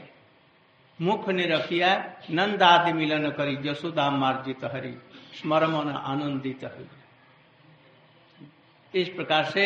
मुख 0.99 1.29
निरखिया 1.29 1.91
नंद 2.31 2.63
आदि 2.63 2.93
मिलन 2.93 3.31
करी 3.31 3.57
जसोदा 3.57 4.11
मार्जित 4.13 4.65
हरि, 4.65 4.95
स्मरमन 5.35 5.89
आनंदित 5.91 6.65
हरि। 6.65 6.89
इस 8.95 9.09
प्रकार 9.09 9.45
से 9.45 9.65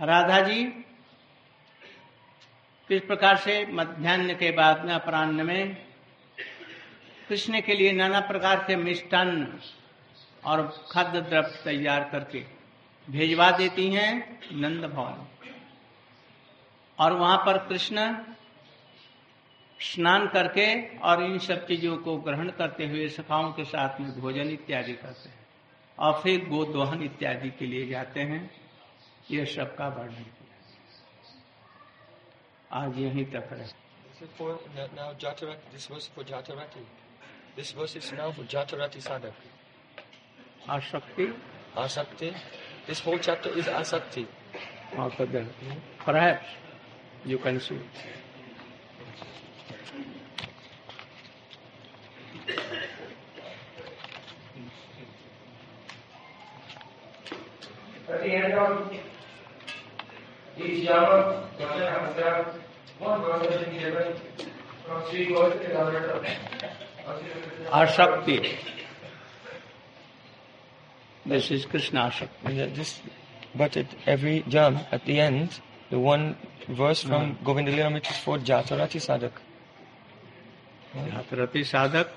राधा 0.00 0.40
जी 0.40 0.64
किस 2.90 3.00
प्रकार 3.02 3.36
से 3.36 3.54
मध्यान्ह 3.72 4.34
के 4.34 4.50
बाद 4.52 4.84
में 4.84 4.94
अपराह्न 4.94 5.46
में 5.46 5.62
कृष्ण 7.28 7.60
के 7.60 7.74
लिए 7.74 7.92
नाना 7.92 8.20
प्रकार 8.20 8.64
के 8.64 8.76
मिष्टान्न 8.76 9.60
और 10.44 10.62
खाद्य 10.90 11.20
द्रव्य 11.20 11.60
तैयार 11.64 12.08
करके 12.10 12.40
भेजवा 13.08 13.50
देती 13.50 13.86
हैं 13.92 14.40
नंद 14.52 14.84
भवन। 14.84 15.26
और 16.98 17.12
वहाँ 17.12 17.36
पर 17.46 17.58
कृष्ण 17.68 17.96
स्नान 19.80 20.26
करके 20.26 20.66
और 20.98 21.22
इन 21.22 21.38
सब 21.38 21.66
चीज़ों 21.66 21.96
को 21.96 22.16
ग्रहण 22.18 22.50
करते 22.50 22.86
हुए 22.86 23.08
सखाओं 23.08 23.52
के 23.52 23.64
साथ 23.64 24.00
में 24.00 24.10
भोजन 24.20 24.50
इत्यादि 24.50 24.92
करते 24.92 25.28
हैं 25.28 25.46
और 25.98 26.20
फिर 26.22 26.44
गोदोहन 26.48 27.02
इत्यादि 27.02 27.50
के 27.50 27.66
लिए 27.66 27.86
जाते 27.86 28.20
हैं। 28.20 28.50
यह 29.30 29.44
सब 29.44 29.76
का 29.76 29.88
वर्णन 29.88 30.22
किया 30.22 30.54
आज 32.72 32.98
यहीं 32.98 33.24
तक 33.24 33.48
रहे। 33.52 33.68
This 37.56 37.72
verse 37.72 37.96
is 37.96 38.12
now 38.12 38.32
for 38.32 38.42
Jatarati 38.42 39.00
Sadak. 39.02 39.32
Asakti? 40.68 41.32
Asakti. 41.74 42.34
This 42.86 43.00
whole 43.00 43.18
chapter 43.18 43.48
is 43.48 43.64
Asakti. 43.64 44.26
After 44.94 45.24
that, 45.24 45.44
mm-hmm. 45.44 46.04
perhaps 46.04 46.44
you 47.24 47.38
can 47.38 47.58
see. 47.58 47.78
At 58.08 58.20
the 58.20 58.34
end 58.34 58.52
of 58.52 58.92
each 60.58 60.84
Yama, 60.84 61.48
Gata, 61.58 62.14
Hamsa, 62.18 62.54
one 62.98 63.22
verse 63.22 63.46
is 63.46 63.80
given 63.80 64.12
from 64.86 65.02
three 65.04 65.32
verses 65.32 65.70
elaborated. 65.70 66.85
आशक्ति 67.06 68.38
this 71.24 71.50
is 71.52 71.66
Krishna 71.66 71.98
आशक्ति 71.98 72.66
this 72.76 73.00
but 73.56 73.76
it 73.76 73.96
every 74.08 74.42
germ 74.48 74.78
at 74.94 75.06
the 75.06 75.10
end 75.10 75.48
the 75.90 75.94
one 76.06 76.34
verse 76.70 77.04
from 77.06 77.32
Govind 77.44 77.68
Leela 77.68 77.88
मिट 77.90 78.06
is 78.10 78.20
for 78.24 78.40
जातरथी 78.50 79.00
साधक 79.00 79.40
जातरथी 80.96 81.64
साधक 81.64 82.16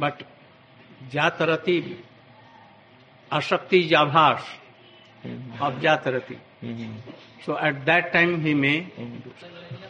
but 0.00 0.22
जातरथी 1.12 1.78
अशक्ति 3.30 3.82
जाभास 3.88 4.48
अब 5.62 5.80
जातरथी 5.80 6.38
So 7.44 7.58
at 7.58 7.84
that 7.86 8.12
time 8.12 8.40
he 8.40 8.54
may 8.54 8.86
Mhm. 8.98 9.20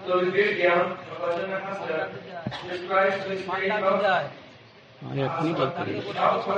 So 0.07 0.21
the 0.21 0.31
great 0.31 0.59
Gyan, 0.59 0.97
Bhajana 1.21 1.61
Hasta, 1.67 2.09
describes 2.71 3.25
the 3.29 3.37
spirit 3.43 3.71
of 3.71 4.03
हाँ, 5.05 5.13
एक 5.13 5.31
नहीं 5.43 5.55
बोलते 5.55 5.81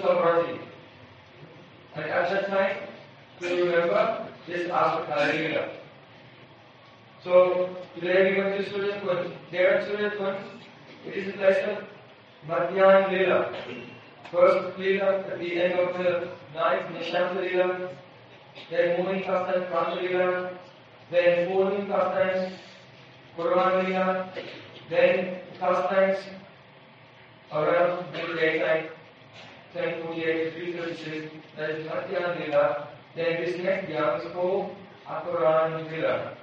of 0.04 0.26
mercy. 0.26 0.60
At 1.96 2.08
that 2.30 2.48
time, 2.50 2.78
to 3.40 3.48
remember 3.48 4.28
this 4.48 4.70
Asakara 4.70 5.34
Lila. 5.34 5.70
So 7.24 7.70
today 7.96 8.36
we 8.36 8.42
went 8.42 8.58
to 8.58 8.70
Surya 8.70 9.00
There 9.52 9.86
Surya 9.86 10.10
Kund, 10.12 10.38
it 11.06 11.16
is 11.16 11.34
a 11.36 11.72
of 11.72 11.84
Madhyan 12.48 13.10
Leela. 13.10 13.56
First 14.32 14.78
Leela 14.78 15.32
at 15.32 15.40
the 15.40 15.62
end 15.62 15.80
of 15.80 15.98
the 15.98 16.32
night, 16.54 16.88
Nishanta 16.94 17.36
Leela, 17.36 17.94
then 18.70 19.04
morning 19.04 19.24
pastime, 19.24 19.64
Kanta 19.64 19.98
Leela, 20.02 20.58
then 21.12 21.50
morning 21.50 21.88
pastimes, 21.88 22.54
Kurban 23.38 23.86
Leela, 23.86 24.34
then 24.90 25.40
pastimes 25.60 26.20
around 27.52 28.14
the 28.14 28.36
daytime, 28.36 28.90
1048 29.74 30.54
336, 30.54 31.36
that 31.58 31.70
is 31.72 31.88
Madhyan 31.88 32.38
Leela. 32.38 32.88
Then 33.16 33.44
this 33.44 33.58
next 33.58 33.90
yam 33.90 34.22
is 34.22 34.32
called 34.32 34.76
Akuran 35.08 35.90
Leela. 35.90 36.36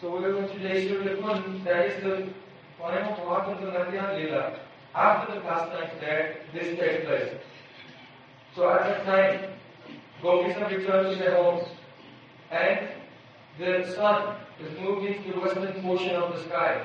So 0.00 0.16
we 0.16 0.24
are 0.24 0.32
going 0.32 0.48
to 0.48 0.54
today 0.54 0.88
Surya 0.88 1.16
Kund, 1.16 1.64
that 1.64 1.86
is 1.86 2.02
the 2.02 2.28
part 2.80 3.48
of 3.48 3.58
Madhyan 3.58 4.08
Leela. 4.16 4.58
After 4.94 5.34
the 5.34 5.40
pastimes 5.40 5.92
there, 6.00 6.36
this 6.52 6.78
takes 6.78 7.04
place. 7.04 7.34
So 8.56 8.68
at 8.68 8.82
that 8.82 9.04
time, 9.04 9.50
gopis 10.22 10.56
have 10.56 10.70
returned 10.70 11.16
to 11.16 11.22
their 11.22 11.36
homes, 11.42 11.68
and 12.50 12.88
the 13.58 13.92
sun 13.94 14.36
is 14.60 14.78
moving 14.80 15.22
to 15.22 15.32
the 15.32 15.40
western 15.40 15.82
portion 15.82 16.16
of 16.16 16.34
the 16.34 16.42
sky, 16.44 16.84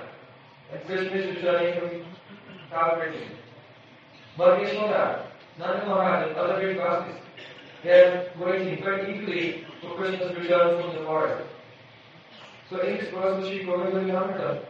and 0.71 0.85
Krishna 0.85 1.17
is 1.17 1.35
returning 1.35 1.79
from 1.79 2.05
Calvary. 2.69 3.27
But 4.37 4.59
Yashoda, 4.59 5.25
Nanda 5.57 5.85
Maharaj, 5.85 6.29
and 6.29 6.37
other 6.37 6.59
great 6.59 6.77
gopis, 6.77 7.15
they 7.83 7.91
are 7.91 8.29
waiting 8.39 8.83
very 8.83 9.15
eagerly 9.15 9.65
for 9.81 9.95
Krishna's 9.95 10.35
return 10.35 10.81
from 10.81 10.95
the 10.95 11.03
forest. 11.03 11.43
So 12.69 12.79
in 12.81 12.97
this 12.97 13.09
verse, 13.09 13.47
Sri 13.47 13.63
Govinda 13.63 14.01
Yamata, 14.11 14.65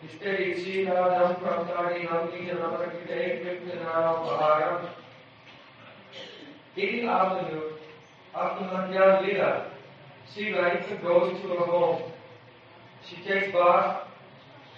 Istecīdādam 0.00 1.34
praktāri 1.42 2.06
nandījanam 2.08 2.76
prakitē 2.78 3.24
kriptinām 3.42 4.22
pāram. 4.28 4.86
In 6.76 6.94
the 6.96 7.08
afternoon, 7.12 7.72
after 8.34 8.64
Natya 8.64 9.20
meal, 9.22 9.66
she 10.32 10.52
rides 10.52 10.86
and 10.90 11.02
goes 11.02 11.40
to 11.42 11.48
her 11.48 11.66
home. 11.66 12.02
She 13.06 13.16
takes 13.16 13.52
bath 13.52 14.06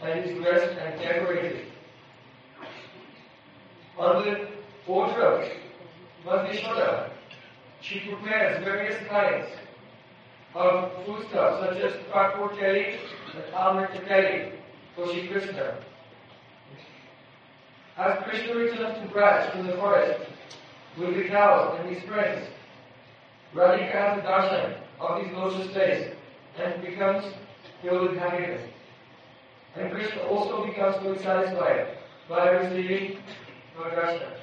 and 0.03 0.25
is 0.25 0.39
dressed 0.39 0.79
and 0.79 1.01
decorated. 1.01 1.67
On 3.99 4.25
the 4.25 4.49
portrait, 4.87 5.53
Vandishoda, 6.27 7.11
she 7.81 8.01
prepares 8.01 8.65
various 8.65 8.97
kinds 9.09 9.47
of 10.55 10.91
foodstuffs 11.05 11.61
such 11.61 11.83
as 11.83 11.93
pakko 12.11 12.49
curry 12.59 12.99
and 13.35 13.55
almond 13.55 13.89
curry 14.09 14.53
for 14.95 15.07
Sri 15.09 15.29
Krishna. 15.29 15.79
As 17.97 18.23
Krishna 18.25 18.55
returns 18.55 18.99
to 18.99 19.15
Braj 19.15 19.53
from 19.53 19.67
the 19.67 19.77
forest 19.77 20.21
with 20.99 21.17
the 21.17 21.25
cows 21.25 21.79
and 21.81 21.95
his 21.95 22.03
friends, 22.05 22.49
Radhika 23.55 23.93
has 23.93 24.19
a 24.19 24.23
darshan 24.23 24.77
of 25.01 25.23
his 25.23 25.37
lotus 25.37 25.75
face 25.75 26.15
and 26.59 26.83
becomes 26.83 27.25
filled 27.83 28.11
with 28.11 28.19
happiness. 28.19 28.63
And 29.77 29.91
Krishna 29.93 30.23
also 30.23 30.67
becomes 30.67 30.97
fully 30.97 31.19
satisfied 31.19 31.99
by 32.29 32.51
receiving 32.51 33.19
her 33.77 33.91
darshan. 33.91 34.37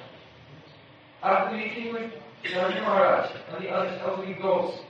After 1.22 1.56
meeting 1.56 1.92
with 1.92 2.12
Nanda 2.52 2.80
Maharaj 2.80 3.30
and 3.52 3.64
the 3.64 3.68
other 3.68 4.00
elderly 4.04 4.34
ghosts, 4.34 4.80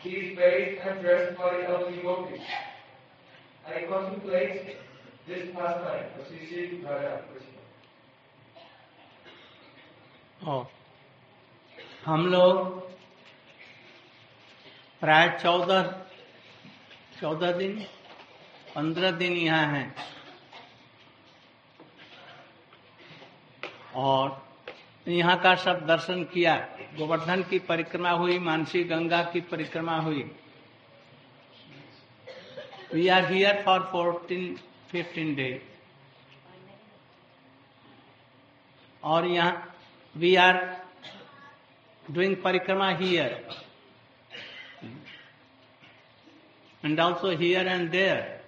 he 0.00 0.10
is 0.10 0.36
bathed 0.36 0.80
and 0.80 1.00
dressed 1.00 1.38
by 1.38 1.56
the 1.56 1.68
elderly 1.68 2.02
gopis. 2.02 2.40
And 3.66 3.80
he 3.80 3.86
और 10.44 10.70
हम 12.04 12.26
लोग 12.26 12.80
प्राय 15.02 15.28
चौदह 15.42 15.82
चौदह 17.20 17.52
दिन, 17.52 17.74
पंद्रह 18.74 19.10
दिन 19.10 19.32
यहाँ 19.32 19.66
हैं। 19.66 19.94
और 23.94 24.46
यहाँ 25.06 25.38
का 25.40 25.54
सब 25.54 25.86
दर्शन 25.86 26.24
किया, 26.24 26.56
गोवर्धन 26.98 27.42
की 27.42 27.58
परिक्रमा 27.58 28.10
हुई, 28.10 28.38
मानसी 28.38 28.84
गंगा 28.84 29.22
की 29.22 29.40
परिक्रमा 29.40 29.96
हुई। 29.98 30.22
We 32.94 33.08
are 33.08 33.32
here 33.32 33.62
for 33.62 33.80
fourteen 33.82 34.58
15 34.94 35.34
day 35.36 35.50
और 39.02 39.26
यहाँ 39.26 39.74
we 40.14 40.34
are 40.36 40.56
doing 42.04 42.36
parikrama 42.44 42.88
here 42.90 43.32
and 46.82 47.00
also 47.00 47.30
here 47.36 47.68
and 47.68 47.90
there 47.90 48.38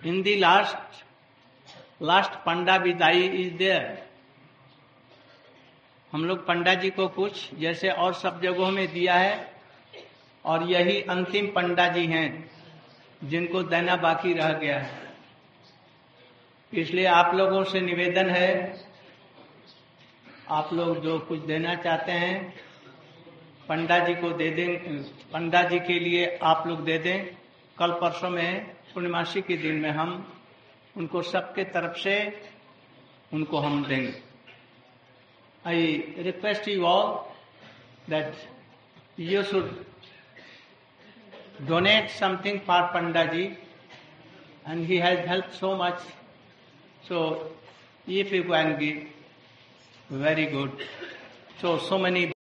in 0.00 0.22
the 0.22 0.34
last 0.36 1.04
last 2.02 2.34
panda 2.44 2.76
vidai 2.76 3.22
is 3.22 3.52
there 3.56 3.98
हम 6.12 6.24
लोग 6.24 6.46
पंडा 6.46 6.74
जी 6.74 6.90
को 6.90 7.06
कुछ 7.08 7.54
जैसे 7.54 7.90
और 7.90 8.14
सब 8.14 8.40
जगहों 8.42 8.70
में 8.70 8.86
दिया 8.92 9.14
है 9.14 9.34
और 10.44 10.62
यही 10.70 11.00
अंतिम 11.10 11.46
पंडा 11.46 11.86
जी 11.88 12.06
हैं। 12.06 12.28
जिनको 13.22 13.62
देना 13.62 13.96
बाकी 13.96 14.32
रह 14.32 14.52
गया 14.52 14.78
है। 14.78 15.08
इसलिए 16.72 17.04
आप 17.06 17.34
लोगों 17.34 17.62
से 17.64 17.80
निवेदन 17.80 18.30
है, 18.30 18.74
आप 20.50 20.72
लोग 20.72 21.00
जो 21.02 21.18
कुछ 21.18 21.40
देना 21.40 21.74
चाहते 21.74 22.12
हैं 22.12 22.54
पंडा 23.68 23.98
जी 23.98 24.14
को 24.14 24.30
दे 24.32 24.50
दें 24.50 25.02
पंडा 25.32 25.62
जी 25.62 25.78
के 25.78 25.98
लिए 25.98 26.38
आप 26.42 26.66
लोग 26.66 26.84
दे 26.84 26.98
दें। 26.98 27.36
कल 27.78 27.92
परसों 27.92 28.30
में, 28.30 28.64
पूर्णिमासी 28.94 29.40
के 29.40 29.56
दिन 29.56 29.76
में 29.76 29.90
हम 29.90 30.10
उनको 30.96 31.22
सबके 31.22 31.64
तरफ़ 31.64 31.98
से 31.98 32.16
उनको 33.32 33.58
हम 33.58 33.84
देंगे। 33.84 34.12
I 35.64 36.14
request 36.18 36.68
you 36.68 36.84
all 36.84 37.14
that 38.10 38.34
you 39.20 39.42
should 39.42 39.84
donate 41.66 42.10
something 42.10 42.60
for 42.60 42.88
Panda 42.92 43.28
ji 43.32 43.56
and 44.66 44.86
he 44.86 44.96
has 44.96 45.26
helped 45.26 45.54
so 45.54 45.76
much. 45.76 46.00
So 47.06 47.46
if 48.06 48.32
you 48.32 48.44
can 48.44 48.78
give, 48.78 49.06
very 50.10 50.46
good. 50.46 50.72
So, 51.60 51.78
so 51.78 51.98
many 51.98 52.32